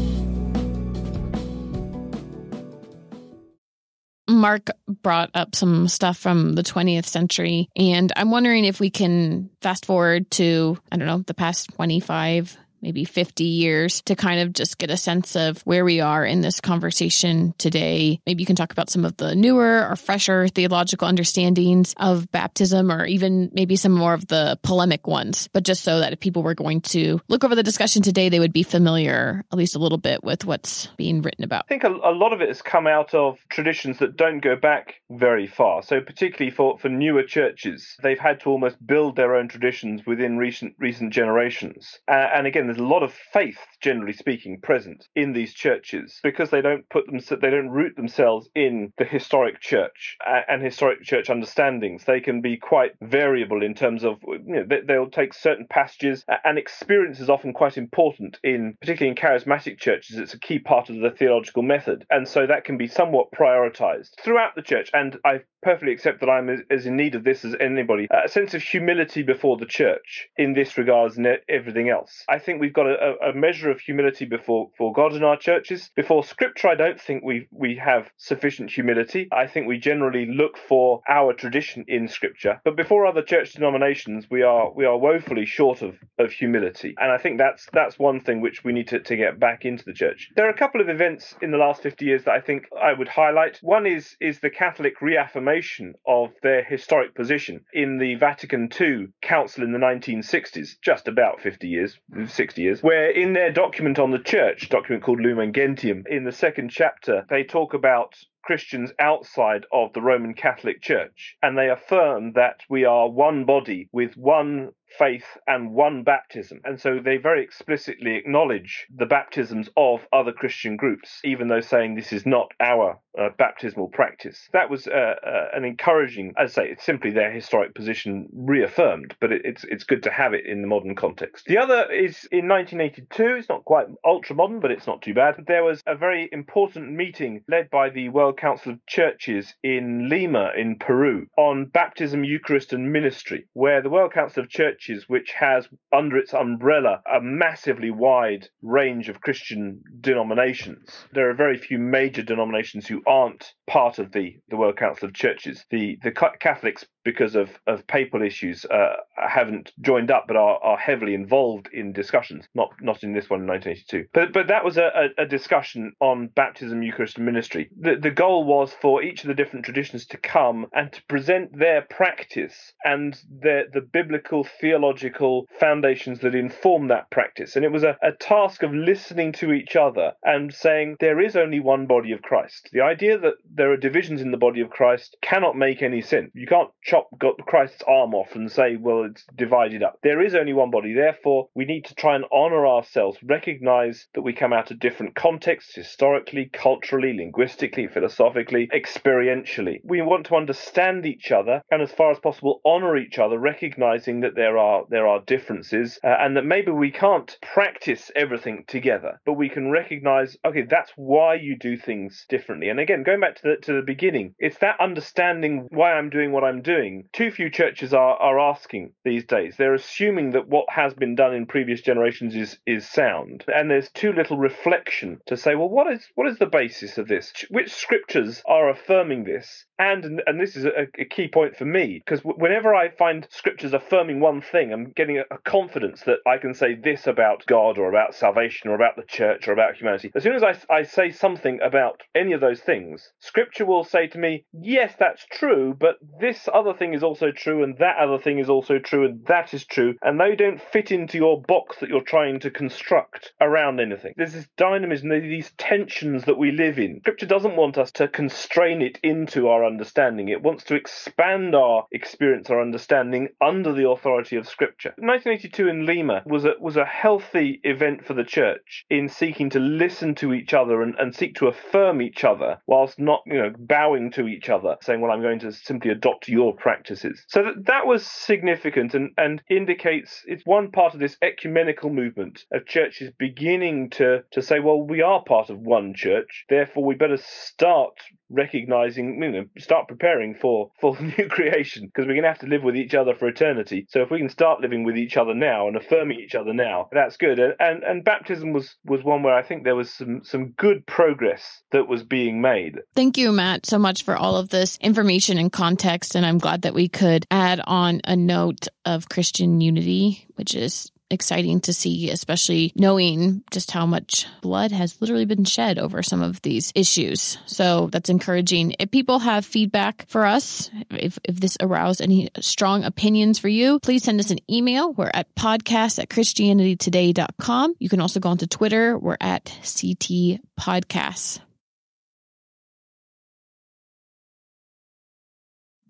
Mark 4.44 4.68
brought 4.86 5.30
up 5.32 5.54
some 5.54 5.88
stuff 5.88 6.18
from 6.18 6.52
the 6.52 6.62
20th 6.62 7.06
century, 7.06 7.70
and 7.74 8.12
I'm 8.14 8.30
wondering 8.30 8.66
if 8.66 8.78
we 8.78 8.90
can 8.90 9.48
fast 9.62 9.86
forward 9.86 10.30
to, 10.32 10.76
I 10.92 10.98
don't 10.98 11.06
know, 11.06 11.24
the 11.26 11.32
past 11.32 11.72
25, 11.76 12.54
maybe 12.84 13.04
50 13.04 13.44
years 13.44 14.02
to 14.02 14.14
kind 14.14 14.40
of 14.40 14.52
just 14.52 14.76
get 14.76 14.90
a 14.90 14.96
sense 14.96 15.34
of 15.36 15.62
where 15.62 15.86
we 15.86 16.00
are 16.00 16.24
in 16.24 16.42
this 16.42 16.60
conversation 16.60 17.54
today. 17.56 18.20
Maybe 18.26 18.42
you 18.42 18.46
can 18.46 18.56
talk 18.56 18.72
about 18.72 18.90
some 18.90 19.06
of 19.06 19.16
the 19.16 19.34
newer 19.34 19.88
or 19.88 19.96
fresher 19.96 20.48
theological 20.48 21.08
understandings 21.08 21.94
of 21.96 22.30
baptism 22.30 22.92
or 22.92 23.06
even 23.06 23.50
maybe 23.54 23.76
some 23.76 23.92
more 23.92 24.12
of 24.12 24.26
the 24.28 24.58
polemic 24.62 25.06
ones, 25.06 25.48
but 25.54 25.64
just 25.64 25.82
so 25.82 26.00
that 26.00 26.12
if 26.12 26.20
people 26.20 26.42
were 26.42 26.54
going 26.54 26.82
to 26.82 27.20
look 27.28 27.42
over 27.42 27.54
the 27.54 27.62
discussion 27.62 28.02
today, 28.02 28.28
they 28.28 28.38
would 28.38 28.52
be 28.52 28.62
familiar 28.62 29.42
at 29.50 29.58
least 29.58 29.76
a 29.76 29.78
little 29.78 29.98
bit 29.98 30.22
with 30.22 30.44
what's 30.44 30.88
being 30.98 31.22
written 31.22 31.42
about. 31.42 31.64
I 31.64 31.68
think 31.68 31.84
a, 31.84 31.88
a 31.88 32.12
lot 32.12 32.34
of 32.34 32.42
it 32.42 32.48
has 32.48 32.60
come 32.60 32.86
out 32.86 33.14
of 33.14 33.38
traditions 33.48 33.98
that 34.00 34.16
don't 34.16 34.40
go 34.40 34.56
back 34.56 34.96
very 35.10 35.46
far. 35.46 35.82
So 35.82 36.02
particularly 36.02 36.54
for, 36.54 36.78
for 36.78 36.90
newer 36.90 37.22
churches, 37.22 37.96
they've 38.02 38.18
had 38.18 38.40
to 38.40 38.50
almost 38.50 38.76
build 38.86 39.16
their 39.16 39.34
own 39.36 39.48
traditions 39.48 40.02
within 40.06 40.36
recent 40.36 40.74
recent 40.78 41.14
generations. 41.14 41.98
Uh, 42.06 42.28
and 42.34 42.46
again, 42.46 42.73
there's 42.74 42.84
a 42.84 42.92
lot 42.92 43.02
of 43.02 43.12
faith, 43.32 43.58
generally 43.80 44.12
speaking, 44.12 44.60
present 44.60 45.06
in 45.14 45.32
these 45.32 45.54
churches 45.54 46.18
because 46.22 46.50
they 46.50 46.60
don't 46.60 46.88
put 46.88 47.06
them, 47.06 47.20
they 47.40 47.50
don't 47.50 47.70
root 47.70 47.94
themselves 47.96 48.48
in 48.54 48.92
the 48.98 49.04
historic 49.04 49.60
church 49.60 50.16
and 50.48 50.62
historic 50.62 51.02
church 51.02 51.30
understandings. 51.30 52.04
They 52.04 52.20
can 52.20 52.40
be 52.40 52.56
quite 52.56 52.92
variable 53.00 53.62
in 53.62 53.74
terms 53.74 54.04
of, 54.04 54.18
you 54.26 54.66
know, 54.66 54.66
they'll 54.86 55.10
take 55.10 55.34
certain 55.34 55.66
passages 55.68 56.24
and 56.44 56.58
experience 56.58 57.20
is 57.20 57.30
often 57.30 57.52
quite 57.52 57.78
important 57.78 58.38
in, 58.42 58.76
particularly 58.80 59.16
in 59.16 59.22
charismatic 59.22 59.78
churches. 59.78 60.18
It's 60.18 60.34
a 60.34 60.40
key 60.40 60.58
part 60.58 60.90
of 60.90 60.96
the 60.96 61.10
theological 61.10 61.62
method, 61.62 62.04
and 62.10 62.26
so 62.26 62.46
that 62.46 62.64
can 62.64 62.76
be 62.76 62.88
somewhat 62.88 63.28
prioritized 63.32 64.10
throughout 64.20 64.54
the 64.54 64.62
church. 64.62 64.90
And 64.92 65.16
I 65.24 65.40
perfectly 65.62 65.92
accept 65.92 66.20
that 66.20 66.28
I'm 66.28 66.64
as, 66.70 66.86
in 66.86 66.96
need 66.96 67.14
of 67.14 67.24
this 67.24 67.44
as 67.44 67.56
anybody. 67.58 68.06
a 68.10 68.28
sense 68.28 68.54
of 68.54 68.62
humility 68.62 69.22
before 69.22 69.56
the 69.56 69.66
church 69.66 70.28
in 70.36 70.52
this 70.52 70.76
regards 70.76 71.16
and 71.16 71.26
everything 71.48 71.88
else. 71.88 72.24
I 72.28 72.38
think 72.38 72.60
we've 72.64 72.72
got 72.72 72.86
a, 72.86 73.16
a, 73.28 73.34
measure 73.34 73.70
of 73.70 73.78
humility 73.78 74.24
before, 74.24 74.70
before 74.70 74.92
God 74.94 75.14
in 75.14 75.22
our 75.22 75.36
churches. 75.36 75.90
Before 75.94 76.24
Scripture, 76.24 76.68
I 76.68 76.74
don't 76.74 76.98
think 76.98 77.22
we 77.22 77.46
we 77.50 77.76
have 77.76 78.10
sufficient 78.16 78.70
humility. 78.70 79.28
I 79.30 79.46
think 79.46 79.66
we 79.66 79.78
generally 79.78 80.24
look 80.24 80.56
for 80.56 81.02
our 81.06 81.34
tradition 81.34 81.84
in 81.88 82.08
Scripture, 82.08 82.62
but 82.64 82.74
before 82.74 83.04
other 83.04 83.22
church 83.22 83.52
denominations, 83.52 84.28
we 84.30 84.42
are 84.42 84.72
we 84.72 84.86
are 84.86 84.96
woefully 84.96 85.44
short 85.44 85.82
of, 85.82 85.96
of 86.18 86.32
humility. 86.32 86.94
And 86.96 87.12
I 87.12 87.18
think 87.18 87.36
that's 87.36 87.66
that's 87.72 87.98
one 87.98 88.20
thing 88.20 88.40
which 88.40 88.64
we 88.64 88.72
need 88.72 88.88
to, 88.88 89.00
to 89.00 89.16
get 89.16 89.38
back 89.38 89.66
into 89.66 89.84
the 89.84 89.92
church. 89.92 90.30
There 90.34 90.46
are 90.46 90.56
a 90.56 90.56
couple 90.56 90.80
of 90.80 90.88
events 90.88 91.34
in 91.42 91.50
the 91.50 91.58
last 91.58 91.82
50 91.82 92.06
years 92.06 92.24
that 92.24 92.32
I 92.32 92.40
think 92.40 92.64
I 92.82 92.94
would 92.94 93.08
highlight. 93.08 93.58
One 93.60 93.86
is 93.86 94.16
is 94.22 94.40
the 94.40 94.48
Catholic 94.48 95.02
reaffirmation 95.02 95.94
of 96.06 96.30
their 96.42 96.64
historic 96.64 97.14
position 97.14 97.60
in 97.74 97.98
the 97.98 98.14
Vatican 98.14 98.70
II 98.80 99.08
Council 99.20 99.64
in 99.64 99.72
the 99.72 99.78
1960s, 99.78 100.76
just 100.82 101.08
about 101.08 101.42
50 101.42 101.68
years, 101.68 101.98
60 102.26 102.43
years, 102.58 102.82
where 102.82 103.10
in 103.10 103.32
their 103.32 103.52
document 103.52 103.98
on 103.98 104.10
the 104.10 104.18
church, 104.18 104.68
document 104.68 105.02
called 105.02 105.20
Lumen 105.20 105.52
Gentium, 105.52 106.04
in 106.08 106.24
the 106.24 106.32
second 106.32 106.70
chapter, 106.70 107.24
they 107.30 107.44
talk 107.44 107.74
about 107.74 108.14
Christians 108.44 108.92
outside 108.98 109.64
of 109.72 109.92
the 109.94 110.02
Roman 110.02 110.34
Catholic 110.34 110.82
Church, 110.82 111.36
and 111.42 111.56
they 111.56 111.70
affirm 111.70 112.32
that 112.34 112.60
we 112.68 112.84
are 112.84 113.08
one 113.08 113.44
body 113.46 113.88
with 113.92 114.14
one 114.16 114.72
faith 114.98 115.24
and 115.46 115.72
one 115.72 116.02
baptism. 116.02 116.60
And 116.64 116.80
so 116.80 116.98
they 116.98 117.16
very 117.16 117.42
explicitly 117.42 118.16
acknowledge 118.16 118.86
the 118.94 119.06
baptisms 119.06 119.68
of 119.76 120.00
other 120.12 120.32
Christian 120.32 120.76
groups, 120.76 121.20
even 121.24 121.48
though 121.48 121.60
saying 121.60 121.94
this 121.94 122.12
is 122.12 122.26
not 122.26 122.52
our 122.60 122.98
uh, 123.18 123.28
baptismal 123.38 123.88
practice. 123.88 124.48
That 124.52 124.70
was 124.70 124.86
uh, 124.86 125.14
uh, 125.24 125.48
an 125.54 125.64
encouraging, 125.64 126.34
as 126.36 126.52
I 126.52 126.64
say, 126.64 126.70
it's 126.70 126.84
simply 126.84 127.10
their 127.10 127.30
historic 127.30 127.74
position 127.74 128.28
reaffirmed, 128.32 129.14
but 129.20 129.32
it, 129.32 129.42
it's 129.44 129.64
it's 129.64 129.84
good 129.84 130.02
to 130.04 130.10
have 130.10 130.34
it 130.34 130.46
in 130.46 130.62
the 130.62 130.66
modern 130.66 130.96
context. 130.96 131.46
The 131.46 131.58
other 131.58 131.90
is 131.92 132.26
in 132.32 132.48
1982. 132.48 133.36
It's 133.36 133.48
not 133.48 133.64
quite 133.64 133.86
ultra 134.04 134.34
modern, 134.34 134.60
but 134.60 134.70
it's 134.70 134.86
not 134.86 135.02
too 135.02 135.14
bad. 135.14 135.44
There 135.46 135.64
was 135.64 135.82
a 135.86 135.94
very 135.94 136.28
important 136.32 136.92
meeting 136.92 137.42
led 137.48 137.70
by 137.70 137.90
the 137.90 138.08
World 138.08 138.38
Council 138.38 138.72
of 138.72 138.86
Churches 138.86 139.54
in 139.62 140.08
Lima, 140.08 140.50
in 140.56 140.76
Peru, 140.78 141.26
on 141.36 141.66
baptism, 141.66 142.24
Eucharist, 142.24 142.72
and 142.72 142.92
ministry, 142.92 143.46
where 143.52 143.80
the 143.80 143.90
World 143.90 144.12
Council 144.12 144.42
of 144.42 144.48
Churches 144.48 144.83
churches, 144.84 145.08
which 145.08 145.32
has 145.32 145.68
under 145.92 146.16
its 146.16 146.34
umbrella 146.34 147.02
a 147.12 147.20
massively 147.20 147.90
wide 147.90 148.48
range 148.62 149.08
of 149.08 149.20
Christian 149.20 149.82
denominations. 150.00 151.06
There 151.12 151.30
are 151.30 151.34
very 151.34 151.58
few 151.58 151.78
major 151.78 152.22
denominations 152.22 152.86
who 152.86 153.02
aren't 153.06 153.52
part 153.66 153.98
of 153.98 154.12
the, 154.12 154.36
the 154.48 154.56
World 154.56 154.76
Council 154.76 155.08
of 155.08 155.14
Churches. 155.14 155.64
The 155.70 155.98
the 156.02 156.12
Catholics, 156.12 156.84
because 157.04 157.34
of, 157.34 157.50
of 157.66 157.86
papal 157.86 158.22
issues, 158.22 158.64
uh, 158.66 158.96
haven't 159.16 159.72
joined 159.80 160.10
up, 160.10 160.24
but 160.26 160.36
are, 160.36 160.58
are 160.62 160.76
heavily 160.76 161.14
involved 161.14 161.68
in 161.72 161.92
discussions. 161.92 162.46
Not 162.54 162.70
not 162.80 163.02
in 163.02 163.12
this 163.12 163.30
one 163.30 163.40
in 163.40 163.46
1982. 163.46 164.08
But 164.12 164.32
but 164.32 164.48
that 164.48 164.64
was 164.64 164.76
a, 164.76 165.08
a, 165.18 165.26
discussion 165.26 165.92
on 166.00 166.28
baptism, 166.28 166.82
Eucharist, 166.82 167.16
and 167.16 167.26
ministry. 167.26 167.70
The 167.78 167.96
the 167.96 168.10
goal 168.10 168.44
was 168.44 168.72
for 168.72 169.02
each 169.02 169.22
of 169.22 169.28
the 169.28 169.34
different 169.34 169.64
traditions 169.64 170.06
to 170.06 170.16
come 170.18 170.66
and 170.72 170.92
to 170.92 171.02
present 171.08 171.58
their 171.58 171.82
practice 171.82 172.72
and 172.84 173.18
the 173.40 173.64
the 173.72 173.80
biblical 173.80 174.44
theological 174.74 175.46
foundations 175.60 176.18
that 176.18 176.34
inform 176.34 176.88
that 176.88 177.08
practice. 177.08 177.54
And 177.54 177.64
it 177.64 177.70
was 177.70 177.84
a, 177.84 177.96
a 178.02 178.10
task 178.10 178.64
of 178.64 178.74
listening 178.74 179.30
to 179.34 179.52
each 179.52 179.76
other 179.76 180.12
and 180.24 180.52
saying 180.52 180.96
there 180.98 181.20
is 181.20 181.36
only 181.36 181.60
one 181.60 181.86
body 181.86 182.10
of 182.10 182.22
Christ. 182.22 182.70
The 182.72 182.80
idea 182.80 183.16
that 183.18 183.34
there 183.54 183.70
are 183.70 183.76
divisions 183.76 184.20
in 184.20 184.32
the 184.32 184.36
body 184.36 184.60
of 184.60 184.70
Christ 184.70 185.16
cannot 185.22 185.56
make 185.56 185.80
any 185.80 186.02
sense. 186.02 186.32
You 186.34 186.48
can't 186.48 186.70
chop 186.82 187.08
Christ's 187.46 187.84
arm 187.86 188.14
off 188.14 188.34
and 188.34 188.50
say, 188.50 188.74
well, 188.74 189.04
it's 189.04 189.24
divided 189.36 189.84
up. 189.84 190.00
There 190.02 190.20
is 190.20 190.34
only 190.34 190.52
one 190.52 190.72
body. 190.72 190.92
Therefore, 190.92 191.48
we 191.54 191.66
need 191.66 191.84
to 191.84 191.94
try 191.94 192.16
and 192.16 192.24
honor 192.32 192.66
ourselves, 192.66 193.18
recognize 193.22 194.08
that 194.14 194.22
we 194.22 194.32
come 194.32 194.52
out 194.52 194.72
of 194.72 194.80
different 194.80 195.14
contexts, 195.14 195.76
historically, 195.76 196.50
culturally, 196.52 197.12
linguistically, 197.16 197.86
philosophically, 197.86 198.68
experientially. 198.74 199.80
We 199.84 200.02
want 200.02 200.26
to 200.26 200.36
understand 200.36 201.06
each 201.06 201.30
other 201.30 201.62
and, 201.70 201.80
as 201.80 201.92
far 201.92 202.10
as 202.10 202.18
possible, 202.18 202.60
honor 202.64 202.96
each 202.96 203.20
other, 203.20 203.38
recognizing 203.38 204.20
that 204.20 204.34
there 204.34 204.58
are 204.58 204.63
there 204.88 205.06
are 205.06 205.20
differences 205.26 205.98
uh, 206.04 206.08
and 206.20 206.36
that 206.36 206.44
maybe 206.44 206.70
we 206.70 206.90
can't 206.90 207.36
practice 207.42 208.10
everything 208.14 208.64
together, 208.66 209.20
but 209.24 209.34
we 209.34 209.48
can 209.48 209.70
recognize, 209.70 210.36
okay, 210.44 210.62
that's 210.62 210.92
why 210.96 211.34
you 211.34 211.56
do 211.58 211.76
things 211.76 212.24
differently. 212.28 212.68
And 212.68 212.80
again, 212.80 213.02
going 213.02 213.20
back 213.20 213.36
to 213.36 213.42
the 213.42 213.56
to 213.62 213.72
the 213.74 213.82
beginning, 213.82 214.34
it's 214.38 214.58
that 214.58 214.80
understanding 214.80 215.66
why 215.70 215.92
I'm 215.92 216.10
doing 216.10 216.32
what 216.32 216.44
I'm 216.44 216.62
doing 216.62 216.74
doing, 216.74 217.08
too 217.12 217.30
few 217.30 217.50
churches 217.50 217.94
are, 217.94 218.16
are 218.16 218.38
asking 218.38 218.92
these 219.04 219.24
days. 219.24 219.54
They're 219.56 219.74
assuming 219.74 220.32
that 220.32 220.48
what 220.48 220.66
has 220.70 220.94
been 220.94 221.14
done 221.14 221.34
in 221.34 221.46
previous 221.46 221.80
generations 221.80 222.34
is, 222.34 222.58
is 222.66 222.88
sound. 222.88 223.44
And 223.48 223.70
there's 223.70 223.90
too 223.90 224.12
little 224.12 224.36
reflection 224.36 225.20
to 225.26 225.36
say, 225.36 225.54
well, 225.54 225.68
what 225.68 225.92
is 225.92 226.06
what 226.14 226.28
is 226.28 226.38
the 226.38 226.46
basis 226.46 226.98
of 226.98 227.08
this? 227.08 227.32
Which 227.50 227.72
scriptures 227.72 228.42
are 228.46 228.70
affirming 228.70 229.24
this? 229.24 229.66
And 229.78 230.22
and 230.26 230.40
this 230.40 230.56
is 230.56 230.64
a, 230.64 230.86
a 230.98 231.04
key 231.04 231.28
point 231.28 231.56
for 231.56 231.64
me 231.64 232.02
because 232.04 232.20
whenever 232.24 232.74
I 232.74 232.90
find 232.90 233.26
scriptures 233.30 233.72
affirming 233.72 234.20
one 234.20 234.40
thing, 234.44 234.72
I'm 234.72 234.90
getting 234.90 235.18
a, 235.18 235.22
a 235.30 235.38
confidence 235.38 236.02
that 236.02 236.18
I 236.26 236.38
can 236.38 236.54
say 236.54 236.74
this 236.74 237.06
about 237.06 237.46
God 237.46 237.78
or 237.78 237.88
about 237.88 238.14
salvation 238.14 238.70
or 238.70 238.74
about 238.74 238.96
the 238.96 239.02
church 239.02 239.48
or 239.48 239.52
about 239.52 239.76
humanity. 239.76 240.10
As 240.14 240.22
soon 240.22 240.34
as 240.34 240.42
I, 240.42 240.56
I 240.72 240.82
say 240.82 241.10
something 241.10 241.60
about 241.62 242.02
any 242.14 242.32
of 242.32 242.40
those 242.40 242.60
things, 242.60 243.12
scripture 243.20 243.66
will 243.66 243.84
say 243.84 244.06
to 244.08 244.18
me, 244.18 244.44
yes, 244.52 244.94
that's 244.98 245.26
true, 245.30 245.76
but 245.78 245.96
this 246.20 246.48
other 246.52 246.74
thing 246.74 246.94
is 246.94 247.02
also 247.02 247.30
true, 247.30 247.62
and 247.62 247.76
that 247.78 247.96
other 247.98 248.18
thing 248.18 248.38
is 248.38 248.48
also 248.48 248.78
true, 248.78 249.04
and 249.04 249.24
that 249.26 249.54
is 249.54 249.64
true, 249.64 249.94
and 250.02 250.20
they 250.20 250.36
don't 250.36 250.60
fit 250.60 250.90
into 250.90 251.18
your 251.18 251.40
box 251.42 251.78
that 251.78 251.88
you're 251.88 252.02
trying 252.02 252.40
to 252.40 252.50
construct 252.50 253.32
around 253.40 253.80
anything. 253.80 254.14
There's 254.16 254.32
this 254.32 254.48
dynamism, 254.56 255.08
these 255.08 255.52
tensions 255.56 256.24
that 256.24 256.38
we 256.38 256.50
live 256.50 256.78
in. 256.78 257.00
Scripture 257.00 257.26
doesn't 257.26 257.56
want 257.56 257.78
us 257.78 257.92
to 257.92 258.08
constrain 258.08 258.82
it 258.82 258.98
into 259.02 259.48
our 259.48 259.64
understanding, 259.64 260.28
it 260.28 260.42
wants 260.42 260.64
to 260.64 260.74
expand 260.74 261.54
our 261.54 261.86
experience, 261.92 262.50
our 262.50 262.60
understanding 262.60 263.28
under 263.40 263.72
the 263.72 263.88
authority 263.88 264.33
of 264.36 264.48
Scripture. 264.48 264.90
1982 264.98 265.68
in 265.68 265.86
Lima 265.86 266.22
was 266.26 266.44
a, 266.44 266.52
was 266.60 266.76
a 266.76 266.84
healthy 266.84 267.60
event 267.64 268.04
for 268.04 268.14
the 268.14 268.24
church 268.24 268.84
in 268.90 269.08
seeking 269.08 269.50
to 269.50 269.58
listen 269.58 270.14
to 270.16 270.32
each 270.32 270.54
other 270.54 270.82
and, 270.82 270.94
and 270.98 271.14
seek 271.14 271.34
to 271.36 271.46
affirm 271.46 272.02
each 272.02 272.24
other 272.24 272.58
whilst 272.66 272.98
not, 272.98 273.22
you 273.26 273.34
know, 273.34 273.52
bowing 273.58 274.10
to 274.12 274.26
each 274.26 274.48
other, 274.48 274.76
saying, 274.82 275.00
well, 275.00 275.10
I'm 275.10 275.22
going 275.22 275.40
to 275.40 275.52
simply 275.52 275.90
adopt 275.90 276.28
your 276.28 276.54
practices. 276.54 277.24
So 277.28 277.42
that, 277.42 277.66
that 277.66 277.86
was 277.86 278.06
significant 278.06 278.94
and, 278.94 279.10
and 279.16 279.42
indicates 279.48 280.22
it's 280.26 280.44
one 280.44 280.70
part 280.70 280.94
of 280.94 281.00
this 281.00 281.16
ecumenical 281.22 281.90
movement 281.90 282.44
of 282.52 282.66
churches 282.66 283.10
beginning 283.18 283.90
to, 283.90 284.24
to 284.32 284.42
say, 284.42 284.60
well, 284.60 284.80
we 284.80 285.02
are 285.02 285.22
part 285.24 285.50
of 285.50 285.58
one 285.58 285.94
church, 285.94 286.44
therefore 286.48 286.84
we 286.84 286.94
better 286.94 287.18
start 287.18 287.94
recognizing, 288.34 289.22
you 289.22 289.30
know, 289.30 289.44
start 289.58 289.88
preparing 289.88 290.34
for 290.34 290.70
for 290.80 290.96
new 291.18 291.28
creation 291.28 291.86
because 291.86 292.06
we're 292.06 292.14
going 292.14 292.22
to 292.22 292.28
have 292.28 292.38
to 292.40 292.46
live 292.46 292.62
with 292.62 292.76
each 292.76 292.94
other 292.94 293.14
for 293.14 293.28
eternity. 293.28 293.86
So 293.90 294.02
if 294.02 294.10
we 294.10 294.18
can 294.18 294.28
start 294.28 294.60
living 294.60 294.84
with 294.84 294.96
each 294.96 295.16
other 295.16 295.34
now 295.34 295.68
and 295.68 295.76
affirming 295.76 296.20
each 296.20 296.34
other 296.34 296.52
now, 296.52 296.88
that's 296.92 297.16
good. 297.16 297.38
And 297.38 297.54
and, 297.58 297.82
and 297.82 298.04
baptism 298.04 298.52
was 298.52 298.76
was 298.84 299.02
one 299.02 299.22
where 299.22 299.34
I 299.34 299.42
think 299.42 299.64
there 299.64 299.76
was 299.76 299.92
some 299.92 300.22
some 300.24 300.50
good 300.56 300.86
progress 300.86 301.62
that 301.72 301.88
was 301.88 302.02
being 302.02 302.40
made. 302.40 302.78
Thank 302.94 303.18
you, 303.18 303.32
Matt, 303.32 303.66
so 303.66 303.78
much 303.78 304.04
for 304.04 304.16
all 304.16 304.36
of 304.36 304.48
this 304.50 304.76
information 304.78 305.38
and 305.38 305.52
context. 305.52 306.14
And 306.14 306.26
I'm 306.26 306.38
glad 306.38 306.62
that 306.62 306.74
we 306.74 306.88
could 306.88 307.26
add 307.30 307.60
on 307.66 308.00
a 308.04 308.16
note 308.16 308.68
of 308.84 309.08
Christian 309.08 309.60
unity, 309.60 310.26
which 310.34 310.54
is 310.54 310.90
exciting 311.10 311.60
to 311.62 311.72
see, 311.72 312.10
especially 312.10 312.72
knowing 312.74 313.42
just 313.50 313.70
how 313.70 313.86
much 313.86 314.26
blood 314.40 314.72
has 314.72 315.00
literally 315.00 315.24
been 315.24 315.44
shed 315.44 315.78
over 315.78 316.02
some 316.02 316.22
of 316.22 316.40
these 316.42 316.72
issues. 316.74 317.38
So 317.46 317.88
that's 317.90 318.10
encouraging. 318.10 318.74
If 318.78 318.90
people 318.90 319.18
have 319.18 319.44
feedback 319.44 320.06
for 320.08 320.26
us, 320.26 320.70
if, 320.90 321.18
if 321.24 321.36
this 321.36 321.56
aroused 321.60 322.02
any 322.02 322.30
strong 322.40 322.84
opinions 322.84 323.38
for 323.38 323.48
you, 323.48 323.78
please 323.80 324.04
send 324.04 324.20
us 324.20 324.30
an 324.30 324.38
email. 324.50 324.92
We're 324.92 325.10
at 325.12 325.34
podcast 325.34 325.98
at 325.98 326.08
christianitytoday.com. 326.08 327.74
You 327.78 327.88
can 327.88 328.00
also 328.00 328.20
go 328.20 328.30
onto 328.30 328.46
Twitter. 328.46 328.98
We're 328.98 329.16
at 329.20 329.44
CT 329.44 330.40
Podcasts. 330.58 331.40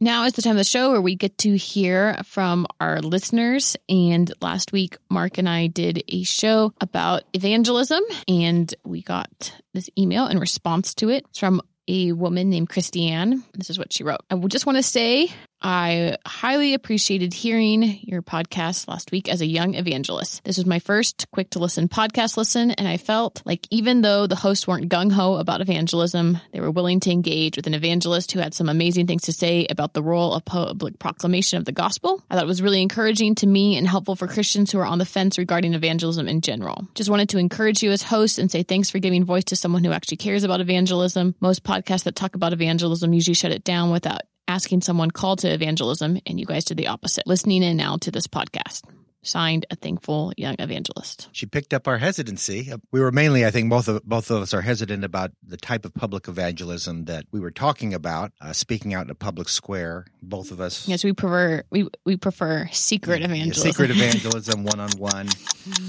Now 0.00 0.24
is 0.24 0.32
the 0.32 0.42
time 0.42 0.52
of 0.52 0.58
the 0.58 0.64
show 0.64 0.90
where 0.90 1.00
we 1.00 1.14
get 1.14 1.38
to 1.38 1.56
hear 1.56 2.16
from 2.24 2.66
our 2.80 3.00
listeners. 3.00 3.76
And 3.88 4.32
last 4.40 4.72
week, 4.72 4.96
Mark 5.08 5.38
and 5.38 5.48
I 5.48 5.68
did 5.68 6.02
a 6.08 6.24
show 6.24 6.72
about 6.80 7.22
evangelism, 7.32 8.02
and 8.28 8.74
we 8.84 9.02
got 9.02 9.52
this 9.72 9.88
email 9.98 10.26
in 10.26 10.38
response 10.38 10.94
to 10.94 11.10
it 11.10 11.24
it's 11.28 11.38
from 11.38 11.60
a 11.88 12.12
woman 12.12 12.50
named 12.50 12.68
Christiane. 12.68 13.44
This 13.54 13.70
is 13.70 13.78
what 13.78 13.92
she 13.92 14.04
wrote. 14.04 14.20
I 14.30 14.36
just 14.36 14.66
want 14.66 14.76
to 14.76 14.82
say 14.82 15.30
I 15.66 16.18
highly 16.26 16.74
appreciated 16.74 17.32
hearing 17.32 18.00
your 18.02 18.20
podcast 18.20 18.86
last 18.86 19.10
week 19.10 19.30
as 19.30 19.40
a 19.40 19.46
young 19.46 19.76
evangelist. 19.76 20.44
This 20.44 20.58
was 20.58 20.66
my 20.66 20.78
first 20.78 21.26
quick 21.32 21.48
to 21.50 21.58
listen 21.58 21.88
podcast 21.88 22.36
listen, 22.36 22.72
and 22.72 22.86
I 22.86 22.98
felt 22.98 23.40
like 23.46 23.66
even 23.70 24.02
though 24.02 24.26
the 24.26 24.36
hosts 24.36 24.68
weren't 24.68 24.90
gung 24.90 25.10
ho 25.10 25.36
about 25.36 25.62
evangelism, 25.62 26.38
they 26.52 26.60
were 26.60 26.70
willing 26.70 27.00
to 27.00 27.10
engage 27.10 27.56
with 27.56 27.66
an 27.66 27.72
evangelist 27.72 28.32
who 28.32 28.40
had 28.40 28.52
some 28.52 28.68
amazing 28.68 29.06
things 29.06 29.22
to 29.22 29.32
say 29.32 29.66
about 29.70 29.94
the 29.94 30.02
role 30.02 30.34
of 30.34 30.44
public 30.44 30.98
proclamation 30.98 31.56
of 31.56 31.64
the 31.64 31.72
gospel. 31.72 32.22
I 32.28 32.34
thought 32.34 32.44
it 32.44 32.46
was 32.46 32.60
really 32.60 32.82
encouraging 32.82 33.34
to 33.36 33.46
me 33.46 33.78
and 33.78 33.88
helpful 33.88 34.16
for 34.16 34.26
Christians 34.26 34.70
who 34.70 34.80
are 34.80 34.84
on 34.84 34.98
the 34.98 35.06
fence 35.06 35.38
regarding 35.38 35.72
evangelism 35.72 36.28
in 36.28 36.42
general. 36.42 36.86
Just 36.94 37.08
wanted 37.08 37.30
to 37.30 37.38
encourage 37.38 37.82
you 37.82 37.90
as 37.90 38.02
hosts 38.02 38.36
and 38.36 38.52
say 38.52 38.64
thanks 38.64 38.90
for 38.90 38.98
giving 38.98 39.24
voice 39.24 39.44
to 39.44 39.56
someone 39.56 39.82
who 39.82 39.92
actually 39.92 40.18
cares 40.18 40.44
about 40.44 40.60
evangelism. 40.60 41.34
Most 41.40 41.64
podcasts 41.64 42.04
that 42.04 42.16
talk 42.16 42.34
about 42.34 42.52
evangelism 42.52 43.14
usually 43.14 43.32
shut 43.32 43.50
it 43.50 43.64
down 43.64 43.90
without 43.90 44.20
asking 44.48 44.82
someone 44.82 45.10
called 45.10 45.40
to 45.40 45.52
evangelism, 45.52 46.18
and 46.26 46.38
you 46.38 46.46
guys 46.46 46.64
did 46.64 46.76
the 46.76 46.88
opposite, 46.88 47.26
listening 47.26 47.62
in 47.62 47.76
now 47.76 47.96
to 47.98 48.10
this 48.10 48.26
podcast. 48.26 48.82
Signed, 49.24 49.66
a 49.70 49.76
thankful 49.76 50.32
young 50.36 50.56
evangelist. 50.58 51.28
She 51.32 51.46
picked 51.46 51.72
up 51.72 51.88
our 51.88 51.98
hesitancy. 51.98 52.72
We 52.90 53.00
were 53.00 53.10
mainly, 53.10 53.46
I 53.46 53.50
think, 53.50 53.70
both 53.70 53.88
of 53.88 54.04
both 54.04 54.30
of 54.30 54.42
us 54.42 54.52
are 54.52 54.60
hesitant 54.60 55.04
about 55.04 55.32
the 55.42 55.56
type 55.56 55.84
of 55.84 55.94
public 55.94 56.28
evangelism 56.28 57.06
that 57.06 57.24
we 57.32 57.40
were 57.40 57.50
talking 57.50 57.94
about, 57.94 58.32
uh, 58.40 58.52
speaking 58.52 58.92
out 58.92 59.04
in 59.04 59.10
a 59.10 59.14
public 59.14 59.48
square. 59.48 60.06
Both 60.22 60.50
of 60.50 60.60
us, 60.60 60.86
yes, 60.86 61.04
we 61.04 61.12
prefer 61.12 61.64
we 61.70 61.88
we 62.04 62.16
prefer 62.16 62.68
secret 62.72 63.22
evangelism, 63.22 63.66
yeah, 63.66 63.72
secret 63.72 63.90
evangelism, 63.90 64.64
one 64.64 64.80
on 64.80 64.90
one. 64.98 65.28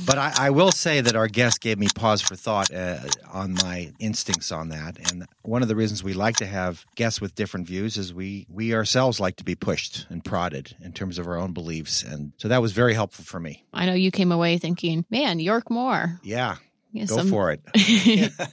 But 0.06 0.18
I, 0.18 0.34
I, 0.38 0.50
will 0.52 0.72
say 0.72 1.02
that 1.02 1.18
our 1.18 1.28
guest 1.28 1.60
gave 1.60 1.78
me 1.78 1.88
pause 1.94 2.22
for 2.22 2.36
thought 2.36 2.74
uh, 2.74 3.00
on 3.34 3.56
my 3.56 3.92
instincts 4.00 4.52
on 4.52 4.70
that, 4.70 4.98
and 5.12 5.26
one 5.42 5.62
of 5.62 5.68
the 5.68 5.76
reasons 5.76 6.04
we 6.04 6.14
like 6.14 6.38
to 6.38 6.46
have 6.46 6.86
guests 6.96 7.20
with 7.20 7.36
different 7.36 7.68
views 7.68 7.98
is 7.98 8.14
we 8.14 8.48
we 8.50 8.74
ourselves 8.74 9.20
like 9.20 9.36
to 9.38 9.44
be 9.44 9.56
pushed 9.56 10.08
and 10.10 10.24
prodded 10.24 10.76
in 10.82 10.94
terms 10.94 11.20
of 11.20 11.28
our 11.28 11.38
own 11.38 11.52
beliefs, 11.52 12.04
and 12.04 12.32
so 12.38 12.48
that 12.48 12.62
was 12.62 12.72
very 12.72 12.94
helpful 12.94 13.25
for 13.26 13.40
me. 13.40 13.66
I 13.74 13.86
know 13.86 13.94
you 13.94 14.12
came 14.12 14.32
away 14.32 14.58
thinking, 14.58 15.06
man, 15.10 15.40
York 15.40 15.70
Moore. 15.70 16.20
Yeah. 16.24 16.56
Go 16.94 17.06
some... 17.06 17.30
for 17.30 17.52
it. 17.52 18.32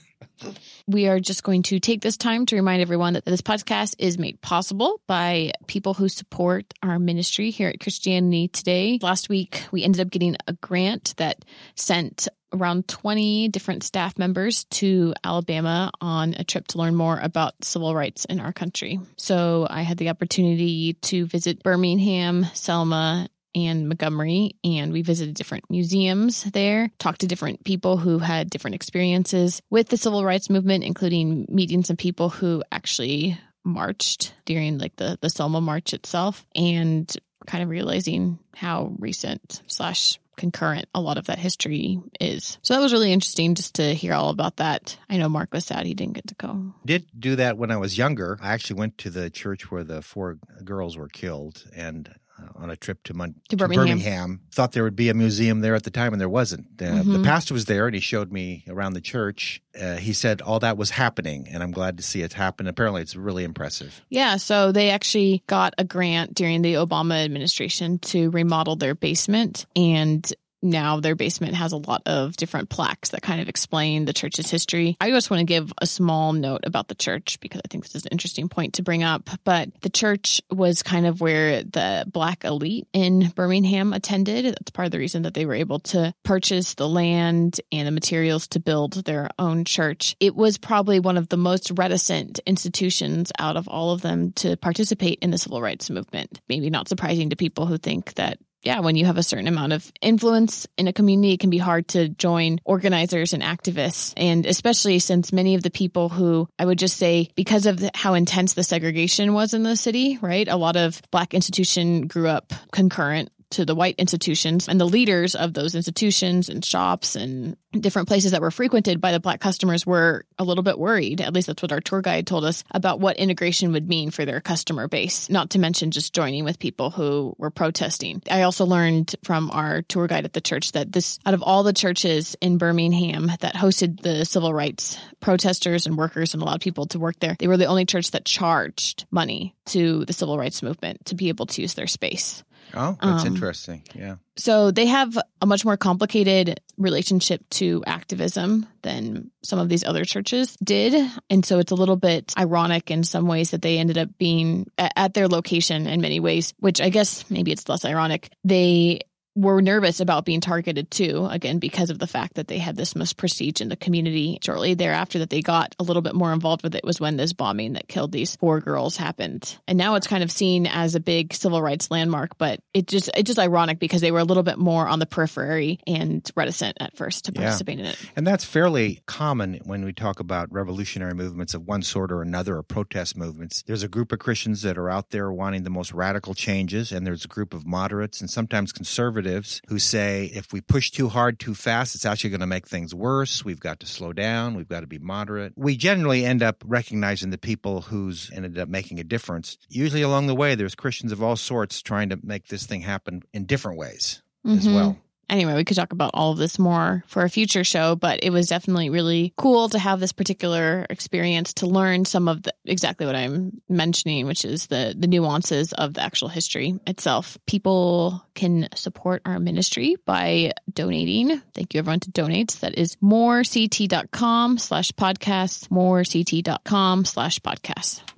we 0.87 1.07
are 1.07 1.19
just 1.19 1.43
going 1.43 1.63
to 1.63 1.79
take 1.79 2.01
this 2.01 2.17
time 2.17 2.45
to 2.47 2.55
remind 2.55 2.81
everyone 2.81 3.13
that 3.13 3.25
this 3.25 3.41
podcast 3.41 3.95
is 3.99 4.17
made 4.17 4.41
possible 4.41 5.01
by 5.07 5.53
people 5.67 5.93
who 5.93 6.09
support 6.09 6.73
our 6.81 6.99
ministry 6.99 7.51
here 7.51 7.69
at 7.69 7.79
Christianity 7.79 8.47
Today. 8.47 8.99
Last 9.01 9.29
week, 9.29 9.63
we 9.71 9.83
ended 9.83 10.01
up 10.01 10.09
getting 10.09 10.35
a 10.47 10.53
grant 10.53 11.13
that 11.17 11.45
sent 11.75 12.27
around 12.53 12.87
20 12.87 13.47
different 13.47 13.83
staff 13.83 14.17
members 14.17 14.65
to 14.65 15.13
Alabama 15.23 15.91
on 15.99 16.35
a 16.37 16.43
trip 16.43 16.67
to 16.67 16.77
learn 16.77 16.95
more 16.95 17.19
about 17.19 17.53
civil 17.63 17.95
rights 17.95 18.25
in 18.25 18.39
our 18.39 18.53
country. 18.53 18.99
So 19.17 19.65
I 19.69 19.81
had 19.81 19.97
the 19.97 20.09
opportunity 20.09 20.93
to 20.93 21.25
visit 21.25 21.63
Birmingham, 21.63 22.45
Selma, 22.53 23.27
and 23.55 23.87
Montgomery, 23.87 24.55
and 24.63 24.91
we 24.91 25.01
visited 25.01 25.35
different 25.35 25.69
museums 25.69 26.43
there, 26.43 26.89
talked 26.99 27.21
to 27.21 27.27
different 27.27 27.63
people 27.63 27.97
who 27.97 28.19
had 28.19 28.49
different 28.49 28.75
experiences 28.75 29.61
with 29.69 29.89
the 29.89 29.97
civil 29.97 30.23
rights 30.23 30.49
movement, 30.49 30.83
including 30.83 31.45
meeting 31.49 31.83
some 31.83 31.97
people 31.97 32.29
who 32.29 32.63
actually 32.71 33.37
marched 33.63 34.33
during 34.45 34.77
like 34.77 34.95
the 34.97 35.17
the 35.21 35.29
Selma 35.29 35.61
March 35.61 35.93
itself, 35.93 36.45
and 36.55 37.15
kind 37.45 37.63
of 37.63 37.69
realizing 37.69 38.39
how 38.55 38.93
recent 38.99 39.61
slash 39.67 40.19
concurrent 40.35 40.87
a 40.95 41.01
lot 41.01 41.17
of 41.17 41.27
that 41.27 41.37
history 41.37 41.99
is. 42.19 42.57
So 42.61 42.73
that 42.73 42.81
was 42.81 42.93
really 42.93 43.13
interesting 43.13 43.55
just 43.55 43.75
to 43.75 43.93
hear 43.93 44.13
all 44.13 44.29
about 44.29 44.57
that. 44.57 44.97
I 45.09 45.17
know 45.17 45.29
Mark 45.29 45.53
was 45.53 45.65
sad 45.65 45.85
he 45.85 45.93
didn't 45.93 46.13
get 46.13 46.27
to 46.27 46.35
go. 46.35 46.73
Did 46.85 47.05
do 47.17 47.35
that 47.35 47.57
when 47.57 47.71
I 47.71 47.77
was 47.77 47.97
younger. 47.97 48.37
I 48.41 48.53
actually 48.53 48.79
went 48.79 48.97
to 48.99 49.09
the 49.09 49.29
church 49.29 49.71
where 49.71 49.83
the 49.83 50.01
four 50.01 50.39
girls 50.63 50.97
were 50.97 51.09
killed 51.09 51.63
and 51.75 52.13
on 52.55 52.69
a 52.69 52.75
trip 52.75 53.03
to, 53.03 53.13
Mon- 53.13 53.35
to, 53.49 53.57
Birmingham. 53.57 53.85
to, 53.85 53.91
Birmingham. 53.91 54.41
Thought 54.51 54.71
there 54.71 54.83
would 54.83 54.95
be 54.95 55.09
a 55.09 55.13
museum 55.13 55.61
there 55.61 55.75
at 55.75 55.83
the 55.83 55.91
time, 55.91 56.13
and 56.13 56.21
there 56.21 56.29
wasn't. 56.29 56.67
Uh, 56.81 56.85
mm-hmm. 56.85 57.13
The 57.13 57.23
pastor 57.23 57.53
was 57.53 57.65
there, 57.65 57.85
and 57.85 57.95
he 57.95 58.01
showed 58.01 58.31
me 58.31 58.63
around 58.67 58.93
the 58.93 59.01
church. 59.01 59.61
Uh, 59.79 59.95
he 59.95 60.13
said 60.13 60.41
all 60.41 60.59
that 60.59 60.77
was 60.77 60.89
happening, 60.89 61.47
and 61.49 61.63
I'm 61.63 61.71
glad 61.71 61.97
to 61.97 62.03
see 62.03 62.21
it 62.21 62.33
happen. 62.33 62.67
Apparently, 62.67 63.01
it's 63.01 63.15
really 63.15 63.43
impressive. 63.43 64.01
Yeah, 64.09 64.37
so 64.37 64.71
they 64.71 64.89
actually 64.89 65.43
got 65.47 65.73
a 65.77 65.83
grant 65.83 66.33
during 66.33 66.61
the 66.61 66.75
Obama 66.75 67.23
administration 67.23 67.99
to 67.99 68.29
remodel 68.29 68.75
their 68.75 68.95
basement, 68.95 69.65
and 69.75 70.31
now 70.63 70.99
their 70.99 71.15
basement 71.15 71.53
has 71.55 71.71
a 71.71 71.77
lot 71.77 72.01
of 72.05 72.35
different 72.37 72.69
plaques 72.69 73.09
that 73.09 73.21
kind 73.21 73.41
of 73.41 73.49
explain 73.49 74.05
the 74.05 74.13
church's 74.13 74.49
history. 74.49 74.97
I 74.99 75.09
just 75.09 75.29
want 75.29 75.41
to 75.41 75.45
give 75.45 75.73
a 75.79 75.85
small 75.85 76.33
note 76.33 76.61
about 76.63 76.87
the 76.87 76.95
church 76.95 77.39
because 77.41 77.61
I 77.63 77.67
think 77.67 77.83
this 77.83 77.95
is 77.95 78.05
an 78.05 78.11
interesting 78.11 78.49
point 78.49 78.75
to 78.75 78.83
bring 78.83 79.03
up. 79.03 79.29
But 79.43 79.69
the 79.81 79.89
church 79.89 80.41
was 80.49 80.83
kind 80.83 81.05
of 81.05 81.21
where 81.21 81.63
the 81.63 82.05
black 82.07 82.45
elite 82.45 82.87
in 82.93 83.31
Birmingham 83.35 83.93
attended. 83.93 84.45
That's 84.45 84.71
part 84.71 84.85
of 84.85 84.91
the 84.91 84.99
reason 84.99 85.23
that 85.23 85.33
they 85.33 85.45
were 85.45 85.53
able 85.53 85.79
to 85.79 86.13
purchase 86.23 86.75
the 86.75 86.87
land 86.87 87.59
and 87.71 87.87
the 87.87 87.91
materials 87.91 88.47
to 88.49 88.59
build 88.59 88.93
their 89.05 89.29
own 89.37 89.65
church. 89.65 90.15
It 90.19 90.35
was 90.35 90.57
probably 90.57 90.99
one 90.99 91.17
of 91.17 91.29
the 91.29 91.37
most 91.37 91.71
reticent 91.71 92.39
institutions 92.45 93.31
out 93.37 93.57
of 93.57 93.67
all 93.67 93.91
of 93.91 94.01
them 94.01 94.31
to 94.33 94.55
participate 94.57 95.19
in 95.21 95.31
the 95.31 95.37
civil 95.37 95.61
rights 95.61 95.89
movement. 95.89 96.39
Maybe 96.47 96.69
not 96.69 96.87
surprising 96.87 97.29
to 97.31 97.35
people 97.35 97.65
who 97.65 97.77
think 97.77 98.13
that 98.15 98.39
yeah, 98.63 98.79
when 98.79 98.95
you 98.95 99.05
have 99.05 99.17
a 99.17 99.23
certain 99.23 99.47
amount 99.47 99.73
of 99.73 99.91
influence 100.01 100.65
in 100.77 100.87
a 100.87 100.93
community, 100.93 101.33
it 101.33 101.39
can 101.39 101.49
be 101.49 101.57
hard 101.57 101.87
to 101.89 102.09
join 102.09 102.59
organizers 102.63 103.33
and 103.33 103.43
activists. 103.43 104.13
And 104.17 104.45
especially 104.45 104.99
since 104.99 105.33
many 105.33 105.55
of 105.55 105.63
the 105.63 105.71
people 105.71 106.09
who 106.09 106.47
I 106.57 106.65
would 106.65 106.79
just 106.79 106.97
say, 106.97 107.29
because 107.35 107.65
of 107.65 107.79
the, 107.79 107.91
how 107.93 108.13
intense 108.13 108.53
the 108.53 108.63
segregation 108.63 109.33
was 109.33 109.53
in 109.53 109.63
the 109.63 109.75
city, 109.75 110.17
right? 110.21 110.47
A 110.47 110.57
lot 110.57 110.77
of 110.77 111.01
black 111.11 111.33
institution 111.33 112.07
grew 112.07 112.27
up 112.27 112.53
concurrent 112.71 113.29
to 113.53 113.65
the 113.65 113.75
white 113.75 113.95
institutions 113.97 114.67
and 114.67 114.79
the 114.79 114.85
leaders 114.85 115.35
of 115.35 115.53
those 115.53 115.75
institutions 115.75 116.49
and 116.49 116.63
shops 116.63 117.15
and 117.15 117.55
different 117.71 118.07
places 118.07 118.31
that 118.31 118.41
were 118.41 118.51
frequented 118.51 119.01
by 119.01 119.11
the 119.11 119.19
black 119.19 119.39
customers 119.39 119.85
were 119.85 120.25
a 120.37 120.43
little 120.43 120.63
bit 120.63 120.77
worried. 120.77 121.21
At 121.21 121.33
least 121.33 121.47
that's 121.47 121.61
what 121.61 121.71
our 121.71 121.81
tour 121.81 122.01
guide 122.01 122.27
told 122.27 122.45
us 122.45 122.63
about 122.71 122.99
what 122.99 123.17
integration 123.17 123.71
would 123.71 123.87
mean 123.87 124.11
for 124.11 124.25
their 124.25 124.41
customer 124.41 124.87
base, 124.87 125.29
not 125.29 125.51
to 125.51 125.59
mention 125.59 125.91
just 125.91 126.13
joining 126.13 126.43
with 126.43 126.59
people 126.59 126.91
who 126.91 127.35
were 127.37 127.49
protesting. 127.49 128.21
I 128.29 128.43
also 128.43 128.65
learned 128.65 129.15
from 129.23 129.49
our 129.51 129.81
tour 129.83 130.07
guide 130.07 130.25
at 130.25 130.33
the 130.33 130.41
church 130.41 130.73
that 130.73 130.91
this, 130.91 131.19
out 131.25 131.33
of 131.33 131.41
all 131.41 131.63
the 131.63 131.73
churches 131.73 132.35
in 132.41 132.57
Birmingham 132.57 133.31
that 133.39 133.55
hosted 133.55 134.01
the 134.01 134.25
civil 134.25 134.53
rights 134.53 134.97
protesters 135.19 135.85
and 135.85 135.97
workers 135.97 136.33
and 136.33 136.43
allowed 136.43 136.61
people 136.61 136.85
to 136.87 136.99
work 136.99 137.19
there, 137.19 137.35
they 137.39 137.47
were 137.47 137.57
the 137.57 137.65
only 137.65 137.85
church 137.85 138.11
that 138.11 138.25
charged 138.25 139.05
money 139.09 139.55
to 139.65 140.05
the 140.05 140.13
civil 140.13 140.37
rights 140.37 140.61
movement 140.61 141.05
to 141.05 141.15
be 141.15 141.29
able 141.29 141.45
to 141.45 141.61
use 141.61 141.73
their 141.73 141.87
space. 141.87 142.43
Oh, 142.73 142.97
that's 143.01 143.23
um, 143.23 143.35
interesting. 143.35 143.83
Yeah. 143.93 144.15
So 144.35 144.71
they 144.71 144.87
have 144.87 145.17
a 145.41 145.45
much 145.45 145.63
more 145.63 145.77
complicated 145.77 146.59
relationship 146.77 147.47
to 147.51 147.83
activism 147.85 148.65
than 148.81 149.29
some 149.43 149.59
of 149.59 149.69
these 149.69 149.83
other 149.83 150.05
churches 150.05 150.57
did. 150.63 151.09
And 151.29 151.45
so 151.45 151.59
it's 151.59 151.71
a 151.71 151.75
little 151.75 151.95
bit 151.95 152.33
ironic 152.37 152.89
in 152.89 153.03
some 153.03 153.27
ways 153.27 153.51
that 153.51 153.61
they 153.61 153.77
ended 153.77 153.97
up 153.97 154.09
being 154.17 154.71
at 154.77 155.13
their 155.13 155.27
location 155.27 155.85
in 155.87 156.01
many 156.01 156.19
ways, 156.19 156.53
which 156.59 156.81
I 156.81 156.89
guess 156.89 157.29
maybe 157.29 157.51
it's 157.51 157.69
less 157.69 157.85
ironic. 157.85 158.31
They 158.43 159.01
were 159.35 159.61
nervous 159.61 159.99
about 159.99 160.25
being 160.25 160.41
targeted 160.41 160.91
too, 160.91 161.27
again, 161.29 161.59
because 161.59 161.89
of 161.89 161.99
the 161.99 162.07
fact 162.07 162.35
that 162.35 162.47
they 162.47 162.59
had 162.59 162.75
this 162.75 162.95
much 162.95 163.17
prestige 163.17 163.61
in 163.61 163.69
the 163.69 163.75
community. 163.75 164.37
Shortly 164.41 164.73
thereafter, 164.75 165.19
that 165.19 165.29
they 165.29 165.41
got 165.41 165.75
a 165.79 165.83
little 165.83 166.01
bit 166.01 166.13
more 166.13 166.33
involved 166.33 166.63
with 166.63 166.75
it 166.75 166.83
was 166.83 166.99
when 166.99 167.17
this 167.17 167.33
bombing 167.33 167.73
that 167.73 167.87
killed 167.87 168.11
these 168.11 168.35
four 168.35 168.59
girls 168.59 168.95
happened. 168.95 169.57
And 169.67 169.77
now 169.77 169.95
it's 169.95 170.07
kind 170.07 170.23
of 170.23 170.31
seen 170.31 170.67
as 170.67 170.95
a 170.95 170.99
big 170.99 171.33
civil 171.33 171.61
rights 171.61 171.89
landmark, 171.89 172.37
but 172.37 172.59
it 172.73 172.87
just 172.87 173.09
it's 173.15 173.27
just 173.27 173.39
ironic 173.39 173.79
because 173.79 174.01
they 174.01 174.11
were 174.11 174.19
a 174.19 174.23
little 174.23 174.43
bit 174.43 174.59
more 174.59 174.87
on 174.87 174.99
the 174.99 175.05
periphery 175.05 175.79
and 175.87 176.29
reticent 176.35 176.77
at 176.79 176.95
first 176.95 177.25
to 177.25 177.31
participate 177.31 177.79
yeah. 177.79 177.85
in 177.85 177.91
it. 177.91 177.97
And 178.15 178.27
that's 178.27 178.45
fairly 178.45 179.01
common 179.07 179.61
when 179.65 179.83
we 179.83 179.93
talk 179.93 180.19
about 180.19 180.51
revolutionary 180.51 181.15
movements 181.15 181.53
of 181.53 181.65
one 181.65 181.81
sort 181.81 182.11
or 182.11 182.21
another 182.21 182.57
or 182.57 182.63
protest 182.63 183.17
movements. 183.17 183.63
There's 183.63 183.83
a 183.83 183.87
group 183.87 184.11
of 184.11 184.19
Christians 184.19 184.61
that 184.61 184.77
are 184.77 184.89
out 184.89 185.09
there 185.09 185.31
wanting 185.31 185.63
the 185.63 185.69
most 185.69 185.91
radical 185.91 186.33
changes, 186.33 186.91
and 186.91 187.05
there's 187.07 187.25
a 187.25 187.27
group 187.27 187.53
of 187.53 187.65
moderates 187.65 188.21
and 188.21 188.29
sometimes 188.29 188.71
conservatives 188.71 189.22
conservatives 189.23 189.61
who 189.67 189.79
say 189.79 190.25
if 190.33 190.51
we 190.53 190.61
push 190.61 190.91
too 190.91 191.09
hard 191.09 191.39
too 191.39 191.53
fast, 191.53 191.95
it's 191.95 192.05
actually 192.05 192.29
going 192.31 192.41
to 192.41 192.47
make 192.47 192.67
things 192.67 192.93
worse. 192.93 193.43
We've 193.43 193.59
got 193.59 193.79
to 193.81 193.85
slow 193.85 194.13
down. 194.13 194.55
We've 194.55 194.67
got 194.67 194.81
to 194.81 194.87
be 194.87 194.99
moderate. 194.99 195.53
We 195.55 195.77
generally 195.77 196.25
end 196.25 196.43
up 196.43 196.63
recognizing 196.65 197.29
the 197.29 197.37
people 197.37 197.81
who's 197.81 198.29
ended 198.33 198.57
up 198.57 198.69
making 198.69 198.99
a 198.99 199.03
difference. 199.03 199.57
Usually 199.69 200.01
along 200.01 200.27
the 200.27 200.35
way, 200.35 200.55
there's 200.55 200.75
Christians 200.75 201.11
of 201.11 201.23
all 201.23 201.35
sorts 201.35 201.81
trying 201.81 202.09
to 202.09 202.19
make 202.23 202.47
this 202.47 202.65
thing 202.65 202.81
happen 202.81 203.21
in 203.33 203.45
different 203.45 203.77
ways 203.77 204.21
mm-hmm. 204.45 204.57
as 204.57 204.67
well 204.67 204.97
anyway, 205.29 205.55
we 205.55 205.63
could 205.63 205.77
talk 205.77 205.93
about 205.93 206.11
all 206.13 206.31
of 206.31 206.37
this 206.37 206.59
more 206.59 207.03
for 207.07 207.23
a 207.23 207.29
future 207.29 207.63
show, 207.63 207.95
but 207.95 208.23
it 208.23 208.29
was 208.29 208.47
definitely 208.47 208.89
really 208.89 209.33
cool 209.37 209.69
to 209.69 209.79
have 209.79 209.99
this 209.99 210.11
particular 210.11 210.85
experience 210.89 211.53
to 211.55 211.67
learn 211.67 212.05
some 212.05 212.27
of 212.27 212.43
the, 212.43 212.53
exactly 212.65 213.05
what 213.05 213.15
I'm 213.15 213.61
mentioning, 213.69 214.25
which 214.25 214.45
is 214.45 214.67
the 214.67 214.95
the 214.97 215.07
nuances 215.07 215.73
of 215.73 215.93
the 215.93 216.01
actual 216.01 216.29
history 216.29 216.79
itself. 216.87 217.37
People 217.47 218.23
can 218.35 218.69
support 218.75 219.21
our 219.25 219.39
ministry 219.39 219.95
by 220.05 220.51
donating. 220.71 221.41
Thank 221.53 221.73
you 221.73 221.79
everyone 221.79 222.01
to 222.01 222.11
donate. 222.11 222.51
That 222.61 222.77
is 222.77 222.97
morect.com 223.01 224.57
slash 224.57 224.91
podcast, 224.91 225.71
morect.com 225.71 227.05
slash 227.05 227.39
podcast. 227.39 228.12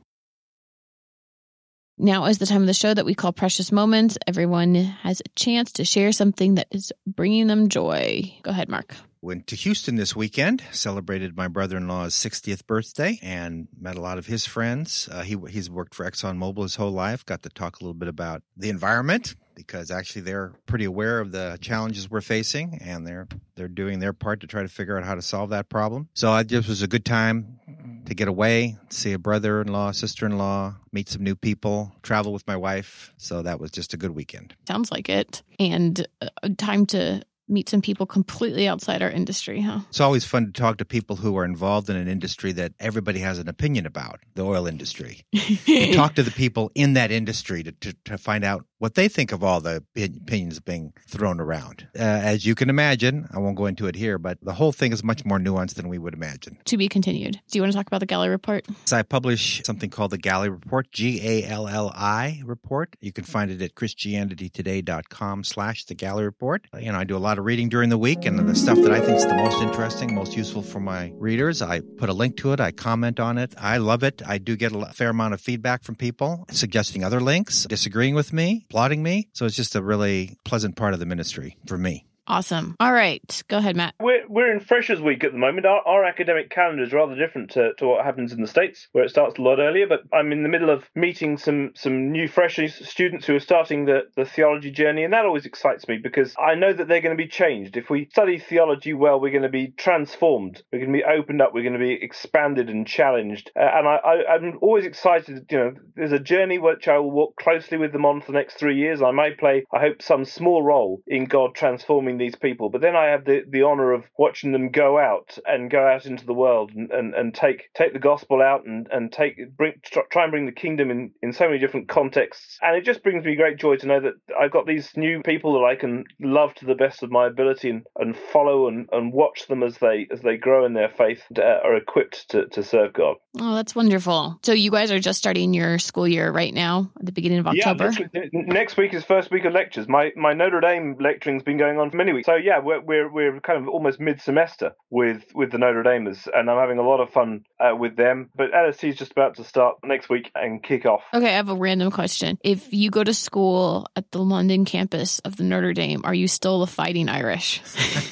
Now 1.98 2.26
is 2.26 2.40
the 2.40 2.46
time 2.46 2.60
of 2.60 2.68
the 2.68 2.74
show 2.74 2.94
that 2.94 3.06
we 3.06 3.16
call 3.16 3.32
Precious 3.32 3.72
Moments. 3.72 4.18
Everyone 4.28 4.76
has 4.76 5.22
a 5.22 5.30
chance 5.38 5.72
to 5.74 5.86
share 5.86 6.12
something 6.12 6.56
that 6.56 6.68
is 6.70 6.92
bringing 7.08 7.48
them 7.48 7.70
joy. 7.70 8.34
Go 8.44 8.52
ahead, 8.52 8.68
Mark. 8.68 8.96
Went 9.22 9.48
to 9.48 9.56
Houston 9.56 9.96
this 9.96 10.14
weekend, 10.14 10.62
celebrated 10.72 11.38
my 11.38 11.48
brother 11.48 11.78
in 11.78 11.88
law's 11.88 12.14
60th 12.14 12.68
birthday, 12.68 13.18
and 13.24 13.70
met 13.80 13.96
a 13.96 14.02
lot 14.02 14.18
of 14.18 14.26
his 14.26 14.46
friends. 14.46 15.08
Uh, 15.10 15.24
he, 15.24 15.38
he's 15.50 15.70
worked 15.70 15.96
for 15.96 16.06
ExxonMobil 16.06 16.64
his 16.64 16.76
whole 16.76 16.92
life, 16.92 17.26
got 17.26 17.44
to 17.44 17.50
talk 17.50 17.80
a 17.80 17.84
little 17.84 17.94
bit 17.94 18.10
about 18.10 18.44
the 18.58 18.70
environment, 18.70 19.36
because 19.56 19.92
actually 19.92 20.22
they're 20.22 20.54
pretty 20.66 20.86
aware 20.86 21.20
of 21.20 21.32
the 21.32 21.58
challenges 21.62 22.10
we're 22.10 22.22
facing 22.22 22.80
and 22.82 23.06
they're 23.08 23.28
they're 23.56 23.68
doing 23.68 24.00
their 24.00 24.14
part 24.14 24.42
to 24.42 24.48
try 24.48 24.62
to 24.62 24.68
figure 24.68 24.98
out 24.98 25.04
how 25.04 25.16
to 25.16 25.22
solve 25.22 25.50
that 25.52 25.70
problem. 25.70 26.10
So 26.14 26.36
it 26.36 26.48
just 26.48 26.68
was 26.68 26.82
a 26.82 26.88
good 26.88 27.06
time 27.06 27.60
to 28.06 28.14
get 28.14 28.28
away, 28.28 28.78
see 28.90 29.14
a 29.14 29.20
brother 29.20 29.62
in 29.62 29.68
law, 29.68 29.92
sister 29.92 30.26
in 30.26 30.38
law, 30.38 30.76
meet 30.92 31.10
some 31.10 31.24
new 31.24 31.36
people, 31.36 31.96
travel 32.04 32.34
with 32.34 32.46
my 32.48 32.56
wife. 32.58 33.14
So 33.18 33.42
that 33.42 33.60
was 33.60 33.72
just 33.72 33.94
a 33.94 33.98
good 33.98 34.12
weekend. 34.12 34.56
Sounds 34.68 34.92
like 34.92 35.10
it. 35.10 35.42
And 35.60 36.06
uh, 36.22 36.50
time 36.58 36.86
to 36.88 37.24
meet 37.48 37.70
some 37.70 37.82
people 37.82 38.06
completely 38.06 38.68
outside 38.68 39.02
our 39.02 39.10
industry, 39.10 39.62
huh? 39.62 39.80
It's 39.90 40.00
always 40.00 40.26
fun 40.26 40.48
to 40.48 40.52
talk 40.52 40.78
to 40.78 40.86
people 40.86 41.16
who 41.16 41.38
are 41.38 41.46
involved 41.46 41.90
in 41.90 41.96
an 41.96 42.08
industry 42.08 42.52
that 42.54 42.74
everybody 42.80 43.20
has 43.20 43.38
an 43.38 43.48
opinion 43.48 43.86
about, 43.86 44.20
the 44.34 44.44
oil 44.44 44.66
industry. 44.66 45.26
talk 45.94 46.16
to 46.16 46.24
the 46.24 46.32
people 46.32 46.72
in 46.74 46.94
that 46.94 47.12
industry 47.12 47.64
to, 47.64 47.72
to, 47.72 47.96
to, 48.06 48.18
find 48.18 48.44
out 48.44 48.66
what 48.80 48.96
they 48.96 49.08
think 49.08 49.32
of 49.32 49.44
all 49.44 49.62
the 49.62 49.84
opinions 49.96 50.60
being 50.60 50.94
thrown 51.08 51.40
around. 51.40 51.88
Uh, 51.98 52.02
as 52.02 52.46
you 52.46 52.56
can 52.56 52.70
imagine, 52.70 53.28
I 53.34 53.40
won't 53.40 53.56
go 53.56 53.66
into 53.66 53.88
it 53.88 53.96
here, 53.96 54.18
but 54.18 54.38
the 54.42 54.54
whole 54.54 54.72
thing 54.72 54.92
is 54.92 55.04
much 55.04 55.24
more 55.26 55.40
nuanced 55.40 55.76
than 55.76 55.88
we 55.88 55.98
would 55.98 56.14
imagine. 56.14 56.58
To 56.66 56.78
be 56.78 56.88
continued. 56.88 57.40
Do 57.50 57.58
you 57.58 57.62
want 57.62 57.72
to 57.72 57.78
talk 57.78 57.88
about 57.88 58.00
the 58.00 58.06
Galli 58.06 58.30
Report? 58.30 58.66
So 58.86 58.98
I 58.98 59.04
publish 59.04 59.62
something 59.64 59.90
called 59.90 60.12
the 60.12 60.18
Galli 60.18 60.50
Report, 60.50 60.92
G 60.92 61.22
A 61.24 61.48
L 61.48 61.68
L 61.68 61.92
I 61.96 62.42
Report. 62.46 62.96
You 63.00 63.12
can 63.12 63.24
find 63.24 63.50
it 63.52 63.62
at 63.62 63.76
christianitytoday.com 63.76 65.44
slash 65.44 65.86
the 65.86 65.96
Galli 65.96 66.24
Report. 66.24 66.68
You 66.78 66.92
know, 66.92 67.00
I 67.00 67.04
do 67.04 67.16
a 67.16 67.20
lot 67.20 67.38
of 67.38 67.46
reading 67.46 67.70
during 67.70 67.90
the 67.90 67.98
week, 67.98 68.26
and 68.26 68.38
the 68.48 68.56
stuff 68.56 68.78
that 68.80 68.92
I 68.92 69.00
think 69.00 69.18
is 69.18 69.26
the 69.26 69.36
most 69.36 69.62
interesting, 69.62 70.14
most 70.14 70.36
useful 70.36 70.62
for 70.62 70.80
my 70.80 71.12
readers, 71.16 71.62
I 71.62 71.80
put 71.80 72.10
a 72.10 72.14
link 72.14 72.38
to 72.38 72.54
it. 72.54 72.60
I 72.60 72.72
comment 72.72 73.20
on 73.20 73.38
it. 73.38 73.54
I 73.58 73.78
love 73.78 74.04
it. 74.04 74.22
I 74.26 74.38
do 74.38 74.56
get 74.56 74.74
a 74.74 74.86
fair 74.94 75.10
amount 75.10 75.34
of 75.34 75.42
feedback 75.42 75.84
from 75.84 75.96
people 75.96 76.46
suggesting 76.52 77.04
other 77.04 77.22
links, 77.22 77.66
disagreeing 77.66 78.16
with 78.16 78.34
me, 78.34 78.66
applauding 78.76 79.02
me. 79.02 79.30
So 79.32 79.46
it's 79.46 79.56
just 79.56 79.74
a 79.76 79.82
really 79.82 80.36
pleasant 80.44 80.76
part 80.76 80.94
of 80.94 81.00
the 81.00 81.06
ministry 81.06 81.56
for 81.66 81.78
me. 81.78 82.06
Awesome. 82.28 82.76
All 82.80 82.92
right. 82.92 83.44
Go 83.48 83.58
ahead, 83.58 83.76
Matt. 83.76 83.94
We're, 84.00 84.28
we're 84.28 84.52
in 84.52 84.60
Freshers 84.60 85.00
Week 85.00 85.24
at 85.24 85.32
the 85.32 85.38
moment. 85.38 85.66
Our, 85.66 85.82
our 85.86 86.04
academic 86.04 86.50
calendar 86.50 86.84
is 86.84 86.92
rather 86.92 87.16
different 87.16 87.52
to, 87.52 87.74
to 87.76 87.88
what 87.88 88.04
happens 88.04 88.34
in 88.34 88.42
the 88.42 88.48
States, 88.48 88.88
where 88.94 89.04
it 89.04 89.10
starts 89.10 89.38
a 89.38 89.42
lot 89.42 89.60
earlier. 89.60 89.88
But 89.88 90.02
I'm 90.12 90.32
in 90.32 90.42
the 90.42 90.50
middle 90.50 90.70
of 90.72 90.84
meeting 90.96 91.38
some, 91.38 91.72
some 91.76 92.12
new 92.12 92.28
freshers, 92.28 92.88
students 92.88 93.28
who 93.28 93.36
are 93.36 93.40
starting 93.40 93.86
the, 93.86 94.04
the 94.16 94.26
theology 94.26 94.72
journey. 94.72 95.04
And 95.04 95.14
that 95.14 95.26
always 95.26 95.46
excites 95.46 95.88
me 95.88 96.00
because 96.02 96.34
I 96.40 96.56
know 96.56 96.74
that 96.74 96.88
they're 96.88 97.02
going 97.02 97.16
to 97.16 97.24
be 97.24 97.30
changed. 97.30 97.78
If 97.78 97.90
we 97.90 98.08
study 98.10 98.40
theology 98.40 98.94
well, 98.94 99.20
we're 99.20 99.32
going 99.32 99.44
to 99.44 99.50
be 99.50 99.74
transformed. 99.78 100.64
We're 100.72 100.80
going 100.80 100.94
to 100.94 100.98
be 100.98 101.04
opened 101.04 101.42
up. 101.42 101.54
We're 101.54 101.64
going 101.64 101.74
to 101.74 101.80
be 101.80 101.94
expanded 102.02 102.70
and 102.70 102.88
challenged. 102.88 103.52
Uh, 103.56 103.70
and 103.74 103.88
I, 103.88 103.96
I, 103.98 104.34
I'm 104.34 104.58
always 104.62 104.86
excited. 104.86 105.46
You 105.52 105.58
know, 105.58 105.74
there's 105.96 106.12
a 106.12 106.20
journey 106.20 106.58
which 106.58 106.88
I 106.88 106.98
will 106.98 107.12
walk 107.12 107.36
closely 107.36 107.78
with 107.78 107.92
them 107.92 108.06
on 108.06 108.22
for 108.22 108.32
the 108.32 108.38
next 108.40 108.56
three 108.56 108.78
years. 108.78 109.02
I 109.02 109.12
may 109.12 109.32
play, 109.32 109.66
I 109.72 109.80
hope, 109.80 110.02
some 110.02 110.26
small 110.26 110.64
role 110.64 111.02
in 111.06 111.26
God 111.26 111.54
transforming 111.54 112.15
these 112.18 112.36
people. 112.36 112.70
But 112.70 112.82
then 112.82 112.96
I 112.96 113.08
have 113.08 113.26
the, 113.26 113.44
the 113.48 113.64
honor 113.64 113.94
of 113.94 114.04
watching 114.18 114.52
them 114.52 114.70
go 114.70 114.98
out 114.98 115.38
and 115.46 115.70
go 115.70 115.86
out 115.86 116.06
into 116.06 116.26
the 116.26 116.34
world 116.34 116.72
and, 116.76 116.92
and, 116.92 117.14
and 117.14 117.34
take 117.34 117.74
take 117.74 117.94
the 117.94 118.00
gospel 118.00 118.42
out 118.42 118.66
and, 118.66 118.88
and 118.92 119.12
take 119.12 119.38
bring 119.58 119.74
try 119.84 120.24
and 120.24 120.32
bring 120.32 120.46
the 120.46 120.52
kingdom 120.52 120.92
in, 120.92 121.12
in 121.22 121.34
so 121.34 121.46
many 121.46 121.60
different 121.60 121.88
contexts. 121.88 122.58
And 122.62 122.76
it 122.76 122.86
just 122.86 123.04
brings 123.04 123.26
me 123.26 123.36
great 123.36 123.58
joy 123.58 123.78
to 123.78 123.88
know 123.88 124.00
that 124.02 124.14
I've 124.40 124.52
got 124.52 124.68
these 124.68 124.90
new 124.96 125.22
people 125.24 125.54
that 125.54 125.66
I 125.66 125.76
can 125.76 126.06
love 126.20 126.54
to 126.56 126.66
the 126.66 126.76
best 126.76 127.04
of 127.04 127.12
my 127.12 127.28
ability 127.28 127.70
and, 127.70 127.86
and 127.98 128.16
follow 128.18 128.68
and, 128.68 128.88
and 128.92 129.14
watch 129.14 129.48
them 129.48 129.64
as 129.64 129.78
they 129.78 130.08
as 130.12 130.22
they 130.22 130.38
grow 130.38 130.66
in 130.66 130.74
their 130.74 130.90
faith 130.90 131.22
and, 131.30 131.40
uh, 131.40 131.60
are 131.64 131.76
equipped 131.76 132.30
to, 132.30 132.48
to 132.48 132.64
serve 132.64 132.94
God. 132.94 133.16
Oh, 133.40 133.56
that's 133.56 133.76
wonderful. 133.76 134.40
So 134.44 134.54
you 134.54 134.72
guys 134.72 134.92
are 134.92 135.00
just 135.00 135.20
starting 135.20 135.54
your 135.54 135.80
school 135.80 136.08
year 136.08 136.32
right 136.32 136.54
now 136.54 136.92
at 137.00 137.06
the 137.06 137.12
beginning 137.12 137.40
of 137.40 137.48
October. 137.48 137.92
Yeah, 137.92 138.08
next, 138.14 138.34
next 138.34 138.78
week 138.78 138.94
is 138.94 139.04
first 139.04 139.32
week 139.32 139.46
of 139.46 139.54
lectures. 139.54 139.88
My 139.88 140.12
my 140.16 140.34
Notre 140.34 140.62
Dame 140.62 140.96
lecturing's 141.00 141.44
been 141.44 141.58
going 141.58 141.78
on 141.78 141.92
for 141.92 141.98
many 141.98 142.05
weeks. 142.14 142.26
So 142.26 142.36
yeah, 142.36 142.60
we're 142.60 142.82
we're, 142.82 143.12
we're 143.12 143.40
kind 143.40 143.62
of 143.62 143.68
almost 143.68 144.00
mid 144.00 144.22
semester 144.22 144.74
with 144.90 145.24
with 145.34 145.52
the 145.52 145.58
Notre 145.58 145.84
Dameers, 145.84 146.28
and 146.34 146.50
I'm 146.50 146.58
having 146.58 146.78
a 146.78 146.84
lot 146.84 147.00
of 147.00 147.10
fun 147.10 147.46
uh, 147.60 147.76
with 147.76 147.96
them. 147.96 148.30
But 148.36 148.50
LST 148.52 148.84
is 148.86 148.98
just 148.98 149.12
about 149.12 149.36
to 149.36 149.44
start 149.44 149.78
next 149.84 150.10
week 150.10 150.32
and 150.36 150.62
kick 150.62 150.86
off. 150.86 151.02
Okay, 151.14 151.30
I 151.30 151.36
have 151.36 151.50
a 151.50 151.56
random 151.56 151.92
question. 151.92 152.38
If 152.44 152.72
you 152.74 152.90
go 152.90 153.04
to 153.04 153.14
school 153.14 153.88
at 153.96 154.12
the 154.12 154.20
London 154.20 154.66
campus 154.66 155.20
of 155.20 155.38
the 155.38 155.44
Notre 155.44 155.74
Dame, 155.74 156.02
are 156.04 156.14
you 156.14 156.28
still 156.28 156.60
the 156.60 156.68
Fighting 156.68 157.10
Irish? 157.10 157.62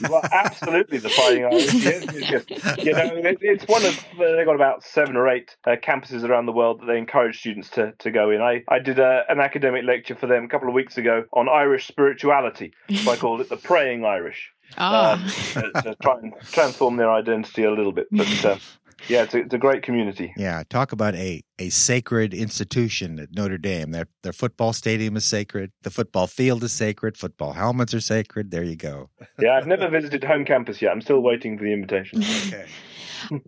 well, 0.09 0.21
absolutely 0.31 0.97
the 0.97 1.09
Fighting 1.09 1.45
Irish. 1.45 1.73
Yes, 1.73 2.05
yes. 2.13 2.77
You 2.83 2.93
know, 2.93 3.15
it, 3.15 3.37
it's 3.41 3.67
one 3.67 3.85
of 3.85 4.03
they've 4.17 4.45
got 4.45 4.55
about 4.55 4.83
seven 4.83 5.15
or 5.15 5.29
eight 5.29 5.55
uh, 5.65 5.75
campuses 5.81 6.23
around 6.23 6.45
the 6.45 6.51
world 6.51 6.81
that 6.81 6.85
they 6.87 6.97
encourage 6.97 7.39
students 7.39 7.69
to, 7.71 7.93
to 7.99 8.11
go 8.11 8.29
in. 8.29 8.41
I 8.41 8.63
I 8.67 8.79
did 8.79 8.99
a, 8.99 9.23
an 9.29 9.39
academic 9.39 9.83
lecture 9.85 10.15
for 10.15 10.27
them 10.27 10.45
a 10.45 10.47
couple 10.47 10.67
of 10.67 10.73
weeks 10.73 10.97
ago 10.97 11.25
on 11.33 11.49
Irish 11.49 11.87
spirituality. 11.87 12.73
So 12.93 13.11
I 13.11 13.15
called 13.15 13.41
it 13.41 13.49
the 13.49 13.57
Praying 13.83 14.05
Irish. 14.05 14.51
Ah. 14.77 15.21
Uh, 15.55 15.61
to, 15.61 15.81
to 15.81 15.95
try 16.01 16.17
and 16.19 16.33
transform 16.51 16.95
their 16.95 17.11
identity 17.11 17.63
a 17.63 17.71
little 17.71 17.91
bit, 17.91 18.07
but. 18.11 18.45
Uh, 18.45 18.57
yeah, 19.09 19.23
it's 19.23 19.33
a, 19.33 19.39
it's 19.39 19.53
a 19.53 19.57
great 19.57 19.83
community. 19.83 20.33
Yeah, 20.37 20.63
talk 20.69 20.93
about 20.93 21.13
a, 21.15 21.43
a 21.59 21.69
sacred 21.69 22.33
institution 22.33 23.19
at 23.19 23.33
Notre 23.33 23.57
Dame. 23.57 23.91
Their 23.91 24.07
their 24.21 24.31
football 24.31 24.71
stadium 24.71 25.17
is 25.17 25.25
sacred. 25.25 25.73
The 25.81 25.89
football 25.89 26.25
field 26.25 26.63
is 26.63 26.71
sacred. 26.71 27.17
Football 27.17 27.51
helmets 27.51 27.93
are 27.93 27.99
sacred. 27.99 28.51
There 28.51 28.63
you 28.63 28.77
go. 28.77 29.09
yeah, 29.39 29.57
I've 29.57 29.67
never 29.67 29.89
visited 29.89 30.23
home 30.23 30.45
campus 30.45 30.81
yet. 30.81 30.93
I'm 30.93 31.01
still 31.01 31.19
waiting 31.19 31.57
for 31.57 31.65
the 31.65 31.73
invitation. 31.73 32.23
okay. 32.47 32.65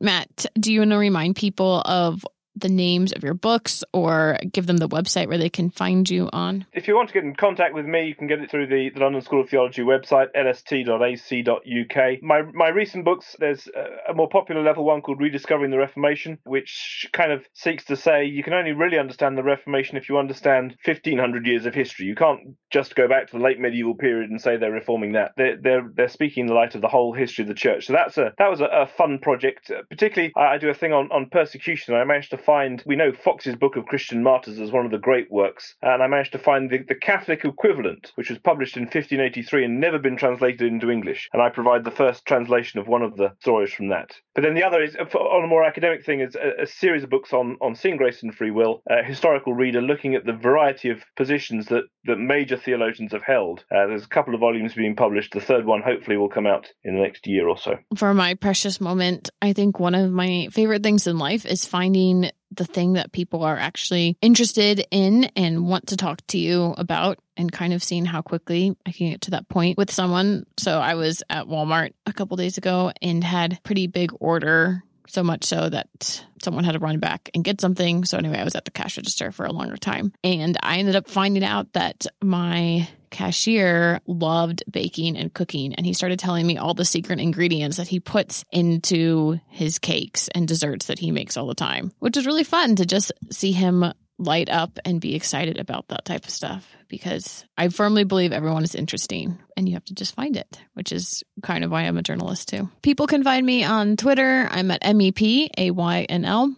Matt, 0.01 0.45
do 0.59 0.73
you 0.73 0.81
want 0.81 0.91
to 0.91 0.97
remind 0.97 1.37
people 1.37 1.81
of 1.85 2.25
the 2.55 2.69
names 2.69 3.11
of 3.11 3.23
your 3.23 3.33
books 3.33 3.83
or 3.93 4.37
give 4.51 4.67
them 4.67 4.77
the 4.77 4.87
website 4.87 5.27
where 5.27 5.37
they 5.37 5.49
can 5.49 5.69
find 5.69 6.09
you 6.09 6.29
on? 6.31 6.65
If 6.73 6.87
you 6.87 6.95
want 6.95 7.09
to 7.09 7.13
get 7.13 7.23
in 7.23 7.35
contact 7.35 7.73
with 7.73 7.85
me, 7.85 8.07
you 8.07 8.15
can 8.15 8.27
get 8.27 8.39
it 8.39 8.49
through 8.49 8.67
the, 8.67 8.89
the 8.93 8.99
London 8.99 9.21
School 9.21 9.41
of 9.41 9.49
Theology 9.49 9.81
website, 9.81 10.27
lst.ac.uk. 10.35 12.23
My 12.23 12.41
my 12.53 12.69
recent 12.69 13.05
books, 13.05 13.35
there's 13.39 13.67
a, 13.67 14.11
a 14.11 14.13
more 14.13 14.29
popular 14.29 14.61
level 14.63 14.85
one 14.85 15.01
called 15.01 15.19
Rediscovering 15.19 15.71
the 15.71 15.77
Reformation, 15.77 16.39
which 16.43 17.07
kind 17.13 17.31
of 17.31 17.45
seeks 17.53 17.85
to 17.85 17.95
say 17.95 18.25
you 18.25 18.43
can 18.43 18.53
only 18.53 18.71
really 18.71 18.97
understand 18.97 19.37
the 19.37 19.43
Reformation 19.43 19.97
if 19.97 20.09
you 20.09 20.17
understand 20.17 20.75
1500 20.85 21.45
years 21.45 21.65
of 21.65 21.73
history. 21.73 22.05
You 22.05 22.15
can't 22.15 22.55
just 22.71 22.95
go 22.95 23.07
back 23.07 23.27
to 23.27 23.37
the 23.37 23.43
late 23.43 23.59
medieval 23.59 23.95
period 23.95 24.29
and 24.29 24.41
say 24.41 24.57
they're 24.57 24.71
reforming 24.71 25.13
that. 25.13 25.31
They're 25.37 25.57
they're, 25.57 25.91
they're 25.93 26.07
speaking 26.07 26.41
in 26.41 26.47
the 26.47 26.53
light 26.53 26.75
of 26.75 26.81
the 26.81 26.87
whole 26.87 27.13
history 27.13 27.43
of 27.43 27.47
the 27.47 27.53
church. 27.53 27.87
So 27.87 27.93
that's 27.93 28.17
a 28.17 28.33
that 28.37 28.49
was 28.49 28.61
a, 28.61 28.65
a 28.65 28.87
fun 28.87 29.19
project. 29.19 29.71
Uh, 29.71 29.81
particularly, 29.89 30.33
I, 30.35 30.55
I 30.55 30.57
do 30.57 30.69
a 30.69 30.73
thing 30.73 30.93
on 30.93 31.11
on 31.11 31.29
persecution. 31.29 31.95
I 31.95 32.03
managed 32.03 32.31
to 32.31 32.37
find, 32.45 32.83
we 32.85 32.95
know 32.95 33.11
Fox's 33.11 33.55
Book 33.55 33.75
of 33.75 33.85
Christian 33.85 34.23
Martyrs 34.23 34.59
as 34.59 34.71
one 34.71 34.85
of 34.85 34.91
the 34.91 34.97
great 34.97 35.31
works, 35.31 35.75
and 35.81 36.03
I 36.03 36.07
managed 36.07 36.33
to 36.33 36.39
find 36.39 36.69
the, 36.69 36.79
the 36.87 36.95
Catholic 36.95 37.43
equivalent, 37.43 38.11
which 38.15 38.29
was 38.29 38.39
published 38.39 38.77
in 38.77 38.83
1583 38.83 39.65
and 39.65 39.79
never 39.79 39.99
been 39.99 40.17
translated 40.17 40.61
into 40.61 40.91
English. 40.91 41.29
And 41.33 41.41
I 41.41 41.49
provide 41.49 41.83
the 41.83 41.91
first 41.91 42.25
translation 42.25 42.79
of 42.79 42.87
one 42.87 43.01
of 43.01 43.17
the 43.17 43.33
stories 43.39 43.73
from 43.73 43.89
that. 43.89 44.11
But 44.33 44.43
then 44.43 44.53
the 44.53 44.63
other 44.63 44.81
is, 44.81 44.95
on 44.95 45.43
a 45.43 45.47
more 45.47 45.63
academic 45.63 46.05
thing, 46.05 46.21
is 46.21 46.35
a, 46.35 46.63
a 46.63 46.67
series 46.67 47.03
of 47.03 47.09
books 47.09 47.33
on, 47.33 47.57
on 47.61 47.75
seeing 47.75 47.97
grace 47.97 48.21
and 48.21 48.33
free 48.33 48.51
will, 48.51 48.81
a 48.89 49.03
historical 49.03 49.53
reader 49.53 49.81
looking 49.81 50.15
at 50.15 50.25
the 50.25 50.33
variety 50.33 50.89
of 50.89 51.03
positions 51.15 51.67
that, 51.67 51.83
that 52.05 52.17
major 52.17 52.57
theologians 52.57 53.11
have 53.11 53.23
held. 53.23 53.61
Uh, 53.71 53.87
there's 53.87 54.05
a 54.05 54.09
couple 54.09 54.33
of 54.33 54.39
volumes 54.39 54.73
being 54.73 54.95
published. 54.95 55.33
The 55.33 55.41
third 55.41 55.65
one 55.65 55.81
hopefully 55.81 56.17
will 56.17 56.29
come 56.29 56.47
out 56.47 56.67
in 56.83 56.95
the 56.95 57.01
next 57.01 57.27
year 57.27 57.47
or 57.47 57.57
so. 57.57 57.77
For 57.95 58.13
my 58.13 58.35
precious 58.35 58.79
moment, 58.79 59.29
I 59.41 59.53
think 59.53 59.79
one 59.79 59.95
of 59.95 60.11
my 60.11 60.47
favorite 60.51 60.83
things 60.83 61.07
in 61.07 61.17
life 61.17 61.45
is 61.45 61.65
finding 61.65 62.29
the 62.55 62.65
thing 62.65 62.93
that 62.93 63.11
people 63.11 63.43
are 63.43 63.57
actually 63.57 64.17
interested 64.21 64.85
in 64.91 65.25
and 65.35 65.67
want 65.67 65.87
to 65.87 65.97
talk 65.97 66.25
to 66.27 66.37
you 66.37 66.73
about 66.77 67.19
and 67.37 67.51
kind 67.51 67.73
of 67.73 67.83
seeing 67.83 68.05
how 68.05 68.21
quickly 68.21 68.75
I 68.85 68.91
can 68.91 69.11
get 69.11 69.21
to 69.21 69.31
that 69.31 69.49
point 69.49 69.77
with 69.77 69.91
someone. 69.91 70.45
So 70.57 70.79
I 70.79 70.95
was 70.95 71.21
at 71.29 71.47
Walmart 71.47 71.91
a 72.05 72.13
couple 72.13 72.37
days 72.37 72.57
ago 72.57 72.91
and 73.01 73.23
had 73.23 73.59
pretty 73.63 73.87
big 73.87 74.11
order 74.19 74.83
so 75.07 75.23
much 75.23 75.43
so 75.43 75.69
that 75.69 76.23
someone 76.41 76.63
had 76.63 76.73
to 76.73 76.79
run 76.79 76.99
back 76.99 77.29
and 77.33 77.43
get 77.43 77.61
something. 77.61 78.05
So 78.05 78.17
anyway, 78.17 78.37
I 78.37 78.43
was 78.43 78.55
at 78.55 78.65
the 78.65 78.71
cash 78.71 78.97
register 78.97 79.31
for 79.31 79.45
a 79.45 79.51
longer 79.51 79.77
time 79.77 80.13
and 80.23 80.57
I 80.61 80.77
ended 80.77 80.95
up 80.95 81.09
finding 81.09 81.43
out 81.43 81.73
that 81.73 82.05
my 82.21 82.87
cashier 83.09 84.01
loved 84.07 84.63
baking 84.69 85.17
and 85.17 85.33
cooking 85.33 85.73
and 85.75 85.85
he 85.85 85.93
started 85.93 86.19
telling 86.19 86.45
me 86.45 86.57
all 86.57 86.73
the 86.73 86.83
secret 86.83 87.19
ingredients 87.19 87.77
that 87.77 87.87
he 87.87 87.99
puts 87.99 88.43
into 88.51 89.39
his 89.47 89.79
cakes 89.79 90.27
and 90.29 90.47
desserts 90.47 90.87
that 90.87 90.99
he 90.99 91.11
makes 91.11 91.37
all 91.37 91.47
the 91.47 91.55
time, 91.55 91.91
which 91.99 92.17
was 92.17 92.25
really 92.25 92.43
fun 92.43 92.75
to 92.75 92.85
just 92.85 93.11
see 93.31 93.51
him 93.51 93.85
light 94.17 94.49
up 94.49 94.79
and 94.85 95.01
be 95.01 95.15
excited 95.15 95.57
about 95.57 95.87
that 95.89 96.05
type 96.05 96.25
of 96.25 96.29
stuff 96.29 96.67
because 96.87 97.45
I 97.57 97.69
firmly 97.69 98.03
believe 98.03 98.31
everyone 98.31 98.63
is 98.63 98.75
interesting 98.75 99.37
and 99.57 99.67
you 99.67 99.75
have 99.75 99.85
to 99.85 99.93
just 99.93 100.15
find 100.15 100.37
it, 100.37 100.59
which 100.73 100.91
is 100.91 101.23
kind 101.41 101.63
of 101.63 101.71
why 101.71 101.81
I'm 101.83 101.97
a 101.97 102.03
journalist 102.03 102.49
too. 102.49 102.69
People 102.81 103.07
can 103.07 103.23
find 103.23 103.45
me 103.45 103.63
on 103.63 103.97
Twitter. 103.97 104.47
I'm 104.49 104.71
at 104.71 104.83
MEP, 104.83 105.49
A 105.57 105.71
Y 105.71 106.05
N 106.07 106.25
L. 106.25 106.55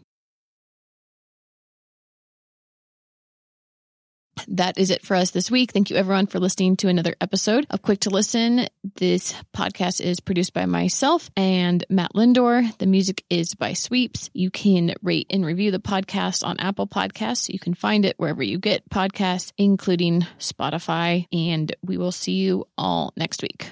that 4.47 4.77
is 4.77 4.91
it 4.91 5.05
for 5.05 5.15
us 5.15 5.31
this 5.31 5.51
week. 5.51 5.71
Thank 5.71 5.89
you 5.89 5.95
everyone 5.95 6.27
for 6.27 6.39
listening 6.39 6.77
to 6.77 6.88
another 6.88 7.15
episode 7.21 7.67
of 7.69 7.81
Quick 7.81 8.01
to 8.01 8.09
Listen. 8.09 8.67
This 8.95 9.33
podcast 9.55 10.01
is 10.01 10.19
produced 10.19 10.53
by 10.53 10.65
myself 10.65 11.29
and 11.35 11.83
Matt 11.89 12.15
Linder. 12.15 12.63
The 12.77 12.85
music 12.85 13.23
is 13.29 13.55
by 13.55 13.73
Sweeps. 13.73 14.29
You 14.33 14.49
can 14.51 14.93
rate 15.01 15.27
and 15.29 15.45
review 15.45 15.71
the 15.71 15.79
podcast 15.79 16.45
on 16.45 16.59
Apple 16.59 16.88
Podcasts. 16.88 17.49
You 17.49 17.59
can 17.59 17.73
find 17.73 18.05
it 18.05 18.17
wherever 18.17 18.43
you 18.43 18.59
get 18.59 18.89
podcasts, 18.89 19.51
including 19.57 20.25
Spotify. 20.39 21.27
And 21.31 21.75
we 21.81 21.97
will 21.97 22.11
see 22.11 22.33
you 22.33 22.67
all 22.77 23.13
next 23.15 23.41
week. 23.41 23.71